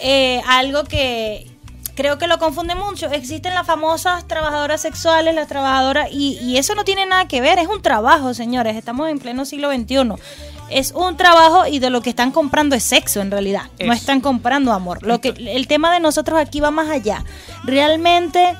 eh, 0.01 0.41
algo 0.47 0.83
que 0.83 1.47
creo 1.95 2.17
que 2.17 2.27
lo 2.27 2.37
confunde 2.37 2.75
mucho. 2.75 3.07
Existen 3.07 3.53
las 3.53 3.65
famosas 3.65 4.27
trabajadoras 4.27 4.81
sexuales, 4.81 5.33
las 5.33 5.47
trabajadoras, 5.47 6.09
y, 6.11 6.37
y 6.41 6.57
eso 6.57 6.75
no 6.75 6.83
tiene 6.83 7.05
nada 7.05 7.27
que 7.27 7.41
ver, 7.41 7.59
es 7.59 7.67
un 7.67 7.81
trabajo, 7.81 8.33
señores. 8.33 8.77
Estamos 8.77 9.09
en 9.09 9.19
pleno 9.19 9.43
siglo 9.45 9.71
XXI. 9.73 10.13
Es 10.69 10.91
un 10.91 11.17
trabajo 11.17 11.65
y 11.65 11.79
de 11.79 11.89
lo 11.89 12.01
que 12.01 12.09
están 12.09 12.31
comprando 12.31 12.75
es 12.75 12.83
sexo 12.83 13.21
en 13.21 13.31
realidad. 13.31 13.63
No 13.83 13.93
están 13.93 14.21
comprando 14.21 14.73
amor. 14.73 15.01
Lo 15.01 15.21
que 15.21 15.29
el 15.29 15.67
tema 15.67 15.93
de 15.93 15.99
nosotros 15.99 16.39
aquí 16.39 16.59
va 16.59 16.71
más 16.71 16.89
allá. 16.89 17.23
Realmente 17.63 18.55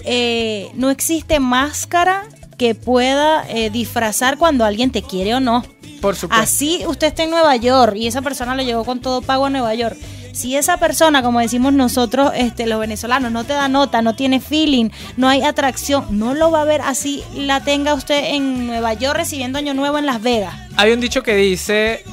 eh, 0.00 0.70
no 0.74 0.90
existe 0.90 1.40
máscara 1.40 2.24
que 2.58 2.74
pueda 2.74 3.44
eh, 3.48 3.70
disfrazar 3.70 4.38
cuando 4.38 4.64
alguien 4.64 4.90
te 4.90 5.02
quiere 5.02 5.34
o 5.34 5.40
no. 5.40 5.64
Por 6.00 6.14
supuesto. 6.14 6.42
Así 6.42 6.84
usted 6.86 7.08
está 7.08 7.22
en 7.24 7.30
Nueva 7.30 7.56
York 7.56 7.96
y 7.96 8.06
esa 8.06 8.22
persona 8.22 8.54
lo 8.54 8.62
llevó 8.62 8.84
con 8.84 9.00
todo 9.00 9.22
pago 9.22 9.46
a 9.46 9.50
Nueva 9.50 9.74
York. 9.74 9.96
Si 10.36 10.54
esa 10.54 10.76
persona, 10.76 11.22
como 11.22 11.40
decimos 11.40 11.72
nosotros, 11.72 12.30
este, 12.34 12.66
los 12.66 12.78
venezolanos, 12.78 13.32
no 13.32 13.44
te 13.44 13.54
da 13.54 13.68
nota, 13.68 14.02
no 14.02 14.14
tiene 14.14 14.38
feeling, 14.38 14.90
no 15.16 15.28
hay 15.28 15.42
atracción, 15.42 16.04
no 16.10 16.34
lo 16.34 16.50
va 16.50 16.60
a 16.60 16.64
ver 16.66 16.82
así 16.82 17.24
la 17.34 17.60
tenga 17.64 17.94
usted 17.94 18.34
en 18.34 18.66
Nueva 18.66 18.92
York 18.92 19.16
recibiendo 19.16 19.58
Año 19.58 19.72
Nuevo 19.72 19.96
en 19.96 20.04
Las 20.04 20.20
Vegas. 20.20 20.54
Hay 20.76 20.92
un 20.92 21.00
dicho 21.00 21.22
que 21.22 21.34
dice, 21.36 22.04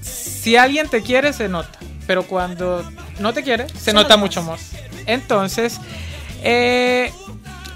si 0.00 0.56
alguien 0.56 0.88
te 0.88 1.02
quiere, 1.02 1.34
se 1.34 1.48
nota, 1.48 1.78
pero 2.06 2.22
cuando 2.22 2.82
no 3.20 3.34
te 3.34 3.42
quiere, 3.42 3.68
se, 3.68 3.78
Se 3.78 3.92
nota 3.92 4.16
mucho 4.16 4.42
más. 4.42 4.70
Entonces, 5.04 5.78
eh, 6.42 7.12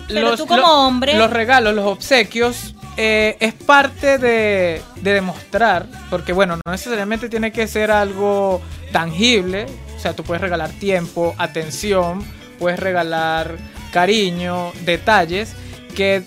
Pero 0.09 0.35
tú 0.37 0.47
como 0.47 0.87
hombre- 0.87 1.15
los 1.19 1.29
regalos, 1.31 1.75
los 1.75 1.85
obsequios, 1.87 2.75
eh, 2.97 3.37
es 3.39 3.53
parte 3.53 4.17
de, 4.17 4.81
de 4.97 5.13
demostrar, 5.13 5.87
porque 6.09 6.33
bueno, 6.33 6.57
no 6.57 6.73
necesariamente 6.73 7.29
tiene 7.29 7.53
que 7.53 7.67
ser 7.69 7.91
algo 7.91 8.61
tangible, 8.93 9.67
o 10.01 10.03
sea, 10.03 10.15
tú 10.17 10.25
puedes 10.25 10.41
regalar 10.41 10.71
tiempo, 10.71 11.35
atención, 11.37 12.25
puedes 12.59 12.81
regalar 12.81 13.59
cariño, 13.93 14.73
detalles, 14.87 15.53
que 15.95 16.23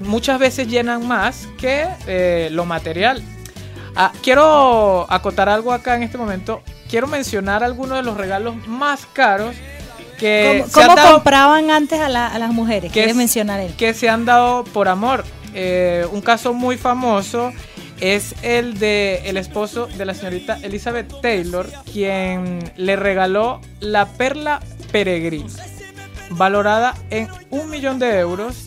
muchas 0.00 0.38
veces 0.38 0.68
llenan 0.68 1.08
más 1.08 1.48
que 1.58 1.86
eh, 2.06 2.48
lo 2.52 2.66
material. 2.66 3.22
Ah, 3.94 4.12
quiero 4.22 5.06
acotar 5.10 5.48
algo 5.48 5.72
acá 5.72 5.96
en 5.96 6.02
este 6.02 6.18
momento. 6.18 6.62
Quiero 6.90 7.06
mencionar 7.06 7.64
algunos 7.64 7.96
de 7.96 8.02
los 8.02 8.18
regalos 8.18 8.54
más 8.66 9.06
caros 9.14 9.54
que 10.18 10.58
¿Cómo, 10.60 10.70
se 10.70 10.80
han 10.82 10.86
cómo 10.88 10.96
dado 10.96 11.14
compraban 11.14 11.70
antes 11.70 11.98
a, 12.00 12.10
la- 12.10 12.26
a 12.28 12.38
las 12.38 12.50
mujeres? 12.52 12.92
que 12.92 13.14
mencionar 13.14 13.60
él. 13.60 13.74
que 13.78 13.94
se 13.94 14.10
han 14.10 14.26
dado 14.26 14.64
por 14.64 14.88
amor. 14.88 15.24
Eh, 15.54 16.06
un 16.12 16.20
caso 16.20 16.52
muy 16.52 16.76
famoso 16.76 17.50
es 18.00 18.34
el 18.42 18.78
de 18.78 19.22
el 19.24 19.36
esposo 19.36 19.86
de 19.86 20.04
la 20.04 20.14
señorita 20.14 20.58
Elizabeth 20.62 21.20
Taylor, 21.20 21.68
quien 21.92 22.72
le 22.76 22.96
regaló 22.96 23.60
la 23.80 24.06
perla 24.06 24.60
peregrina, 24.92 25.50
valorada 26.30 26.94
en 27.10 27.28
un 27.50 27.70
millón 27.70 27.98
de 27.98 28.18
euros 28.18 28.66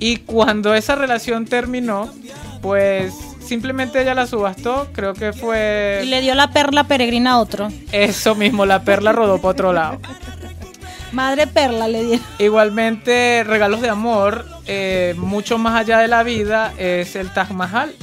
Y 0.00 0.18
cuando 0.18 0.74
esa 0.74 0.94
relación 0.94 1.44
terminó, 1.44 2.08
pues 2.62 3.12
simplemente 3.40 4.00
ella 4.00 4.14
la 4.14 4.26
subastó, 4.26 4.88
creo 4.92 5.14
que 5.14 5.32
fue... 5.32 6.02
Y 6.04 6.06
le 6.06 6.20
dio 6.20 6.34
la 6.34 6.52
perla 6.52 6.84
peregrina 6.84 7.32
a 7.32 7.38
otro. 7.38 7.68
Eso 7.90 8.34
mismo, 8.36 8.64
la 8.64 8.82
perla 8.82 9.10
rodó 9.10 9.38
para 9.38 9.52
otro 9.52 9.72
lado. 9.72 10.00
Madre 11.10 11.46
perla 11.46 11.88
le 11.88 12.04
dieron. 12.04 12.26
Igualmente, 12.38 13.42
regalos 13.44 13.80
de 13.80 13.88
amor, 13.88 14.44
eh, 14.66 15.14
mucho 15.16 15.58
más 15.58 15.74
allá 15.74 15.98
de 15.98 16.08
la 16.08 16.22
vida, 16.22 16.72
es 16.78 17.16
el 17.16 17.32
Taj 17.32 17.50
Mahal. 17.50 17.94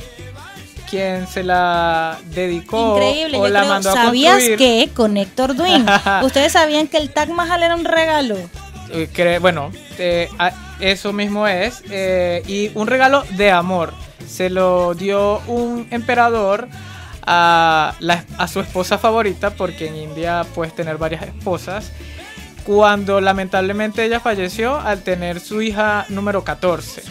Se 1.31 1.43
la 1.43 2.17
dedicó 2.25 2.95
Increíble. 2.95 3.37
o 3.37 3.47
Yo 3.47 3.53
la 3.53 3.59
creo- 3.61 3.71
mandó 3.73 3.89
a 3.89 3.93
¿Sabías 3.93 4.43
que 4.57 4.89
con 4.93 5.17
Héctor 5.17 5.55
Dwin, 5.55 5.85
ustedes 6.23 6.51
sabían 6.53 6.87
que 6.87 6.97
el 6.97 7.09
Taj 7.11 7.29
Mahal 7.29 7.63
era 7.63 7.75
un 7.75 7.85
regalo? 7.85 8.35
Eh, 8.91 9.37
bueno, 9.41 9.71
eh, 9.97 10.29
eso 10.79 11.11
mismo 11.13 11.47
es. 11.47 11.81
eh, 11.89 12.43
y 12.47 12.71
un 12.75 12.87
regalo 12.87 13.23
de 13.31 13.51
amor. 13.51 13.93
Se 14.27 14.49
lo 14.49 14.93
dio 14.95 15.39
un 15.47 15.87
emperador 15.91 16.67
a, 17.27 17.95
la- 17.99 18.23
a 18.37 18.47
su 18.47 18.59
esposa 18.59 18.97
favorita, 18.97 19.51
porque 19.51 19.87
en 19.87 19.95
India 19.95 20.45
puedes 20.53 20.75
tener 20.75 20.97
varias 20.97 21.23
esposas. 21.23 21.91
Cuando 22.63 23.21
lamentablemente 23.21 24.03
ella 24.05 24.19
falleció 24.19 24.75
al 24.79 25.01
tener 25.03 25.39
su 25.39 25.61
hija 25.61 26.05
número 26.09 26.43
14. 26.43 27.03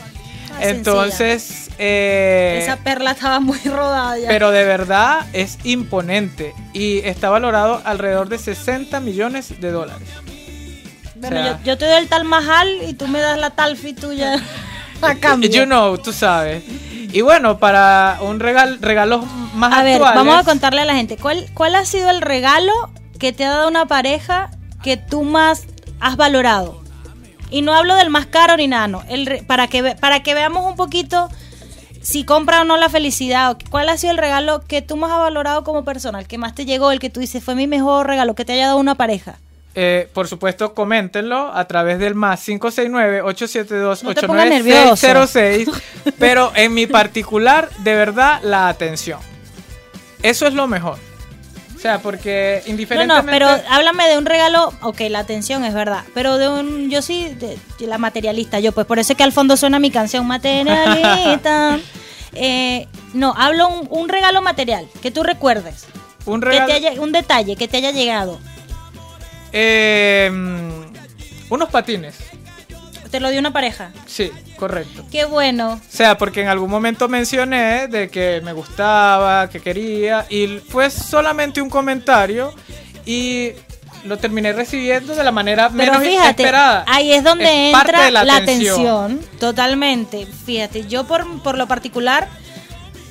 Ah, 0.53 0.59
Entonces, 0.63 1.64
eh, 1.79 2.61
Esa 2.63 2.77
perla 2.77 3.13
estaba 3.13 3.41
muy 3.41 3.59
rodada 3.65 4.19
ya. 4.19 4.29
pero 4.29 4.51
de 4.51 4.65
verdad 4.65 5.27
es 5.33 5.59
imponente 5.65 6.55
y 6.73 6.99
está 7.01 7.31
valorado 7.31 7.81
alrededor 7.85 8.29
de 8.29 8.39
60 8.39 9.01
millones 9.01 9.61
de 9.61 9.71
dólares. 9.71 10.09
bueno, 11.17 11.41
o 11.41 11.43
sea- 11.43 11.59
yo, 11.59 11.65
yo 11.65 11.79
te 11.79 11.87
doy 11.87 11.97
el 11.99 12.09
Tal 12.09 12.25
Mahal 12.25 12.69
y 12.89 12.95
tú 12.95 13.07
me 13.09 13.21
das 13.21 13.39
la 13.39 13.51
Talfi 13.51 13.93
tuya 13.93 14.37
a 15.03 15.15
cambio. 15.17 15.51
You 15.51 15.65
know, 15.65 15.99
tú 15.99 16.13
sabes. 16.13 16.63
Y 17.13 17.21
bueno, 17.21 17.59
para 17.59 18.19
un 18.23 18.41
regal, 18.41 18.79
regalos 18.81 19.25
más 19.55 19.73
a 19.73 19.83
ver, 19.85 20.01
vamos 20.01 20.37
a 20.37 20.43
contarle 20.45 20.81
a 20.81 20.85
la 20.85 20.95
gente. 20.95 21.17
¿cuál, 21.17 21.47
¿Cuál 21.55 21.77
ha 21.77 21.85
sido 21.85 22.11
el 22.11 22.21
regalo 22.21 22.73
que 23.21 23.33
te 23.33 23.45
ha 23.45 23.51
dado 23.51 23.69
una 23.69 23.87
pareja 23.87 24.51
que 24.83 24.97
tú 24.97 25.23
más 25.23 25.65
has 26.01 26.17
valorado? 26.17 26.83
Y 27.51 27.63
no 27.63 27.73
hablo 27.75 27.95
del 27.95 28.11
más 28.11 28.27
caro 28.27 28.57
ni 28.57 28.67
nada, 28.67 28.89
no. 28.89 29.05
El 29.09 29.45
para, 29.47 29.69
que, 29.69 29.95
para 29.95 30.25
que 30.25 30.35
veamos 30.35 30.67
un 30.69 30.75
poquito 30.75 31.29
si 32.05 32.25
compra 32.25 32.61
o 32.61 32.65
no 32.65 32.77
la 32.77 32.91
felicidad. 32.91 33.57
¿Cuál 33.71 33.89
ha 33.89 33.97
sido 33.97 34.13
el 34.13 34.19
regalo 34.19 34.61
que 34.61 34.83
tú 34.83 34.97
más 34.97 35.11
has 35.11 35.19
valorado 35.19 35.65
como 35.65 35.85
persona? 35.85 36.21
El 36.21 36.29
que 36.29 36.39
más 36.39 36.55
te 36.55 36.67
llegó, 36.67 36.93
el 36.93 37.01
que 37.01 37.11
tú 37.11 37.19
dices 37.19 37.43
fue 37.43 37.55
mi 37.55 37.67
mejor 37.67 38.07
regalo 38.07 38.35
que 38.35 38.45
te 38.45 38.53
haya 38.53 38.67
dado 38.67 38.79
una 38.79 38.95
pareja. 38.95 39.39
Eh, 39.75 40.09
por 40.13 40.29
supuesto, 40.29 40.75
coméntenlo 40.75 41.51
a 41.53 41.65
través 41.67 41.99
del 41.99 42.15
más 42.15 42.47
569-872-89606. 42.47 44.03
No 44.03 44.15
te 44.15 44.27
pongas 44.27 44.49
nervioso. 44.49 45.07
pero 46.19 46.53
en 46.55 46.75
mi 46.75 46.87
particular, 46.87 47.71
de 47.79 47.95
verdad, 47.97 48.41
la 48.45 48.69
atención. 48.69 49.19
Eso 50.23 50.47
es 50.47 50.55
lo 50.55 50.69
mejor. 50.69 50.99
O 51.85 51.87
sea, 51.87 51.99
porque 52.01 52.63
No, 52.65 52.71
indiferentemente... 52.71 53.27
no, 53.27 53.31
pero 53.31 53.47
háblame 53.69 54.09
de 54.09 54.17
un 54.17 54.25
regalo, 54.25 54.73
ok, 54.81 55.01
la 55.11 55.19
atención 55.19 55.67
es 55.67 55.75
verdad, 55.75 56.03
pero 56.15 56.39
de 56.39 56.49
un, 56.49 56.89
yo 56.89 57.03
sí, 57.03 57.29
de, 57.39 57.59
de 57.79 57.87
la 57.87 57.99
materialista, 57.99 58.59
yo, 58.59 58.73
pues 58.73 58.87
por 58.87 58.99
eso 58.99 59.13
es 59.13 59.19
que 59.19 59.23
al 59.23 59.33
fondo 59.33 59.55
suena 59.59 59.79
mi 59.79 59.91
canción 59.91 60.27
materialista. 60.27 61.79
Eh, 62.37 62.89
no, 63.13 63.33
hablo 63.37 63.69
un, 63.69 63.87
un 63.91 64.09
regalo 64.09 64.43
material, 64.43 64.89
que 65.01 65.13
tú 65.13 65.23
recuerdes, 65.23 65.85
un 66.27 66.41
que 66.41 66.47
regalo... 66.47 66.67
te 66.67 66.73
haya, 66.73 67.01
un 67.01 67.13
detalle 67.13 67.55
que 67.55 67.69
te 67.69 67.77
haya 67.77 67.93
llegado. 67.93 68.41
eh, 69.53 70.31
mm, 70.33 71.53
unos 71.53 71.69
patines. 71.69 72.17
Te 73.13 73.21
lo 73.21 73.31
dio 73.31 73.39
una 73.39 73.53
pareja. 73.53 73.93
Sí, 74.07 74.33
correcto. 74.69 75.05
Qué 75.11 75.25
bueno. 75.25 75.75
O 75.75 75.81
sea, 75.89 76.17
porque 76.17 76.41
en 76.43 76.49
algún 76.49 76.71
momento 76.71 77.09
mencioné 77.09 77.87
de 77.89 78.09
que 78.09 78.41
me 78.45 78.53
gustaba, 78.53 79.49
que 79.51 79.61
quería, 79.61 80.27
y 80.31 80.59
fue 80.69 80.91
solamente 80.91 81.61
un 81.61 81.69
comentario 81.71 82.55
y 83.07 83.51
lo 84.05 84.17
terminé 84.19 84.53
recibiendo 84.53 85.15
de 85.15 85.23
la 85.25 85.31
manera 85.33 85.69
Pero 85.71 85.93
menos 85.99 86.03
fíjate, 86.03 86.43
esperada. 86.43 86.85
ahí 86.87 87.13
es 87.13 87.23
donde 87.25 87.71
Es 87.71 87.75
entra 87.77 88.11
la, 88.11 88.25
la 88.25 88.37
atención. 88.37 89.21
Totalmente. 89.39 90.27
Fíjate, 90.47 90.87
yo 90.87 91.05
por, 91.05 91.43
por 91.43 91.57
lo 91.59 91.67
particular, 91.67 92.29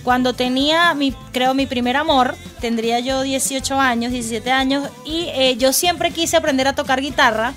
cuando 0.04 0.34
tenía, 0.34 0.93
mi, 0.93 1.12
creo, 1.32 1.54
mi 1.54 1.66
primer 1.66 1.97
amor, 1.97 2.36
tendría 2.64 3.01
yo 3.01 3.24
18 3.24 3.78
años, 3.78 4.14
17 4.14 4.49
años, 4.49 4.88
y 5.03 5.28
eh, 5.34 5.57
yo 5.57 5.74
siempre 5.74 6.11
quise 6.11 6.38
aprender 6.38 6.66
a 6.66 6.74
tocar 6.74 7.01
guitarra. 7.01 7.53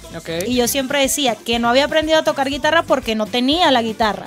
Y 0.48 0.56
yo 0.56 0.66
siempre 0.66 0.98
decía 0.98 1.36
que 1.36 1.60
no 1.60 1.68
había 1.68 1.84
aprendido 1.84 2.18
a 2.18 2.24
tocar 2.24 2.50
guitarra 2.50 2.82
porque 2.82 3.14
no 3.14 3.26
tenía 3.26 3.70
la 3.70 3.82
guitarra. 3.82 4.26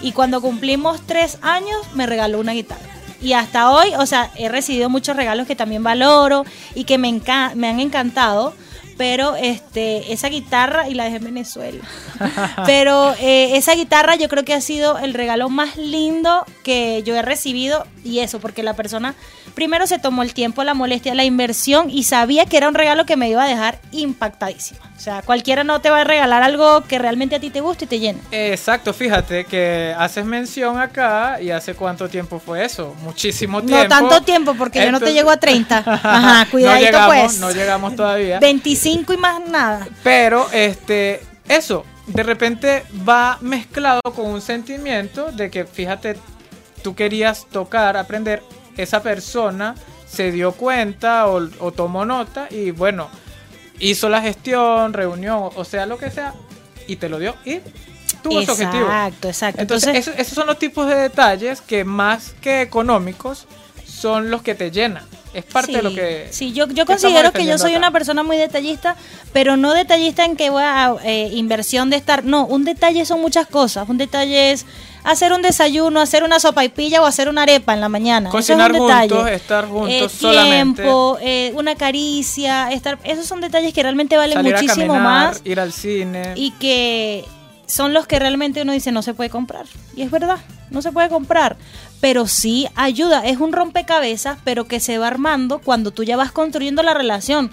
Y 0.00 0.10
cuando 0.10 0.40
cumplimos 0.40 1.00
tres 1.06 1.38
años, 1.42 1.78
me 1.94 2.06
regaló 2.06 2.40
una 2.40 2.54
guitarra. 2.54 2.82
Y 3.22 3.34
hasta 3.34 3.70
hoy, 3.70 3.90
o 3.96 4.04
sea, 4.04 4.32
he 4.34 4.48
recibido 4.48 4.90
muchos 4.90 5.14
regalos 5.14 5.46
que 5.46 5.54
también 5.54 5.84
valoro 5.84 6.44
y 6.74 6.82
que 6.82 6.98
me, 6.98 7.12
me 7.54 7.68
han 7.68 7.78
encantado. 7.78 8.52
Pero 8.98 9.36
este, 9.36 10.12
esa 10.12 10.28
guitarra, 10.28 10.88
y 10.88 10.94
la 10.94 11.04
dejé 11.04 11.18
en 11.18 11.24
Venezuela. 11.24 11.84
pero 12.66 13.14
eh, 13.20 13.56
esa 13.56 13.74
guitarra 13.74 14.16
yo 14.16 14.28
creo 14.28 14.44
que 14.44 14.54
ha 14.54 14.60
sido 14.60 14.98
el 14.98 15.14
regalo 15.14 15.50
más 15.50 15.76
lindo 15.76 16.44
que 16.64 17.04
yo 17.04 17.14
he 17.14 17.22
recibido. 17.22 17.86
Y 18.02 18.18
eso, 18.20 18.40
porque 18.40 18.64
la 18.64 18.74
persona 18.74 19.14
primero 19.56 19.86
se 19.86 19.98
tomó 19.98 20.22
el 20.22 20.34
tiempo, 20.34 20.62
la 20.62 20.74
molestia, 20.74 21.14
la 21.14 21.24
inversión 21.24 21.90
y 21.90 22.04
sabía 22.04 22.44
que 22.44 22.58
era 22.58 22.68
un 22.68 22.74
regalo 22.74 23.06
que 23.06 23.16
me 23.16 23.28
iba 23.28 23.42
a 23.42 23.48
dejar 23.48 23.80
impactadísima. 23.90 24.80
O 24.94 25.00
sea, 25.00 25.22
cualquiera 25.22 25.64
no 25.64 25.80
te 25.80 25.88
va 25.88 26.02
a 26.02 26.04
regalar 26.04 26.42
algo 26.42 26.82
que 26.82 26.98
realmente 26.98 27.36
a 27.36 27.40
ti 27.40 27.48
te 27.50 27.60
guste 27.60 27.86
y 27.86 27.88
te 27.88 27.98
llene. 27.98 28.20
Exacto, 28.30 28.92
fíjate 28.92 29.46
que 29.46 29.94
haces 29.98 30.26
mención 30.26 30.78
acá 30.78 31.40
y 31.40 31.50
hace 31.50 31.74
cuánto 31.74 32.08
tiempo 32.08 32.38
fue 32.38 32.64
eso, 32.64 32.94
muchísimo 33.02 33.62
tiempo. 33.62 33.82
No 33.82 33.88
tanto 33.88 34.20
tiempo 34.22 34.54
porque 34.54 34.84
yo 34.84 34.92
no 34.92 35.00
te 35.00 35.14
llego 35.14 35.30
a 35.30 35.38
30. 35.38 35.78
Ajá, 35.86 36.46
cuidadito 36.50 36.78
no 36.78 36.86
llegamos, 36.86 37.14
pues. 37.14 37.38
No 37.40 37.50
llegamos 37.50 37.96
todavía. 37.96 38.38
25 38.38 39.14
y 39.14 39.16
más 39.16 39.40
nada. 39.48 39.88
Pero, 40.02 40.48
este, 40.52 41.22
eso, 41.48 41.86
de 42.06 42.22
repente 42.22 42.84
va 43.08 43.38
mezclado 43.40 44.02
con 44.14 44.26
un 44.26 44.42
sentimiento 44.42 45.32
de 45.32 45.50
que, 45.50 45.64
fíjate, 45.64 46.16
tú 46.82 46.94
querías 46.94 47.46
tocar, 47.50 47.96
aprender, 47.96 48.42
esa 48.82 49.02
persona 49.02 49.74
se 50.06 50.32
dio 50.32 50.52
cuenta 50.52 51.28
o, 51.28 51.48
o 51.58 51.72
tomó 51.72 52.04
nota 52.04 52.48
y 52.50 52.70
bueno, 52.70 53.08
hizo 53.78 54.08
la 54.08 54.22
gestión, 54.22 54.92
reunión, 54.92 55.50
o 55.54 55.64
sea, 55.64 55.86
lo 55.86 55.98
que 55.98 56.10
sea, 56.10 56.34
y 56.86 56.96
te 56.96 57.08
lo 57.08 57.18
dio 57.18 57.34
y 57.44 57.60
tuvo 58.22 58.42
su 58.42 58.52
objetivo. 58.52 58.84
Exacto, 58.84 59.28
exacto. 59.28 59.62
Entonces, 59.62 59.88
Entonces, 59.88 60.14
esos, 60.14 60.20
esos 60.20 60.34
son 60.34 60.46
los 60.46 60.58
tipos 60.58 60.86
de 60.88 60.94
detalles 60.94 61.60
que 61.60 61.84
más 61.84 62.34
que 62.40 62.62
económicos 62.62 63.46
son 63.84 64.30
los 64.30 64.42
que 64.42 64.54
te 64.54 64.70
llenan. 64.70 65.04
Es 65.34 65.44
parte 65.44 65.72
de 65.72 65.82
lo 65.82 65.92
que... 65.92 66.28
Sí, 66.30 66.54
yo, 66.54 66.66
yo 66.68 66.86
considero 66.86 67.30
que 67.30 67.44
yo 67.44 67.58
soy 67.58 67.72
acá. 67.72 67.78
una 67.78 67.90
persona 67.90 68.22
muy 68.22 68.38
detallista, 68.38 68.96
pero 69.34 69.58
no 69.58 69.74
detallista 69.74 70.24
en 70.24 70.34
que 70.34 70.48
voy 70.48 70.62
a 70.62 70.94
eh, 71.04 71.28
inversión 71.32 71.90
de 71.90 71.96
estar. 71.96 72.24
No, 72.24 72.46
un 72.46 72.64
detalle 72.64 73.04
son 73.04 73.20
muchas 73.20 73.46
cosas. 73.46 73.86
Un 73.86 73.98
detalle 73.98 74.52
es 74.52 74.64
hacer 75.06 75.32
un 75.32 75.40
desayuno, 75.40 76.00
hacer 76.00 76.22
una 76.24 76.38
sopa 76.40 76.64
y 76.64 76.68
pilla 76.68 77.00
o 77.00 77.06
hacer 77.06 77.28
una 77.28 77.42
arepa 77.42 77.72
en 77.72 77.80
la 77.80 77.88
mañana. 77.88 78.28
Es 78.28 78.32
Cocinar 78.32 78.72
juntos, 78.76 79.28
estar 79.28 79.66
juntos 79.66 79.90
Eh, 79.90 80.08
solamente. 80.08 80.82
Tiempo, 80.82 81.18
eh, 81.22 81.52
una 81.54 81.74
caricia, 81.76 82.70
estar. 82.72 82.98
Esos 83.04 83.26
son 83.26 83.40
detalles 83.40 83.72
que 83.72 83.82
realmente 83.82 84.16
valen 84.16 84.34
salir 84.34 84.54
a 84.54 84.60
muchísimo 84.60 84.92
caminar, 84.94 85.02
más 85.28 85.40
ir 85.44 85.60
al 85.60 85.72
cine. 85.72 86.32
y 86.34 86.50
que 86.52 87.24
son 87.66 87.92
los 87.92 88.06
que 88.06 88.18
realmente 88.18 88.62
uno 88.62 88.72
dice 88.72 88.92
no 88.92 89.02
se 89.02 89.14
puede 89.14 89.30
comprar. 89.30 89.66
Y 89.96 90.02
es 90.02 90.10
verdad, 90.10 90.38
no 90.70 90.82
se 90.82 90.92
puede 90.92 91.08
comprar. 91.08 91.56
Pero 92.00 92.26
sí 92.26 92.68
ayuda, 92.74 93.24
es 93.26 93.38
un 93.38 93.52
rompecabezas, 93.52 94.38
pero 94.44 94.66
que 94.66 94.80
se 94.80 94.98
va 94.98 95.06
armando 95.08 95.60
cuando 95.60 95.90
tú 95.92 96.02
ya 96.04 96.16
vas 96.16 96.30
construyendo 96.32 96.82
la 96.82 96.94
relación. 96.94 97.50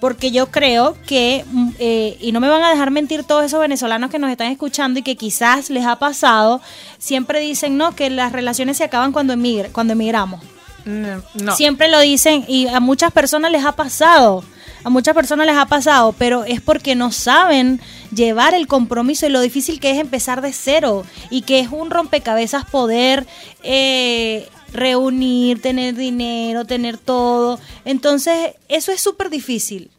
Porque 0.00 0.30
yo 0.30 0.50
creo 0.50 0.96
que, 1.06 1.44
mm, 1.50 1.68
eh, 1.78 2.16
y 2.20 2.32
no 2.32 2.40
me 2.40 2.48
van 2.48 2.62
a 2.62 2.70
dejar 2.70 2.90
mentir 2.90 3.24
todos 3.24 3.44
esos 3.44 3.60
venezolanos 3.60 4.10
que 4.10 4.18
nos 4.18 4.30
están 4.30 4.52
escuchando 4.52 5.00
y 5.00 5.02
que 5.02 5.16
quizás 5.16 5.70
les 5.70 5.84
ha 5.84 5.96
pasado, 5.96 6.60
siempre 6.98 7.40
dicen, 7.40 7.76
no, 7.76 7.96
que 7.96 8.08
las 8.10 8.32
relaciones 8.32 8.76
se 8.76 8.84
acaban 8.84 9.12
cuando, 9.12 9.32
emigre, 9.32 9.70
cuando 9.70 9.94
emigramos. 9.94 10.40
Mm, 10.84 11.42
No. 11.44 11.54
Siempre 11.56 11.88
lo 11.88 12.00
dicen 12.00 12.44
y 12.46 12.66
a 12.68 12.80
muchas 12.80 13.12
personas 13.12 13.50
les 13.50 13.64
ha 13.64 13.72
pasado. 13.72 14.44
A 14.84 14.90
muchas 14.90 15.12
personas 15.14 15.46
les 15.46 15.56
ha 15.56 15.66
pasado, 15.66 16.14
pero 16.16 16.44
es 16.44 16.60
porque 16.60 16.94
no 16.94 17.10
saben 17.10 17.80
llevar 18.14 18.54
el 18.54 18.68
compromiso 18.68 19.26
y 19.26 19.28
lo 19.28 19.40
difícil 19.40 19.80
que 19.80 19.90
es 19.90 19.98
empezar 19.98 20.40
de 20.40 20.52
cero 20.52 21.04
y 21.30 21.42
que 21.42 21.58
es 21.58 21.68
un 21.70 21.90
rompecabezas 21.90 22.64
poder 22.64 23.26
eh, 23.64 24.48
reunir, 24.72 25.60
tener 25.62 25.94
dinero, 25.94 26.64
tener 26.64 26.98
todo. 26.98 27.58
Entonces, 27.84 28.54
eso 28.68 28.92
es 28.92 29.00
súper 29.00 29.30
difícil. 29.30 29.90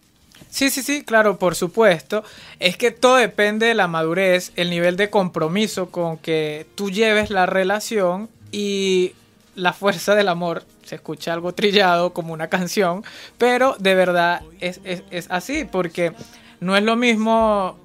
Sí, 0.50 0.70
sí, 0.70 0.82
sí, 0.82 1.04
claro, 1.04 1.38
por 1.38 1.56
supuesto. 1.56 2.24
Es 2.60 2.76
que 2.78 2.92
todo 2.92 3.16
depende 3.18 3.68
de 3.68 3.76
la 3.76 3.88
madurez, 3.88 4.52
el 4.56 4.70
nivel 4.70 4.98
de 4.98 5.10
compromiso 5.10 5.92
con 5.92 6.18
que 6.18 6.66
tú 6.76 6.90
lleves 6.90 7.30
la 7.30 7.46
relación 7.46 8.30
y 8.52 9.12
la 9.56 9.74
fuerza 9.74 10.16
del 10.16 10.28
amor. 10.28 10.64
Se 10.84 10.96
escucha 10.96 11.34
algo 11.34 11.54
trillado 11.54 12.14
como 12.14 12.34
una 12.34 12.48
canción, 12.48 13.04
pero 13.38 13.76
de 13.78 13.94
verdad 13.94 14.42
es, 14.60 14.80
es- 14.84 15.04
es 15.12 15.28
así, 15.30 15.66
porque 15.66 16.14
no 16.62 16.76
es 16.76 16.84
lo 16.84 16.96
mismo 16.96 17.78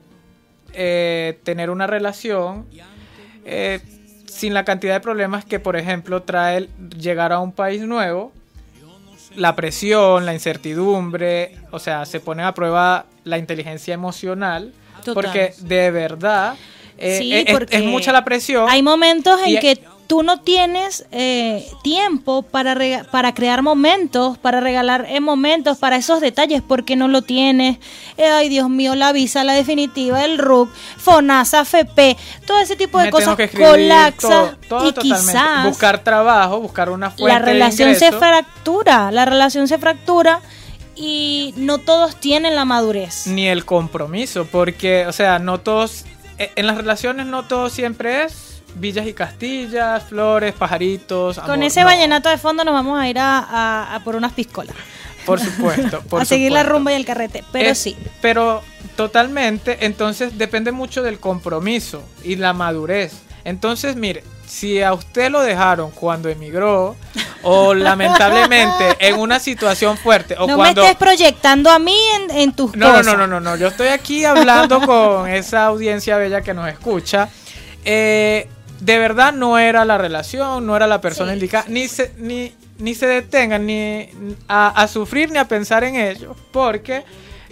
eh, 0.73 1.39
tener 1.45 1.69
una 1.71 1.87
relación 1.87 2.67
eh, 3.45 3.81
sin 4.35 4.53
la 4.53 4.65
cantidad 4.65 4.95
de 4.95 5.01
problemas 5.01 5.45
que, 5.45 5.61
por 5.61 5.77
ejemplo, 5.77 6.23
trae 6.23 6.57
el 6.57 6.69
llegar 6.99 7.33
a 7.33 7.39
un 7.39 7.53
país 7.53 7.83
nuevo, 7.83 8.33
la 9.37 9.55
presión, 9.55 10.27
la 10.27 10.35
incertidumbre, 10.35 11.57
o 11.71 11.79
sea, 11.79 12.05
se 12.05 12.19
pone 12.21 12.43
a 12.43 12.53
prueba 12.53 13.07
la 13.25 13.39
inteligencia 13.39 13.95
emocional, 13.95 14.73
Total. 15.05 15.15
porque 15.15 15.55
de 15.61 15.91
verdad 15.91 16.55
eh, 16.99 17.19
Sí, 17.19 17.35
es- 17.35 17.51
porque 17.53 17.77
es 17.77 17.83
mucha 17.85 18.13
la 18.13 18.25
presión. 18.25 18.67
Hay 18.69 18.83
momentos 18.83 19.41
en 19.45 19.51
Y- 19.51 19.59
que 19.59 19.81
tú 20.07 20.23
no 20.23 20.41
tienes 20.41 21.07
eh, 21.13 21.67
tiempo 21.83 22.43
para, 22.43 23.05
para 23.11 23.35
crear 23.35 23.63
momentos, 23.63 24.39
para 24.39 24.61
regalar 24.61 25.07
eh, 25.09 25.21
momentos, 25.21 25.79
para 25.79 25.97
esos 25.97 26.21
detalles, 26.21 26.63
porque 26.67 26.97
no 26.97 27.09
lo 27.09 27.23
tienes. 27.23 27.79
Eh, 28.17 28.27
ay, 28.27 28.49
Dios 28.49 28.69
mío, 28.69 28.95
la 28.95 29.13
visa, 29.13 29.45
la 29.45 29.55
definitiva, 29.55 30.25
el 30.25 30.39
RUC, 30.39 30.71
FONASA, 30.99 31.63
FP, 31.63 32.17
todo 32.47 32.59
ese 32.59 32.77
tipo 32.77 32.99
de 32.99 33.07
Me 33.07 33.11
cosas 33.11 33.37
colapsa 33.57 34.29
todo, 34.29 34.57
todo 34.69 34.89
y 34.89 34.93
totalmente. 34.93 35.33
quizás 35.33 35.67
buscar 35.67 35.99
trabajo, 36.05 36.61
buscar 36.61 36.91
una 36.91 37.11
fuente 37.11 37.33
la 37.33 37.39
relación 37.39 37.91
de 37.91 37.99
se 37.99 38.13
fractura, 38.13 39.11
la 39.11 39.25
relación 39.25 39.69
se 39.69 39.79
fractura 39.79 40.41
y 40.97 41.55
no 41.57 41.79
todos 41.79 42.17
tienen 42.17 42.55
la 42.55 42.65
madurez. 42.65 43.27
ni 43.27 43.49
el 43.49 43.65
compromiso, 43.65 44.47
porque, 44.51 45.07
o 45.07 45.13
sea, 45.13 45.39
no 45.39 45.59
todos, 45.59 46.05
eh, 46.39 46.53
en 46.57 46.67
las 46.67 46.77
relaciones 46.77 47.27
no 47.27 47.45
todo 47.45 47.69
siempre 47.69 48.25
es 48.25 48.54
villas 48.75 49.07
y 49.07 49.13
castillas, 49.15 50.03
flores, 50.05 50.53
pajaritos. 50.55 51.39
Con 51.39 51.51
amor, 51.55 51.65
ese 51.65 51.81
no. 51.81 51.87
vallenato 51.87 52.29
de 52.29 52.39
fondo 52.39 52.65
nos 52.65 52.75
vamos 52.75 52.99
a 53.01 53.09
ir 53.09 53.19
a, 53.19 53.39
a- 53.39 53.95
a 53.97 54.01
por 54.05 54.17
unas 54.17 54.33
piscolas. 54.33 54.75
Por 55.27 55.41
supuesto. 55.41 56.01
por 56.11 56.23
a 56.23 56.25
seguir 56.25 56.53
la 56.53 56.63
rumba 56.63 56.93
y 56.93 56.97
el 56.97 57.05
carrete, 57.07 57.43
pero 57.53 57.75
sí. 57.75 57.97
Pero 58.21 58.63
totalmente, 58.97 59.79
entonces 59.87 60.37
depende 60.39 60.71
mucho 60.73 61.03
del 61.03 61.19
compromiso 61.19 62.03
y 62.23 62.37
la 62.37 62.53
madurez. 62.53 63.13
Entonces, 63.45 63.97
mire, 63.97 64.23
si 64.47 64.83
a 64.83 64.93
usted 64.95 65.31
lo 65.31 65.41
dejaron 65.43 65.91
cuando 65.91 66.29
emigró 66.29 66.97
o 67.43 67.75
lamentablemente 68.25 68.97
en 69.01 69.19
una 69.19 69.39
situación 69.39 69.97
fuerte 69.99 70.35
o 70.39 70.47
no 70.47 70.57
cuando 70.57 70.83
me 70.83 70.89
estés 70.89 70.99
proyectando 70.99 71.71
a 71.71 71.79
mí 71.79 71.97
en, 72.17 72.31
en 72.39 72.53
tus 72.53 72.75
No, 72.77 72.89
no, 72.89 72.99
cosas. 72.99 73.07
no, 73.07 73.17
no, 73.19 73.27
no, 73.27 73.41
no. 73.41 73.57
Yo 73.57 73.69
estoy 73.69 73.89
aquí 73.89 74.25
hablando 74.25 74.81
con 74.83 75.29
esa 75.29 75.65
audiencia 75.67 76.17
bella 76.17 76.41
que 76.43 76.55
nos 76.55 76.69
escucha. 76.69 77.29
Eh, 77.85 78.49
de 78.85 78.99
verdad 78.99 79.33
no 79.33 79.59
era 79.59 79.85
la 79.85 79.99
relación, 79.99 80.67
no 80.67 80.77
era 80.77 80.87
la 80.87 81.01
persona 81.01 81.31
Sí. 81.33 81.35
indicada, 81.39 81.65
ni 81.69 81.89
se, 81.89 82.13
ni, 82.19 82.53
ni 82.79 82.95
se 82.95 83.07
detengan 83.07 83.65
ni 83.67 84.09
a, 84.49 84.69
a 84.69 84.89
sufrir 84.89 85.31
ni 85.31 85.39
a 85.39 85.47
pensar 85.49 85.85
en 85.85 85.97
ello, 85.97 86.35
porque 86.53 87.05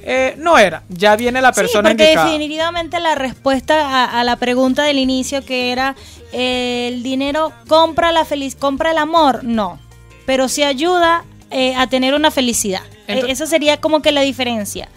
eh, 0.05 0.35
no 0.39 0.59
era. 0.59 0.83
Ya 0.89 1.15
viene 1.17 1.41
la 1.41 1.53
persona 1.53 1.89
sí, 1.91 1.95
porque 1.95 2.05
indicada. 2.05 2.27
definitivamente 2.27 2.99
la 3.01 3.15
respuesta 3.15 4.05
a, 4.05 4.21
a 4.21 4.25
la 4.25 4.37
pregunta 4.37 4.83
del 4.83 4.99
inicio 4.99 5.45
que 5.45 5.71
era 5.73 5.95
eh, 6.33 6.89
el 6.93 7.03
dinero 7.03 7.53
compra 7.69 8.11
la 8.13 8.25
feliz, 8.25 8.57
compra 8.57 8.91
el 8.91 8.99
amor, 8.99 9.45
no, 9.45 9.79
pero 10.27 10.49
sí 10.49 10.63
ayuda 10.65 11.25
eh, 11.51 11.75
a 11.77 11.87
tener 11.87 12.15
una 12.15 12.31
felicidad. 12.31 12.83
Eh, 13.07 13.21
Ento- 13.21 13.29
Esa 13.29 13.47
sería 13.47 13.77
como 13.81 14.03
que 14.03 14.11
la 14.13 14.23
diferencia. 14.23 14.89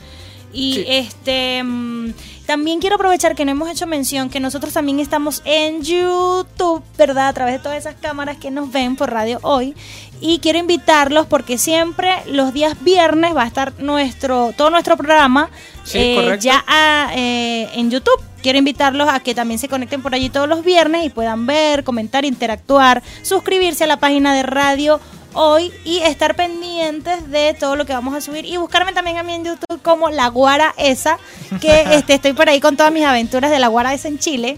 Y 0.53 0.73
Sí. 0.75 0.86
este 0.88 1.61
mm, 1.63 2.13
también 2.46 2.80
quiero 2.80 2.96
aprovechar 2.96 3.36
que 3.36 3.46
no 3.46 3.52
hemos 3.52 3.70
hecho 3.70 3.88
mención 3.88 4.30
que 4.30 4.39
nosotros 4.39 4.74
también 4.74 5.00
estamos 5.00 5.41
en 5.46 5.82
YouTube, 5.82 6.84
¿verdad? 6.98 7.28
A 7.28 7.34
través 7.34 7.56
de 7.56 7.60
todas 7.60 7.78
esas 7.78 7.96
cámaras 7.96 8.38
que 8.38 8.52
nos 8.52 8.72
ven 8.72 8.96
por 8.96 9.12
radio 9.12 9.39
hoy. 9.41 9.76
Y 10.22 10.39
quiero 10.39 10.60
invitarlos 10.60 11.26
porque 11.28 11.58
siempre 11.58 12.12
los 12.28 12.54
días 12.54 12.82
viernes 12.82 13.36
va 13.36 13.43
a 13.43 13.48
estar 13.48 13.74
nuestro, 13.80 14.54
todo 14.56 14.70
nuestro 14.70 14.96
programa 14.96 15.50
Sí, 15.86 16.00
eh, 16.00 16.38
ya 16.39 16.64
a, 16.68 17.12
eh, 17.16 17.70
en 17.76 17.91
YouTube. 17.91 18.20
Quiero 18.41 18.58
invitarlos 18.58 19.08
a 19.08 19.20
que 19.20 19.36
también 19.36 19.60
se 19.60 19.70
conecten 19.70 20.02
por 20.02 20.14
allí 20.14 20.30
todos 20.30 20.50
los 20.50 20.64
viernes 20.66 21.06
y 21.06 21.10
puedan 21.10 21.46
ver, 21.46 21.84
comentar, 21.84 22.26
interactuar, 22.26 23.02
suscribirse 23.22 23.84
a 23.84 23.88
la 23.88 23.98
página 23.98 24.34
de 24.36 24.43
radio 24.43 25.00
hoy 25.36 25.71
y 25.83 25.99
estar 25.99 26.36
pendientes 26.36 27.29
de 27.29 27.53
todo 27.53 27.75
lo 27.75 27.86
que 27.86 27.93
vamos 27.93 28.15
a 28.15 28.21
subir 28.21 28.45
y 28.45 28.57
buscarme 28.57 28.93
también 28.93 29.17
a 29.17 29.23
mí 29.23 29.33
en 29.33 29.45
YouTube 29.45 29.81
como 29.83 30.09
La 30.09 30.29
Guara 30.29 30.73
Esa, 30.77 31.19
que 31.61 31.81
este, 31.91 32.15
estoy 32.15 32.33
por 32.33 32.49
ahí 32.49 32.59
con 32.59 32.75
todas 32.75 32.91
mis 32.91 33.05
aventuras 33.05 33.51
de 33.51 33.59
La 33.59 33.67
Guara 33.67 33.93
Esa 33.93 34.07
en 34.07 34.17
Chile. 34.17 34.57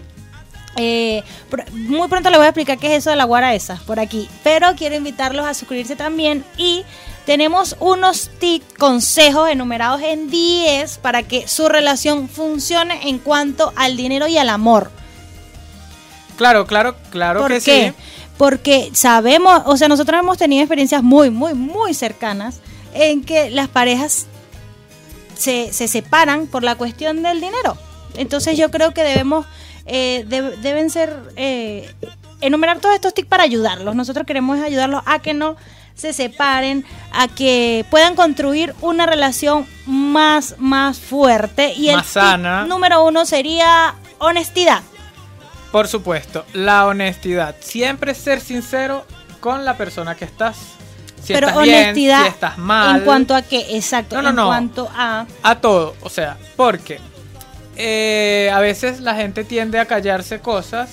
Eh, 0.76 1.24
muy 1.72 2.08
pronto 2.08 2.30
les 2.30 2.38
voy 2.38 2.46
a 2.46 2.50
explicar 2.50 2.78
qué 2.78 2.94
es 2.94 2.98
eso 3.00 3.10
de 3.10 3.16
la 3.16 3.24
guara 3.24 3.52
esa 3.52 3.80
por 3.84 3.98
aquí. 3.98 4.28
Pero 4.44 4.76
quiero 4.76 4.94
invitarlos 4.94 5.44
a 5.44 5.52
suscribirse 5.52 5.96
también 5.96 6.44
y 6.56 6.84
tenemos 7.26 7.76
unos 7.80 8.30
tips, 8.38 8.74
consejos 8.78 9.50
enumerados 9.50 10.00
en 10.02 10.30
10 10.30 10.98
para 10.98 11.24
que 11.24 11.48
su 11.48 11.68
relación 11.68 12.28
funcione 12.28 13.08
en 13.08 13.18
cuanto 13.18 13.72
al 13.76 13.96
dinero 13.96 14.28
y 14.28 14.38
al 14.38 14.48
amor. 14.48 14.90
Claro, 16.36 16.66
claro, 16.66 16.94
claro 17.10 17.40
¿Por 17.40 17.50
que 17.50 17.60
qué? 17.60 17.94
sí. 17.96 18.02
Porque 18.38 18.90
sabemos, 18.94 19.62
o 19.66 19.76
sea, 19.76 19.88
nosotros 19.88 20.18
hemos 20.20 20.38
tenido 20.38 20.62
experiencias 20.62 21.02
muy, 21.02 21.28
muy, 21.30 21.52
muy 21.54 21.92
cercanas 21.92 22.60
en 22.94 23.22
que 23.24 23.50
las 23.50 23.68
parejas 23.68 24.26
se, 25.36 25.72
se 25.72 25.88
separan 25.88 26.46
por 26.46 26.62
la 26.62 26.76
cuestión 26.76 27.22
del 27.22 27.40
dinero. 27.40 27.76
Entonces 28.16 28.56
yo 28.56 28.70
creo 28.70 28.94
que 28.94 29.02
debemos, 29.02 29.44
eh, 29.86 30.24
deb- 30.28 30.56
deben 30.58 30.88
ser, 30.90 31.16
eh, 31.36 31.92
enumerar 32.40 32.78
todos 32.78 32.94
estos 32.94 33.12
tips 33.12 33.28
para 33.28 33.42
ayudarlos. 33.42 33.94
Nosotros 33.94 34.26
queremos 34.26 34.58
ayudarlos 34.60 35.02
a 35.04 35.18
que 35.18 35.34
no 35.34 35.56
se 35.94 36.12
separen, 36.12 36.84
a 37.12 37.26
que 37.26 37.84
puedan 37.90 38.14
construir 38.14 38.72
una 38.82 39.04
relación 39.06 39.66
más, 39.86 40.54
más 40.58 40.98
fuerte. 41.00 41.72
Y 41.74 41.88
el 41.88 41.96
Más 41.96 42.04
tip 42.06 42.12
sana. 42.14 42.64
número 42.66 43.04
uno 43.04 43.26
sería 43.26 43.94
honestidad. 44.18 44.82
Por 45.72 45.86
supuesto, 45.88 46.44
la 46.54 46.86
honestidad. 46.86 47.56
Siempre 47.60 48.14
ser 48.14 48.40
sincero 48.40 49.04
con 49.40 49.64
la 49.64 49.76
persona 49.76 50.14
que 50.14 50.24
estás. 50.24 50.56
Si 51.22 51.32
pero 51.34 51.48
estás 51.48 51.62
bien, 51.64 51.76
honestidad 51.82 52.22
si 52.22 52.28
estás 52.28 52.58
mal. 52.58 52.96
en 52.98 53.04
cuanto 53.04 53.34
a 53.34 53.42
qué 53.42 53.76
exacto 53.76 54.16
No, 54.16 54.22
no, 54.22 54.28
en 54.30 54.36
no. 54.36 54.46
cuanto 54.46 54.88
a 54.96 55.26
A 55.42 55.60
todo, 55.60 55.94
o 56.02 56.08
sea, 56.08 56.36
porque 56.56 57.00
eh, 57.76 58.50
a 58.54 58.60
veces 58.60 59.00
la 59.00 59.14
gente 59.14 59.44
tiende 59.44 59.78
a 59.78 59.84
callarse 59.86 60.40
cosas 60.40 60.90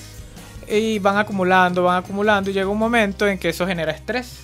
y 0.68 0.98
van 0.98 1.16
acumulando, 1.16 1.84
van 1.84 2.02
acumulando 2.02 2.50
y 2.50 2.52
llega 2.52 2.68
un 2.68 2.78
momento 2.78 3.26
en 3.26 3.38
que 3.38 3.50
eso 3.50 3.66
genera 3.66 3.92
estrés. 3.92 4.40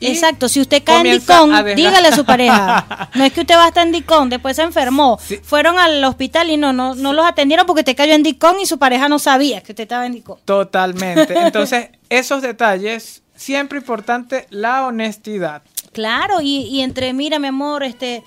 Y 0.00 0.08
exacto 0.08 0.48
si 0.48 0.60
usted 0.60 0.82
cae 0.84 1.08
en 1.08 1.18
dicón 1.20 1.54
a 1.54 1.62
dígale 1.62 2.08
a 2.08 2.12
su 2.14 2.24
pareja 2.24 3.08
no 3.14 3.24
es 3.24 3.32
que 3.32 3.40
usted 3.40 3.54
va 3.56 3.64
a 3.64 3.68
estar 3.68 3.86
en 3.86 3.92
dicón 3.92 4.28
después 4.28 4.56
se 4.56 4.62
enfermó 4.62 5.18
Sí. 5.22 5.38
fueron 5.42 5.78
al 5.78 6.02
hospital 6.04 6.50
y 6.50 6.56
no 6.56 6.72
no 6.72 6.94
no 6.94 7.12
los 7.12 7.24
atendieron 7.26 7.66
porque 7.66 7.82
te 7.82 7.94
cayó 7.94 8.14
en 8.14 8.22
dicón 8.22 8.56
y 8.60 8.66
su 8.66 8.78
pareja 8.78 9.08
no 9.08 9.18
sabía 9.18 9.62
que 9.62 9.72
usted 9.72 9.82
estaba 9.84 10.06
en 10.06 10.12
dicón 10.12 10.38
Totalmente. 10.44 11.34
Entonces, 11.46 11.88
esos 12.08 12.42
detalles, 12.42 13.22
siempre 13.34 13.78
importante 13.78 14.46
la 14.50 14.86
honestidad. 14.86 15.62
claro 15.92 16.40
y, 16.40 16.62
y 16.68 16.82
entre 16.82 17.12
mira 17.12 17.38
mi 17.38 17.48
amor 17.48 17.82
este 17.82 18.22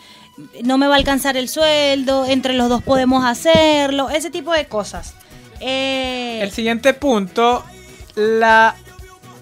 no 0.63 0.77
me 0.77 0.87
va 0.87 0.93
a 0.95 0.97
alcanzar 0.97 1.35
el 1.37 1.49
sueldo 1.49 2.25
entre 2.25 2.53
los 2.53 2.69
dos 2.69 2.81
podemos 2.81 3.25
hacerlo 3.25 4.09
ese 4.09 4.29
tipo 4.31 4.51
de 4.53 4.65
cosas 4.67 5.13
Eh, 5.59 6.39
El 6.41 6.51
siguiente 6.51 6.93
punto, 6.93 7.63
las 8.15 8.75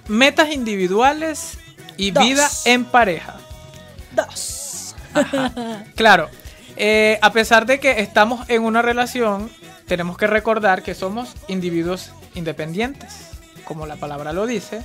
metas 0.08 0.52
individuales 0.52 1.60
y 1.98 2.12
Dos. 2.12 2.24
vida 2.24 2.50
en 2.66 2.86
pareja. 2.86 3.36
dos 4.16 4.96
Claro, 5.96 6.30
eh, 6.76 7.18
a 7.22 7.32
pesar 7.32 7.66
de 7.66 7.80
que 7.80 8.02
estamos 8.02 8.48
en 8.50 8.64
una 8.64 8.82
relación, 8.82 9.50
tenemos 9.88 10.18
que 10.18 10.28
recordar 10.28 10.84
que 10.84 10.94
somos 10.94 11.30
individuos 11.48 12.12
independientes, 12.36 13.30
como 13.64 13.86
la 13.86 13.96
palabra 13.96 14.34
lo 14.34 14.46
dice. 14.46 14.82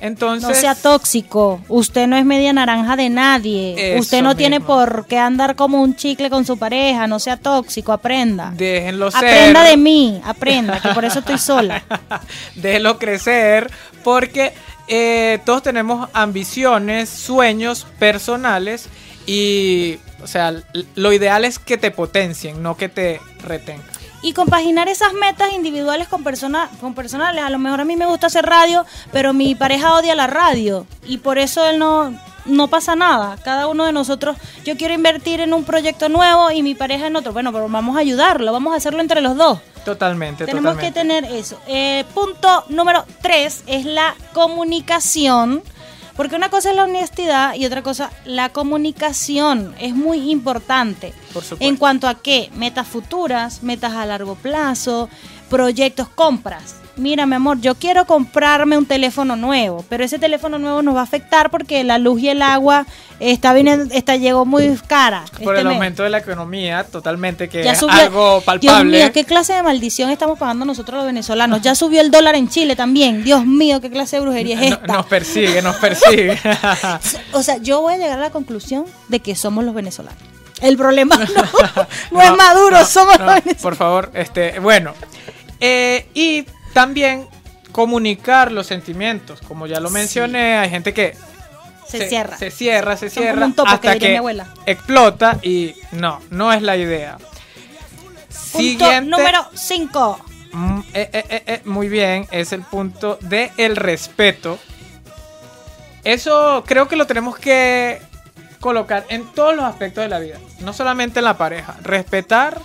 Entonces, 0.00 0.48
No 0.48 0.54
sea 0.54 0.74
tóxico. 0.74 1.60
Usted 1.68 2.06
no 2.06 2.16
es 2.16 2.24
media 2.24 2.52
naranja 2.54 2.96
de 2.96 3.10
nadie. 3.10 3.96
Usted 3.98 4.22
no 4.22 4.34
tiene 4.34 4.60
por 4.60 5.06
qué 5.06 5.18
andar 5.18 5.56
como 5.56 5.82
un 5.82 5.94
chicle 5.94 6.30
con 6.30 6.46
su 6.46 6.56
pareja. 6.58 7.06
No 7.06 7.18
sea 7.18 7.36
tóxico. 7.36 7.92
Aprenda. 7.92 8.50
déjenlo 8.56 9.10
ser. 9.10 9.26
Aprenda 9.26 9.62
de 9.62 9.76
mí. 9.76 10.20
Aprenda. 10.24 10.80
Que 10.80 10.88
por 10.90 11.04
eso 11.04 11.18
estoy 11.18 11.36
sola. 11.36 11.82
déjenlo 12.54 12.98
crecer, 12.98 13.70
porque 14.02 14.54
eh, 14.92 15.38
todos 15.44 15.62
tenemos 15.62 16.08
ambiciones, 16.12 17.08
sueños 17.08 17.86
personales 18.00 18.88
y, 19.24 19.98
o 20.20 20.26
sea, 20.26 20.52
lo 20.96 21.12
ideal 21.12 21.44
es 21.44 21.60
que 21.60 21.78
te 21.78 21.92
potencien, 21.92 22.60
no 22.60 22.76
que 22.76 22.88
te 22.88 23.20
retengan. 23.44 23.86
Y 24.22 24.32
compaginar 24.32 24.88
esas 24.88 25.12
metas 25.12 25.52
individuales 25.52 26.08
con, 26.08 26.24
persona, 26.24 26.68
con 26.80 26.94
personales. 26.94 27.44
A 27.44 27.50
lo 27.50 27.58
mejor 27.60 27.80
a 27.80 27.84
mí 27.84 27.96
me 27.96 28.04
gusta 28.04 28.26
hacer 28.26 28.44
radio, 28.44 28.84
pero 29.12 29.32
mi 29.32 29.54
pareja 29.54 29.94
odia 29.94 30.16
la 30.16 30.26
radio. 30.26 30.86
Y 31.06 31.18
por 31.18 31.38
eso 31.38 31.64
él 31.66 31.78
no, 31.78 32.12
no 32.44 32.68
pasa 32.68 32.96
nada. 32.96 33.38
Cada 33.44 33.68
uno 33.68 33.86
de 33.86 33.92
nosotros, 33.92 34.36
yo 34.64 34.76
quiero 34.76 34.92
invertir 34.92 35.40
en 35.40 35.54
un 35.54 35.64
proyecto 35.64 36.08
nuevo 36.08 36.50
y 36.50 36.62
mi 36.62 36.74
pareja 36.74 37.06
en 37.06 37.16
otro. 37.16 37.32
Bueno, 37.32 37.52
pero 37.52 37.68
vamos 37.68 37.96
a 37.96 38.00
ayudarlo. 38.00 38.52
Vamos 38.52 38.74
a 38.74 38.76
hacerlo 38.76 39.00
entre 39.00 39.20
los 39.20 39.36
dos. 39.36 39.60
Totalmente, 39.84 40.44
Tenemos 40.44 40.74
totalmente. 40.74 41.00
que 41.00 41.08
tener 41.08 41.24
eso. 41.24 41.58
Eh, 41.66 42.04
punto 42.12 42.29
número 42.68 43.04
tres 43.22 43.62
es 43.66 43.84
la 43.84 44.14
comunicación. 44.32 45.62
Porque 46.16 46.36
una 46.36 46.50
cosa 46.50 46.70
es 46.70 46.76
la 46.76 46.84
honestidad 46.84 47.54
y 47.54 47.64
otra 47.64 47.82
cosa 47.82 48.10
la 48.24 48.50
comunicación. 48.50 49.74
Es 49.80 49.94
muy 49.94 50.30
importante. 50.30 51.14
Por. 51.32 51.44
En 51.60 51.76
cuanto 51.76 52.08
a 52.08 52.20
qué? 52.20 52.50
Metas 52.54 52.86
futuras, 52.86 53.62
metas 53.62 53.94
a 53.94 54.04
largo 54.04 54.34
plazo, 54.34 55.08
proyectos, 55.48 56.08
compras. 56.08 56.76
Mira 57.00 57.26
mi 57.26 57.34
amor, 57.34 57.60
yo 57.60 57.74
quiero 57.74 58.04
comprarme 58.06 58.76
un 58.78 58.86
teléfono 58.86 59.34
nuevo, 59.36 59.84
pero 59.88 60.04
ese 60.04 60.18
teléfono 60.18 60.58
nuevo 60.58 60.82
nos 60.82 60.94
va 60.94 61.00
a 61.00 61.04
afectar 61.04 61.50
porque 61.50 61.82
la 61.82 61.98
luz 61.98 62.20
y 62.20 62.28
el 62.28 62.42
agua 62.42 62.86
está 63.18 63.52
viniendo, 63.52 63.92
está 63.94 64.16
llegó 64.16 64.44
muy 64.46 64.78
cara. 64.86 65.24
Por 65.42 65.54
este 65.54 65.60
el 65.60 65.66
mes. 65.66 65.74
aumento 65.74 66.02
de 66.02 66.10
la 66.10 66.18
economía, 66.18 66.84
totalmente, 66.84 67.48
que 67.48 67.64
Ya 67.64 67.72
es 67.72 67.78
subió- 67.80 67.92
algo 68.06 68.30
Dios 68.34 68.44
palpable. 68.44 68.98
mío, 68.98 69.12
qué 69.12 69.24
clase 69.24 69.52
de 69.54 69.62
maldición 69.62 70.10
estamos 70.10 70.38
pagando 70.38 70.64
nosotros 70.64 70.98
los 70.98 71.06
venezolanos. 71.06 71.60
Ya 71.62 71.74
subió 71.74 72.00
el 72.00 72.10
dólar 72.10 72.34
en 72.36 72.48
Chile 72.48 72.76
también. 72.76 73.24
Dios 73.24 73.44
mío, 73.44 73.80
qué 73.80 73.90
clase 73.90 74.16
de 74.16 74.22
brujería 74.22 74.60
es 74.62 74.70
No- 74.70 74.76
esta. 74.76 74.92
nos 74.94 75.06
persigue, 75.06 75.62
nos 75.62 75.76
persigue. 75.76 76.38
O 77.32 77.42
sea, 77.42 77.56
yo 77.58 77.80
voy 77.80 77.94
a 77.94 77.96
llegar 77.98 78.18
a 78.18 78.22
la 78.22 78.30
conclusión 78.30 78.84
de 79.08 79.20
que 79.20 79.34
somos 79.36 79.64
los 79.64 79.74
venezolanos. 79.74 80.18
El 80.60 80.76
problema 80.76 81.16
no, 81.16 81.24
no 82.10 82.20
es 82.22 82.32
Maduro, 82.36 82.78
no, 82.80 82.84
somos 82.84 83.18
los 83.18 83.26
venezolanos. 83.26 83.62
Por 83.62 83.76
favor, 83.76 84.10
este, 84.14 84.58
bueno. 84.60 84.92
Eh, 85.60 86.06
y 86.14 86.44
también 86.72 87.26
comunicar 87.72 88.52
los 88.52 88.66
sentimientos. 88.66 89.40
Como 89.46 89.66
ya 89.66 89.80
lo 89.80 89.88
Sí. 89.88 89.94
mencioné, 89.94 90.58
hay 90.58 90.70
gente 90.70 90.92
que 90.92 91.16
Se, 91.86 92.08
cierra. 92.08 92.38
Se 92.38 92.50
cierra, 92.52 92.96
se 92.96 93.10
Son 93.10 93.24
cierra. 93.24 93.50
que 93.54 93.62
hasta 93.66 93.98
que 93.98 94.20
explota 94.66 95.38
y 95.42 95.74
no, 95.92 96.20
no 96.30 96.52
es 96.52 96.62
la 96.62 96.76
idea. 96.76 97.18
Punto 98.52 99.00
número 99.02 99.44
5. 99.54 100.20
Mm, 100.52 100.80
eh, 100.94 101.10
eh, 101.12 101.42
eh, 101.46 101.60
muy 101.64 101.88
bien, 101.88 102.26
es 102.30 102.52
el 102.52 102.62
punto 102.62 103.18
de 103.22 103.50
el 103.56 103.76
respeto. 103.76 104.58
Eso 106.04 106.64
creo 106.66 106.88
que 106.88 106.96
lo 106.96 107.06
tenemos 107.06 107.36
que 107.38 108.00
colocar 108.60 109.04
en 109.08 109.24
todos 109.32 109.54
los 109.54 109.64
aspectos 109.64 110.02
de 110.02 110.08
la 110.08 110.18
vida, 110.18 110.38
no 110.60 110.72
solamente 110.72 111.20
en 111.20 111.24
la 111.24 111.36
pareja. 111.38 111.76
Respetar 111.82 112.60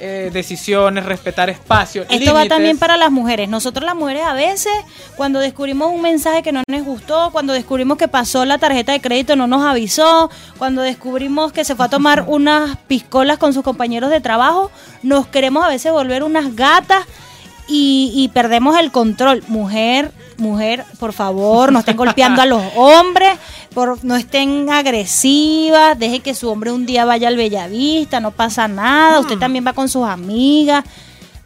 eh, 0.00 0.30
decisiones, 0.32 1.04
respetar 1.04 1.50
espacios. 1.50 2.06
Esto 2.10 2.34
va 2.34 2.46
también 2.46 2.78
para 2.78 2.96
las 2.96 3.10
mujeres. 3.10 3.48
Nosotros 3.48 3.84
las 3.84 3.94
mujeres 3.94 4.24
a 4.24 4.32
veces, 4.32 4.72
cuando 5.16 5.40
descubrimos 5.40 5.90
un 5.92 6.02
mensaje 6.02 6.42
que 6.42 6.52
no 6.52 6.62
nos 6.68 6.82
gustó, 6.84 7.30
cuando 7.32 7.52
descubrimos 7.52 7.98
que 7.98 8.08
pasó 8.08 8.44
la 8.44 8.58
tarjeta 8.58 8.92
de 8.92 9.00
crédito 9.00 9.36
no 9.36 9.46
nos 9.46 9.64
avisó, 9.64 10.30
cuando 10.58 10.82
descubrimos 10.82 11.52
que 11.52 11.64
se 11.64 11.74
fue 11.74 11.86
a 11.86 11.88
tomar 11.88 12.24
unas 12.28 12.76
piscolas 12.88 13.38
con 13.38 13.52
sus 13.52 13.62
compañeros 13.62 14.10
de 14.10 14.20
trabajo, 14.20 14.70
nos 15.02 15.26
queremos 15.26 15.64
a 15.64 15.68
veces 15.68 15.92
volver 15.92 16.22
unas 16.22 16.54
gatas 16.54 17.04
y, 17.68 18.12
y 18.14 18.28
perdemos 18.28 18.78
el 18.78 18.90
control. 18.90 19.42
Mujer, 19.48 20.12
mujer, 20.38 20.84
por 20.98 21.12
favor, 21.12 21.70
no 21.72 21.80
estén 21.80 21.96
golpeando 21.96 22.40
a 22.42 22.46
los 22.46 22.62
hombres, 22.76 23.32
por, 23.74 24.02
no 24.04 24.16
estén 24.16 24.70
agresivas, 24.70 25.98
deje 25.98 26.20
que 26.20 26.34
su 26.34 26.48
hombre 26.50 26.72
un 26.72 26.86
día 26.86 27.04
vaya 27.04 27.28
al 27.28 27.36
Bellavista, 27.36 28.20
no 28.20 28.30
pasa 28.30 28.68
nada, 28.68 29.18
usted 29.20 29.38
también 29.38 29.66
va 29.66 29.72
con 29.72 29.88
sus 29.88 30.06
amigas. 30.06 30.84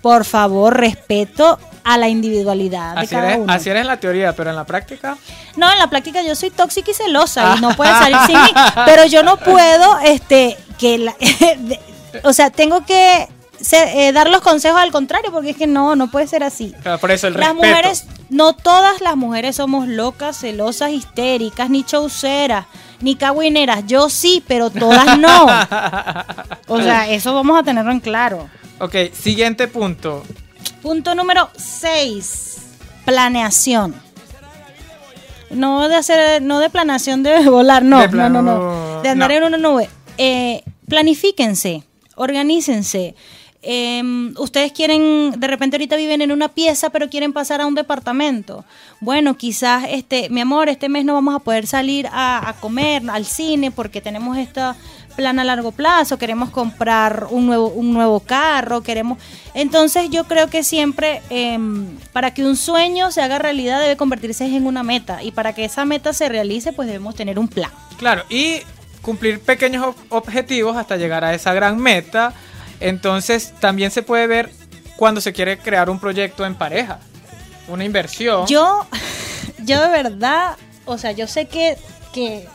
Por 0.01 0.25
favor, 0.25 0.77
respeto 0.77 1.59
a 1.85 1.97
la 1.97 2.09
individualidad 2.09 2.95
de 2.95 3.01
Así 3.03 3.09
cada 3.15 3.27
eres, 3.29 3.39
uno. 3.39 3.53
así 3.53 3.71
eres 3.71 3.83
en 3.83 3.87
la 3.87 3.99
teoría, 4.01 4.35
pero 4.35 4.51
en 4.51 4.57
la 4.57 4.65
práctica. 4.65 5.17
No, 5.57 5.71
en 5.71 5.79
la 5.79 5.89
práctica 5.89 6.23
yo 6.23 6.35
soy 6.35 6.51
tóxica 6.51 6.91
y 6.91 6.95
celosa 6.95 7.55
y 7.57 7.61
no 7.61 7.75
puede 7.77 7.93
salir 7.93 8.17
sin 8.27 8.41
mí. 8.41 8.51
Pero 8.87 9.05
yo 9.07 9.23
no 9.23 9.37
puedo, 9.37 9.99
este, 10.05 10.57
que 10.79 10.99
la- 10.99 11.15
de- 11.59 11.81
o 12.25 12.33
sea, 12.33 12.51
tengo 12.51 12.85
que 12.85 13.29
ser- 13.63 13.89
eh, 13.97 14.13
dar 14.13 14.29
los 14.31 14.41
consejos 14.43 14.81
al 14.81 14.93
contrario, 14.93 15.31
porque 15.33 15.51
es 15.51 15.57
que 15.57 15.67
no, 15.67 15.97
no 15.97 16.11
puede 16.11 16.27
ser 16.27 16.43
así. 16.45 16.75
Claro, 16.83 16.99
Por 16.99 17.11
eso 17.11 17.27
el 17.29 17.35
Las 17.35 17.49
respeto. 17.55 17.67
mujeres, 17.67 18.05
no 18.31 18.53
todas 18.55 19.01
las 19.01 19.17
mujeres 19.17 19.57
somos 19.57 19.87
locas, 19.89 20.37
celosas, 20.39 20.91
histéricas, 20.91 21.71
ni 21.71 21.85
chauceras, 21.85 22.67
ni 23.01 23.17
cagüineras. 23.17 23.85
Yo 23.87 24.09
sí, 24.11 24.43
pero 24.47 24.71
todas 24.71 25.19
no. 25.19 25.47
O 26.69 26.81
sea, 26.81 27.09
eso 27.11 27.35
vamos 27.35 27.59
a 27.59 27.63
tenerlo 27.63 27.91
en 27.93 28.01
claro. 28.01 28.49
Ok, 28.79 28.97
siguiente 29.13 29.69
punto. 29.69 30.23
Punto 30.81 31.15
número 31.15 31.49
6. 31.57 32.57
Planeación. 33.05 33.95
No 35.51 35.89
de 35.89 35.97
hacer, 35.97 36.41
no 36.43 36.61
de 36.61 36.71
planeación 36.71 37.23
de 37.23 37.41
volar, 37.51 37.83
no, 37.83 37.99
De 38.01 38.07
no, 38.07 38.11
plan- 38.11 38.33
no, 38.33 38.43
no. 38.43 39.03
De 39.03 39.09
andar 39.11 39.31
no. 39.31 39.37
en 39.37 39.45
una 39.45 39.59
nube. 39.59 39.89
Eh, 40.19 40.63
planifíquense, 40.89 41.85
organícense. 42.17 43.15
Em, 43.65 44.35
ustedes 44.39 44.73
quieren, 44.73 45.35
de 45.39 45.47
repente 45.47 45.77
ahorita 45.77 45.95
viven 45.95 46.21
en 46.21 46.33
una 46.33 46.49
pieza, 46.49 46.91
pero 46.91 47.09
quieren 47.09 47.33
pasar 47.33 47.61
a 47.61 47.67
un 47.67 47.77
departamento. 47.77 48.65
Bueno, 48.99 49.37
quizás, 49.37 49.85
este, 49.89 50.29
mi 50.31 50.41
amor, 50.41 50.69
este 50.69 50.89
mes 50.89 51.05
no 51.05 51.15
vamos 51.15 51.37
a 51.37 51.39
poder 51.39 51.69
salir 51.69 52.09
a, 52.11 52.55
comer, 52.61 53.03
al 53.09 53.25
cine, 53.25 53.71
porque 53.71 54.01
tenemos 54.01 54.37
esta 54.37 54.75
plan 55.15 55.39
a 55.39 55.45
largo 55.45 55.71
plazo, 55.73 56.19
queremos 56.19 56.51
comprar 56.51 57.27
un 57.31 57.47
nuevo, 57.47 57.69
un 57.69 57.93
nuevo 57.93 58.19
carro, 58.21 58.83
queremos... 58.83 59.19
Entonces 59.55 60.09
yo 60.11 60.25
creo 60.25 60.49
que 60.49 60.65
siempre 60.65 61.21
em, 61.31 61.87
para 62.13 62.33
que 62.35 62.43
un 62.45 62.57
sueño 62.57 63.13
se 63.13 63.21
haga 63.23 63.39
realidad 63.39 63.81
debe 63.81 63.97
convertirse 63.97 64.45
en 64.47 64.67
una 64.67 64.83
meta 64.83 65.23
y 65.23 65.31
para 65.31 65.55
que 65.55 65.67
esa 65.67 65.85
meta 65.85 66.13
se 66.15 66.29
realice 66.31 66.73
pues 66.73 66.89
debemos 66.89 67.15
tener 67.15 67.39
un 67.39 67.47
plan. 67.47 67.71
Claro, 67.99 68.25
y 68.31 68.61
cumplir 69.03 69.39
pequeños 69.41 69.85
ob- 69.85 69.95
objetivos 70.09 70.77
hasta 70.79 70.97
llegar 70.97 71.25
a 71.25 71.35
esa 71.35 71.53
gran 71.53 71.79
meta. 71.79 72.33
Entonces 72.83 73.55
también 73.61 73.91
se 73.91 74.03
puede 74.03 74.27
ver 74.27 74.51
cuando 74.97 75.21
se 75.21 75.33
quiere 75.33 75.59
crear 75.59 75.89
un 75.89 75.99
proyecto 75.99 76.45
en 76.45 76.55
pareja, 76.55 76.99
una 77.69 77.85
inversión. 77.85 78.47
Yo, 78.47 78.87
yo 79.65 79.81
de 79.81 79.89
verdad, 79.89 80.57
o 80.85 80.99
sea, 80.99 81.13
yo 81.13 81.27
sé 81.27 81.47
que, 81.47 81.79
que 82.13 82.47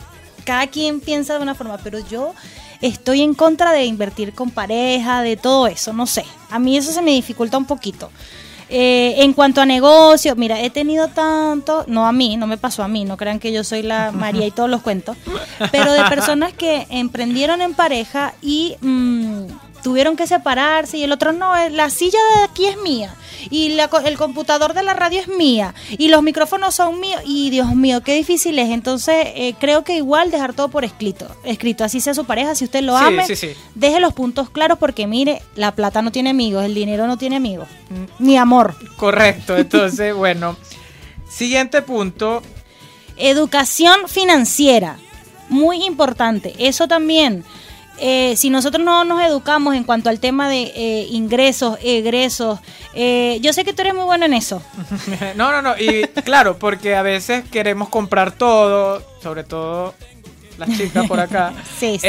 cada 0.44 0.66
quien 0.66 1.00
piensa 1.00 1.34
de 1.34 1.42
una 1.42 1.54
forma, 1.54 1.78
pero 1.78 1.98
yo 1.98 2.34
estoy 2.80 3.22
en 3.22 3.34
contra 3.34 3.72
de 3.72 3.84
invertir 3.84 4.34
con 4.34 4.50
pareja, 4.50 5.22
de 5.22 5.36
todo 5.36 5.66
eso, 5.66 5.92
no 5.92 6.06
sé. 6.06 6.24
A 6.50 6.58
mí 6.58 6.76
eso 6.76 6.92
se 6.92 7.02
me 7.02 7.10
dificulta 7.12 7.58
un 7.58 7.64
poquito. 7.64 8.10
Eh, 8.70 9.22
en 9.22 9.32
cuanto 9.32 9.62
a 9.62 9.66
negocio, 9.66 10.36
mira, 10.36 10.60
he 10.60 10.68
tenido 10.68 11.08
tanto, 11.08 11.84
no 11.86 12.06
a 12.06 12.12
mí, 12.12 12.36
no 12.36 12.46
me 12.46 12.58
pasó 12.58 12.82
a 12.82 12.88
mí, 12.88 13.06
no 13.06 13.16
crean 13.16 13.38
que 13.38 13.50
yo 13.50 13.64
soy 13.64 13.82
la 13.82 14.12
María 14.12 14.46
y 14.46 14.50
todos 14.50 14.68
los 14.68 14.82
cuentos, 14.82 15.16
pero 15.72 15.92
de 15.94 16.04
personas 16.04 16.52
que 16.52 16.86
emprendieron 16.90 17.62
en 17.62 17.72
pareja 17.72 18.34
y 18.42 18.76
mm, 18.82 19.44
tuvieron 19.82 20.16
que 20.16 20.26
separarse 20.26 20.98
y 20.98 21.02
el 21.04 21.12
otro 21.12 21.32
no, 21.32 21.56
eh, 21.56 21.70
la 21.70 21.90
silla 21.90 22.18
de 22.36 22.44
aquí 22.44 22.66
es 22.66 22.76
mía 22.78 23.14
y 23.50 23.70
la 23.70 23.88
el 24.04 24.16
computador 24.18 24.74
de 24.74 24.82
la 24.82 24.94
radio 24.94 25.20
es 25.20 25.28
mía 25.28 25.74
y 25.90 26.08
los 26.08 26.22
micrófonos 26.22 26.74
son 26.74 27.00
míos 27.00 27.22
y 27.24 27.50
Dios 27.50 27.74
mío, 27.74 28.02
qué 28.02 28.14
difícil 28.14 28.58
es. 28.58 28.70
Entonces 28.70 29.14
eh, 29.34 29.54
creo 29.58 29.84
que 29.84 29.96
igual 29.96 30.30
dejar 30.30 30.54
todo 30.54 30.68
por 30.68 30.84
escrito, 30.84 31.26
escrito, 31.44 31.84
así 31.84 32.00
sea 32.00 32.14
su 32.14 32.24
pareja, 32.24 32.54
si 32.54 32.64
usted 32.64 32.82
lo 32.82 32.98
Sí, 32.98 33.04
ame, 33.04 33.26
sí, 33.26 33.36
sí. 33.36 33.50
deje 33.74 34.00
los 34.00 34.12
puntos 34.14 34.50
claros 34.50 34.78
porque 34.78 35.06
mire, 35.06 35.42
la 35.54 35.72
plata 35.74 36.02
no 36.02 36.10
tiene 36.12 36.30
amigos, 36.30 36.64
el 36.64 36.74
dinero 36.74 37.06
no 37.06 37.16
tiene 37.16 37.36
amigos, 37.36 37.68
ni 38.18 38.36
amor. 38.36 38.74
Correcto, 38.96 39.56
entonces, 39.56 40.14
bueno. 40.16 40.56
Siguiente 41.28 41.82
punto. 41.82 42.42
Educación 43.16 44.08
financiera, 44.08 44.96
muy 45.48 45.84
importante. 45.84 46.54
Eso 46.58 46.88
también, 46.88 47.44
eh, 48.00 48.34
si 48.36 48.50
nosotros 48.50 48.84
no 48.84 49.04
nos 49.04 49.22
educamos 49.22 49.74
en 49.74 49.84
cuanto 49.84 50.08
al 50.08 50.20
tema 50.20 50.48
de 50.48 50.72
eh, 50.74 51.06
ingresos, 51.10 51.78
egresos, 51.82 52.60
eh, 52.94 53.38
yo 53.40 53.52
sé 53.52 53.64
que 53.64 53.72
tú 53.72 53.82
eres 53.82 53.94
muy 53.94 54.04
bueno 54.04 54.26
en 54.26 54.34
eso. 54.34 54.62
no, 55.36 55.52
no, 55.52 55.62
no. 55.62 55.78
Y 55.78 56.06
claro, 56.24 56.58
porque 56.58 56.94
a 56.94 57.02
veces 57.02 57.44
queremos 57.48 57.88
comprar 57.88 58.32
todo, 58.32 59.02
sobre 59.22 59.44
todo 59.44 59.94
las 60.58 60.76
chicas 60.76 61.06
por 61.06 61.20
acá. 61.20 61.52
Sí, 61.78 61.98
sí. 62.00 62.08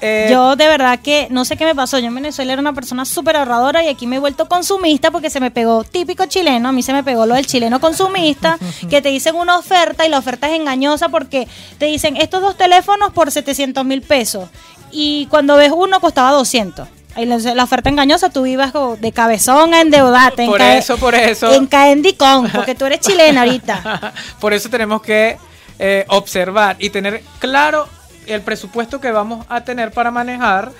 Eh, 0.00 0.28
Yo 0.30 0.54
de 0.56 0.66
verdad 0.68 1.00
que 1.00 1.26
no 1.30 1.44
sé 1.44 1.56
qué 1.56 1.64
me 1.64 1.74
pasó. 1.74 1.98
Yo 1.98 2.06
en 2.06 2.14
Venezuela 2.14 2.52
era 2.52 2.60
una 2.60 2.72
persona 2.72 3.04
súper 3.04 3.36
ahorradora 3.36 3.82
y 3.82 3.88
aquí 3.88 4.06
me 4.06 4.16
he 4.16 4.18
vuelto 4.18 4.48
consumista 4.48 5.10
porque 5.10 5.30
se 5.30 5.40
me 5.40 5.50
pegó 5.50 5.84
típico 5.84 6.26
chileno. 6.26 6.68
A 6.68 6.72
mí 6.72 6.82
se 6.82 6.92
me 6.92 7.02
pegó 7.02 7.26
lo 7.26 7.34
del 7.34 7.46
chileno 7.46 7.80
consumista, 7.80 8.58
que 8.90 9.02
te 9.02 9.08
dicen 9.08 9.34
una 9.34 9.58
oferta 9.58 10.06
y 10.06 10.08
la 10.08 10.18
oferta 10.18 10.48
es 10.48 10.54
engañosa 10.58 11.08
porque 11.08 11.48
te 11.78 11.86
dicen 11.86 12.16
estos 12.16 12.40
dos 12.42 12.56
teléfonos 12.56 13.12
por 13.12 13.30
700 13.30 13.84
mil 13.84 14.02
pesos 14.02 14.48
y 14.90 15.26
cuando 15.26 15.56
ves 15.56 15.72
uno 15.74 16.00
costaba 16.00 16.30
200. 16.32 16.88
Ahí 17.14 17.26
la, 17.26 17.38
la 17.38 17.64
oferta 17.64 17.88
engañosa, 17.88 18.30
tú 18.30 18.42
vivas 18.42 18.70
como 18.70 18.96
de 18.96 19.10
cabezón 19.10 19.74
a 19.74 19.80
endeudarte. 19.80 20.44
en 20.44 20.50
Por 20.50 20.60
eso, 20.60 20.96
por 20.98 21.14
eso. 21.16 21.52
En 21.52 21.66
Caendicón, 21.66 22.48
porque 22.54 22.76
tú 22.76 22.84
eres 22.86 23.00
chilena 23.00 23.40
ahorita. 23.42 24.12
Por 24.40 24.52
eso 24.52 24.68
tenemos 24.68 25.02
que 25.02 25.36
eh, 25.80 26.04
observar 26.08 26.76
y 26.78 26.90
tener 26.90 27.22
claro 27.40 27.88
el 28.28 28.42
presupuesto 28.42 29.00
que 29.00 29.10
vamos 29.10 29.46
a 29.48 29.62
tener 29.62 29.92
para 29.92 30.10
manejar. 30.10 30.72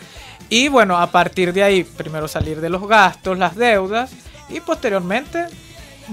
Y 0.48 0.68
bueno, 0.68 0.96
a 0.98 1.10
partir 1.10 1.52
de 1.52 1.62
ahí, 1.62 1.84
primero 1.84 2.28
salir 2.28 2.60
de 2.60 2.70
los 2.70 2.86
gastos, 2.86 3.38
las 3.38 3.56
deudas 3.56 4.10
y 4.48 4.60
posteriormente 4.60 5.46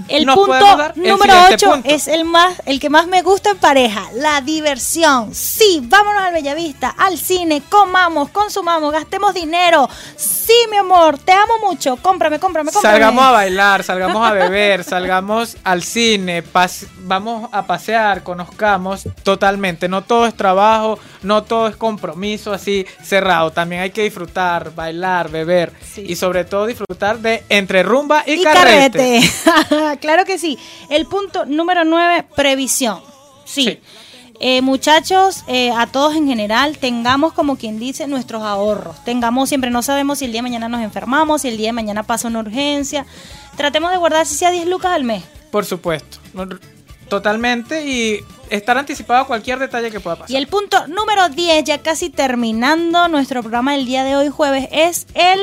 El 0.08 0.26
nos 0.26 0.34
punto 0.36 0.54
el 0.94 1.02
número 1.02 1.32
siguiente 1.32 1.54
8 1.54 1.70
punto. 1.70 1.88
es 1.90 2.08
el 2.08 2.24
más 2.24 2.62
el 2.66 2.80
que 2.80 2.90
más 2.90 3.06
me 3.06 3.22
gusta 3.22 3.50
en 3.50 3.58
pareja, 3.58 4.04
la 4.14 4.40
diversión. 4.40 5.34
Sí, 5.34 5.80
vámonos 5.84 6.22
al 6.22 6.32
Bellavista, 6.32 6.94
al 6.96 7.18
cine, 7.18 7.62
comamos, 7.68 8.28
consumamos, 8.30 8.92
gastemos 8.92 9.34
dinero. 9.34 9.88
Sí, 10.16 10.54
mi 10.70 10.76
amor, 10.76 11.18
te 11.18 11.32
amo 11.32 11.54
mucho. 11.62 11.96
Cómprame, 11.96 12.38
cómprame, 12.38 12.70
cómprame. 12.70 12.92
Salgamos 12.96 13.24
a 13.24 13.30
bailar, 13.32 13.82
salgamos 13.82 14.26
a 14.26 14.32
beber, 14.32 14.84
salgamos 14.84 15.56
al 15.64 15.82
cine, 15.82 16.42
vamos 16.98 17.48
a 17.52 17.66
pasear, 17.66 18.22
conozcamos 18.22 19.08
totalmente. 19.22 19.88
No 19.88 20.02
todo 20.02 20.26
es 20.26 20.34
trabajo, 20.34 20.98
no 21.22 21.42
todo 21.44 21.66
es 21.68 21.76
compromiso 21.76 22.52
así 22.52 22.86
cerrado. 23.02 23.50
También 23.50 23.82
hay 23.82 23.90
que 23.90 24.02
disfrutar, 24.02 24.74
bailar, 24.74 25.30
beber 25.30 25.72
Sí. 25.94 26.04
y 26.08 26.16
sobre 26.16 26.44
todo 26.44 26.66
disfrutar 26.66 27.18
de 27.18 27.42
entre 27.48 27.82
rumba 27.82 28.22
y, 28.26 28.34
y 28.40 28.42
carrete. 28.44 29.20
carrete. 29.44 29.85
claro 30.00 30.24
que 30.24 30.38
sí. 30.38 30.58
El 30.90 31.06
punto 31.06 31.46
número 31.46 31.84
9, 31.84 32.26
previsión. 32.34 33.00
Sí. 33.44 33.64
Sí. 33.64 33.80
Eh, 34.38 34.60
muchachos, 34.60 35.44
eh, 35.46 35.70
a 35.70 35.86
todos 35.86 36.14
en 36.14 36.26
general, 36.26 36.76
tengamos 36.78 37.32
como 37.32 37.56
quien 37.56 37.78
dice 37.78 38.06
nuestros 38.06 38.42
ahorros. 38.42 39.02
Tengamos 39.04 39.48
siempre, 39.48 39.70
no 39.70 39.82
sabemos 39.82 40.18
si 40.18 40.26
el 40.26 40.32
día 40.32 40.40
de 40.40 40.48
mañana 40.48 40.68
nos 40.68 40.82
enfermamos, 40.82 41.42
si 41.42 41.48
el 41.48 41.56
día 41.56 41.68
de 41.68 41.72
mañana 41.72 42.02
pasa 42.02 42.28
una 42.28 42.40
urgencia. 42.40 43.06
Tratemos 43.56 43.90
de 43.90 43.96
guardar 43.96 44.26
si 44.26 44.34
sea 44.34 44.50
10 44.50 44.66
lucas 44.66 44.92
al 44.92 45.04
mes. 45.04 45.22
Por 45.50 45.64
supuesto. 45.64 46.18
Totalmente. 47.08 47.86
Y 47.86 48.24
estar 48.50 48.78
anticipado 48.78 49.22
a 49.22 49.26
cualquier 49.26 49.58
detalle 49.58 49.90
que 49.90 50.00
pueda 50.00 50.16
pasar. 50.16 50.30
Y 50.30 50.36
el 50.36 50.46
punto 50.46 50.86
número 50.88 51.28
10, 51.28 51.64
ya 51.64 51.78
casi 51.82 52.10
terminando 52.10 53.08
nuestro 53.08 53.42
programa 53.42 53.72
del 53.72 53.86
día 53.86 54.04
de 54.04 54.16
hoy 54.16 54.28
jueves, 54.28 54.68
es 54.70 55.06
el 55.14 55.40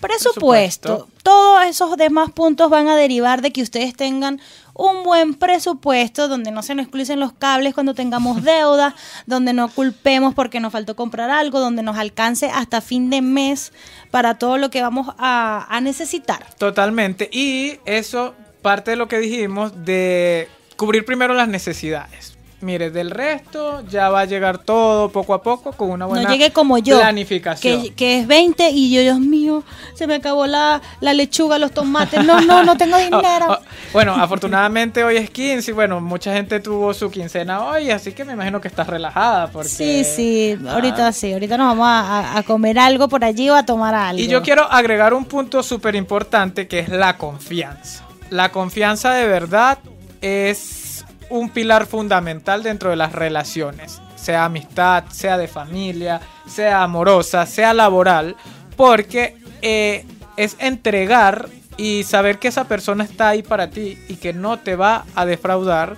Presupuesto. 0.00 1.08
Todos 1.22 1.64
esos 1.66 1.96
demás 1.96 2.32
puntos 2.32 2.68
van 2.68 2.88
a 2.88 2.96
derivar 2.96 3.42
de 3.42 3.52
que 3.52 3.62
ustedes 3.62 3.94
tengan 3.94 4.40
un 4.74 5.04
buen 5.04 5.34
presupuesto 5.34 6.26
donde 6.26 6.50
no 6.50 6.62
se 6.62 6.74
nos 6.74 6.84
excluyen 6.84 7.20
los 7.20 7.32
cables 7.32 7.74
cuando 7.74 7.94
tengamos 7.94 8.42
deudas, 8.44 8.94
donde 9.26 9.52
no 9.52 9.68
culpemos 9.68 10.34
porque 10.34 10.60
nos 10.60 10.72
faltó 10.72 10.96
comprar 10.96 11.30
algo, 11.30 11.60
donde 11.60 11.82
nos 11.82 11.96
alcance 11.96 12.50
hasta 12.50 12.80
fin 12.80 13.10
de 13.10 13.22
mes 13.22 13.72
para 14.10 14.38
todo 14.38 14.58
lo 14.58 14.70
que 14.70 14.82
vamos 14.82 15.14
a, 15.18 15.66
a 15.68 15.80
necesitar. 15.80 16.44
Totalmente. 16.58 17.28
Y 17.32 17.78
eso 17.84 18.34
parte 18.62 18.92
de 18.92 18.96
lo 18.96 19.08
que 19.08 19.18
dijimos 19.18 19.84
de 19.84 20.48
cubrir 20.82 21.04
primero 21.04 21.32
las 21.32 21.46
necesidades. 21.46 22.36
Mire, 22.60 22.90
del 22.90 23.10
resto 23.10 23.82
ya 23.88 24.08
va 24.08 24.20
a 24.20 24.24
llegar 24.24 24.58
todo 24.58 25.08
poco 25.10 25.34
a 25.34 25.42
poco 25.42 25.72
con 25.72 25.90
una 25.90 26.06
buena 26.06 26.28
no 26.28 26.30
llegue 26.32 26.52
como 26.52 26.78
yo, 26.78 26.96
planificación. 26.98 27.82
Que, 27.82 27.92
que 27.94 28.18
es 28.20 28.26
20 28.28 28.70
y 28.70 28.92
yo, 28.94 29.00
Dios 29.00 29.18
mío, 29.18 29.64
se 29.96 30.06
me 30.06 30.14
acabó 30.14 30.46
la, 30.46 30.80
la 31.00 31.12
lechuga, 31.12 31.58
los 31.58 31.72
tomates. 31.72 32.24
No, 32.24 32.40
no, 32.40 32.62
no 32.64 32.76
tengo 32.76 32.96
dinero. 32.98 33.46
Oh, 33.48 33.52
oh, 33.54 33.58
bueno, 33.92 34.14
afortunadamente 34.14 35.02
hoy 35.02 35.16
es 35.16 35.28
15 35.30 35.70
y 35.70 35.74
bueno, 35.74 36.00
mucha 36.00 36.32
gente 36.34 36.60
tuvo 36.60 36.94
su 36.94 37.10
quincena 37.10 37.64
hoy, 37.64 37.90
así 37.90 38.12
que 38.12 38.24
me 38.24 38.32
imagino 38.34 38.60
que 38.60 38.68
estás 38.68 38.86
relajada. 38.86 39.48
Porque, 39.48 39.68
Sí, 39.68 40.04
sí, 40.04 40.56
Ah. 40.66 40.74
ahorita 40.74 41.12
sí, 41.12 41.32
ahorita 41.32 41.56
nos 41.56 41.66
vamos 41.66 41.86
a, 41.88 42.00
a- 42.34 42.38
a 42.38 42.42
comer 42.44 42.78
algo 42.78 43.08
por 43.08 43.24
allí 43.24 43.50
o 43.50 43.56
a 43.56 43.64
tomar 43.66 43.94
algo. 43.94 44.20
Y 44.22 44.28
yo 44.28 44.40
quiero 44.42 44.70
agregar 44.70 45.14
un 45.14 45.24
punto 45.24 45.64
súper 45.64 45.96
importante 45.96 46.68
que 46.68 46.78
es 46.78 46.88
la 46.88 47.16
confianza. 47.18 48.04
La 48.30 48.50
confianza 48.50 49.12
de 49.14 49.26
verdad 49.26 49.78
es 50.22 51.04
un 51.28 51.50
pilar 51.50 51.86
fundamental 51.86 52.62
dentro 52.62 52.90
de 52.90 52.96
las 52.96 53.12
relaciones, 53.12 54.00
sea 54.16 54.44
amistad, 54.44 55.04
sea 55.10 55.36
de 55.36 55.48
familia, 55.48 56.20
sea 56.46 56.82
amorosa, 56.82 57.46
sea 57.46 57.74
laboral, 57.74 58.36
porque 58.76 59.36
eh, 59.62 60.04
es 60.36 60.56
entregar 60.58 61.48
y 61.76 62.04
saber 62.04 62.38
que 62.38 62.48
esa 62.48 62.64
persona 62.64 63.04
está 63.04 63.30
ahí 63.30 63.42
para 63.42 63.70
ti 63.70 63.98
y 64.08 64.16
que 64.16 64.32
no 64.32 64.58
te 64.58 64.76
va 64.76 65.04
a 65.14 65.24
defraudar 65.26 65.96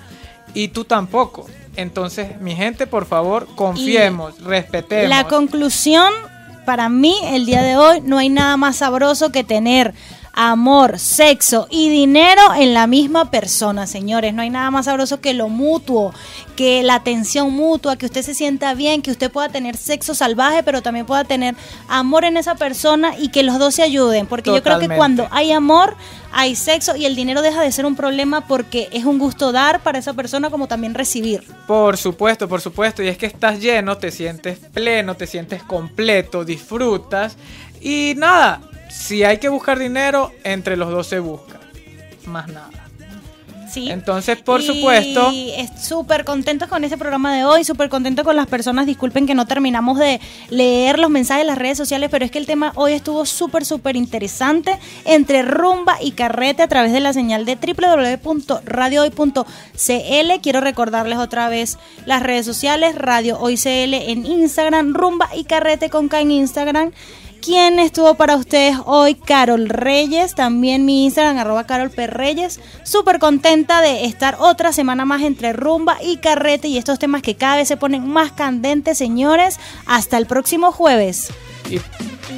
y 0.55 0.68
tú 0.68 0.85
tampoco. 0.85 1.47
Entonces, 1.77 2.41
mi 2.41 2.55
gente, 2.55 2.87
por 2.87 3.07
favor, 3.07 3.49
confiemos, 3.57 4.41
respetemos. 4.43 5.09
La 5.09 5.25
conclusión, 5.25 6.12
para 6.64 6.89
mí, 6.89 7.16
el 7.25 7.47
día 7.47 7.62
de 7.62 7.77
hoy, 7.77 8.01
no 8.01 8.18
hay 8.18 8.29
nada 8.29 8.57
más 8.57 8.77
sabroso 8.77 9.33
que 9.33 9.43
tener 9.43 9.93
amor, 10.35 10.99
sexo 10.99 11.68
y 11.70 11.89
dinero 11.89 12.43
en 12.57 12.74
la 12.74 12.87
misma 12.87 13.30
persona, 13.30 13.87
señores. 13.87 14.35
No 14.35 14.43
hay 14.43 14.51
nada 14.51 14.70
más 14.70 14.87
sabroso 14.87 15.20
que 15.20 15.32
lo 15.32 15.49
mutuo, 15.49 16.12
que 16.57 16.82
la 16.82 16.97
atención 16.97 17.53
mutua, 17.53 17.97
que 17.97 18.07
usted 18.07 18.22
se 18.22 18.35
sienta 18.35 18.74
bien, 18.74 19.01
que 19.01 19.11
usted 19.11 19.30
pueda 19.30 19.49
tener 19.49 19.76
sexo 19.76 20.14
salvaje, 20.14 20.62
pero 20.62 20.82
también 20.82 21.07
pueda 21.07 21.24
tener 21.24 21.55
amor 21.89 22.24
en 22.24 22.37
esa 22.37 22.57
persona 22.57 23.16
y 23.16 23.28
que 23.28 23.43
los 23.45 23.59
dos 23.59 23.76
se 23.76 23.82
ayuden. 23.82 24.26
Porque 24.26 24.51
yo 24.51 24.62
creo 24.62 24.78
que 24.78 24.89
cuando 24.89 25.28
hay 25.30 25.53
amor, 25.53 25.97
hay 26.32 26.57
sexo 26.57 26.97
y 26.97 27.07
el 27.07 27.14
dinero 27.14 27.41
deja 27.41 27.62
de 27.62 27.70
ser 27.70 27.87
un 27.87 27.95
problema 27.95 28.47
porque 28.47 28.89
es 28.93 29.05
un 29.05 29.18
gusto 29.18 29.53
dar 29.53 29.80
para 29.80 30.01
esa 30.01 30.14
persona 30.14 30.51
como 30.51 30.66
también 30.66 30.95
recibir. 30.95 31.45
Por 31.68 31.97
supuesto, 31.97 32.49
por 32.49 32.61
supuesto. 32.61 33.03
Y 33.03 33.09
es 33.09 33.16
que 33.16 33.26
estás 33.26 33.61
lleno, 33.61 33.99
te 33.99 34.11
sientes 34.11 34.59
pleno, 34.59 35.14
te 35.14 35.28
sientes 35.28 35.62
completo, 35.62 36.45
disfrutas. 36.45 37.37
Y 37.80 38.14
nada, 38.16 38.61
si 38.95 39.24
hay 39.24 39.38
que 39.38 39.49
buscar 39.49 39.78
dinero, 39.78 40.32
entre 40.45 40.76
los 40.76 40.90
dos 40.90 41.09
se 41.09 41.18
busca. 41.18 41.59
Más 42.26 42.47
nada. 42.49 42.70
Sí. 43.70 43.90
Entonces, 43.90 44.40
por 44.40 44.61
Y 44.61 44.66
supuesto, 44.66 45.32
es 45.34 45.84
súper 45.84 46.24
contentos 46.24 46.68
con 46.68 46.84
ese 46.84 46.97
programa 46.97 47.34
de 47.34 47.45
hoy, 47.45 47.64
súper 47.64 47.88
contentos 47.88 48.24
con 48.24 48.36
las 48.36 48.47
personas. 48.47 48.86
Disculpen 48.86 49.26
que 49.26 49.34
no 49.34 49.47
terminamos 49.47 49.99
de 49.99 50.20
leer 50.49 51.01
los 51.01 51.11
mensajes 51.11 51.42
de 51.42 51.49
las 51.49 51.59
redes 51.59 51.76
sociales, 51.76 52.09
pero 52.09 52.24
es 52.24 52.30
que 52.30 52.38
el 52.38 52.47
tema 52.47 52.70
hoy 52.76 52.92
estuvo 52.92 53.26
súper, 53.26 53.64
súper 53.64 53.97
interesante 53.97 54.78
entre 55.05 55.42
rumba 55.42 55.97
y 56.01 56.12
carrete 56.12 56.62
a 56.62 56.68
través 56.68 56.92
de 56.92 57.01
la 57.01 57.12
señal 57.12 57.45
de 57.47 57.57
www.radiohoy.cl. 57.57 60.40
Quiero 60.40 60.61
recordarles 60.61 61.18
otra 61.18 61.49
vez 61.49 61.76
las 62.07 62.22
redes 62.22 62.47
sociales, 62.47 62.95
Radio 62.95 63.40
Hoy 63.40 63.57
CL 63.57 63.95
en 63.95 64.24
Instagram, 64.24 64.95
rumba 64.95 65.28
y 65.34 65.45
carrete 65.45 65.90
con 65.90 66.09
K 66.09 66.20
en 66.20 66.30
Instagram. 66.30 66.92
¿Quién 67.45 67.78
estuvo 67.78 68.14
para 68.14 68.36
ustedes 68.36 68.78
hoy? 68.86 69.16
Carol 69.16 69.68
Reyes, 69.68 70.34
también 70.34 70.86
mi 70.86 71.05
Instagram, 71.05 71.36
arroba 71.36 71.64
Carol 71.64 71.90
P. 71.90 72.07
Reyes. 72.07 72.59
Súper 72.84 73.18
contenta 73.18 73.82
de 73.82 74.07
estar 74.07 74.36
otra 74.38 74.72
semana 74.72 75.05
más 75.05 75.20
entre 75.20 75.53
rumba 75.53 75.99
y 76.03 76.16
carrete 76.16 76.68
y 76.68 76.78
estos 76.78 76.99
temas 76.99 77.20
que 77.20 77.34
cada 77.34 77.57
vez 77.57 77.68
se 77.68 77.76
ponen 77.76 78.09
más 78.09 78.32
candentes, 78.32 78.97
señores. 78.97 79.61
Hasta 79.84 80.16
el 80.16 80.24
próximo 80.24 80.72
jueves. 80.72 81.28
y 81.68 81.80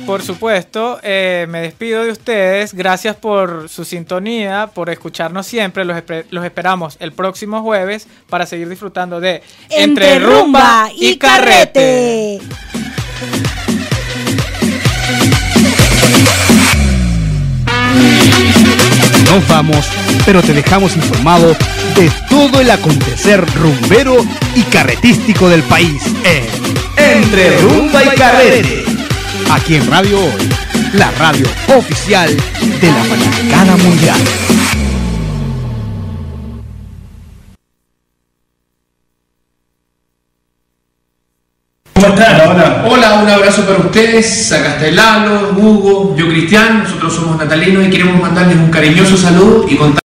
por 0.06 0.22
supuesto, 0.22 0.98
eh, 1.04 1.46
me 1.48 1.60
despido 1.60 2.04
de 2.04 2.10
ustedes. 2.10 2.74
Gracias 2.74 3.14
por 3.14 3.68
su 3.68 3.84
sintonía, 3.84 4.70
por 4.74 4.90
escucharnos 4.90 5.46
siempre. 5.46 5.84
Los, 5.84 6.02
los 6.30 6.44
esperamos 6.44 6.96
el 6.98 7.12
próximo 7.12 7.62
jueves 7.62 8.08
para 8.28 8.44
seguir 8.44 8.68
disfrutando 8.68 9.20
de 9.20 9.42
Entre 9.70 10.18
rumba 10.18 10.90
y 10.92 11.16
carrete. 11.16 12.40
Nos 19.30 19.46
vamos, 19.48 19.86
pero 20.24 20.42
te 20.42 20.52
dejamos 20.52 20.96
informado 20.96 21.56
de 21.96 22.10
todo 22.28 22.60
el 22.60 22.70
acontecer 22.70 23.44
rumbero 23.54 24.16
y 24.54 24.62
carretístico 24.62 25.48
del 25.48 25.62
país 25.62 26.02
en 26.24 27.18
Entre 27.18 27.58
Rumba 27.58 28.04
y 28.04 28.08
Carrete. 28.16 28.84
Aquí 29.50 29.76
en 29.76 29.86
Radio 29.90 30.18
Hoy, 30.20 30.48
la 30.94 31.10
radio 31.12 31.46
oficial 31.76 32.34
de 32.80 32.86
la 32.86 33.04
Fanaticada 33.04 33.76
Mundial. 33.76 34.20
¿Cómo 41.96 42.08
están? 42.08 42.50
Hola. 42.50 42.84
Hola, 42.86 43.22
un 43.22 43.30
abrazo 43.30 43.64
para 43.64 43.78
ustedes. 43.78 44.52
Acá 44.52 44.76
está 44.76 44.90
Lalo, 44.90 45.54
Hugo, 45.56 46.14
yo 46.14 46.28
Cristian, 46.28 46.82
nosotros 46.82 47.14
somos 47.14 47.38
natalinos 47.38 47.86
y 47.86 47.90
queremos 47.90 48.20
mandarles 48.20 48.58
un 48.58 48.70
cariñoso 48.70 49.16
saludo 49.16 49.64
y 49.66 49.76
contar 49.76 50.02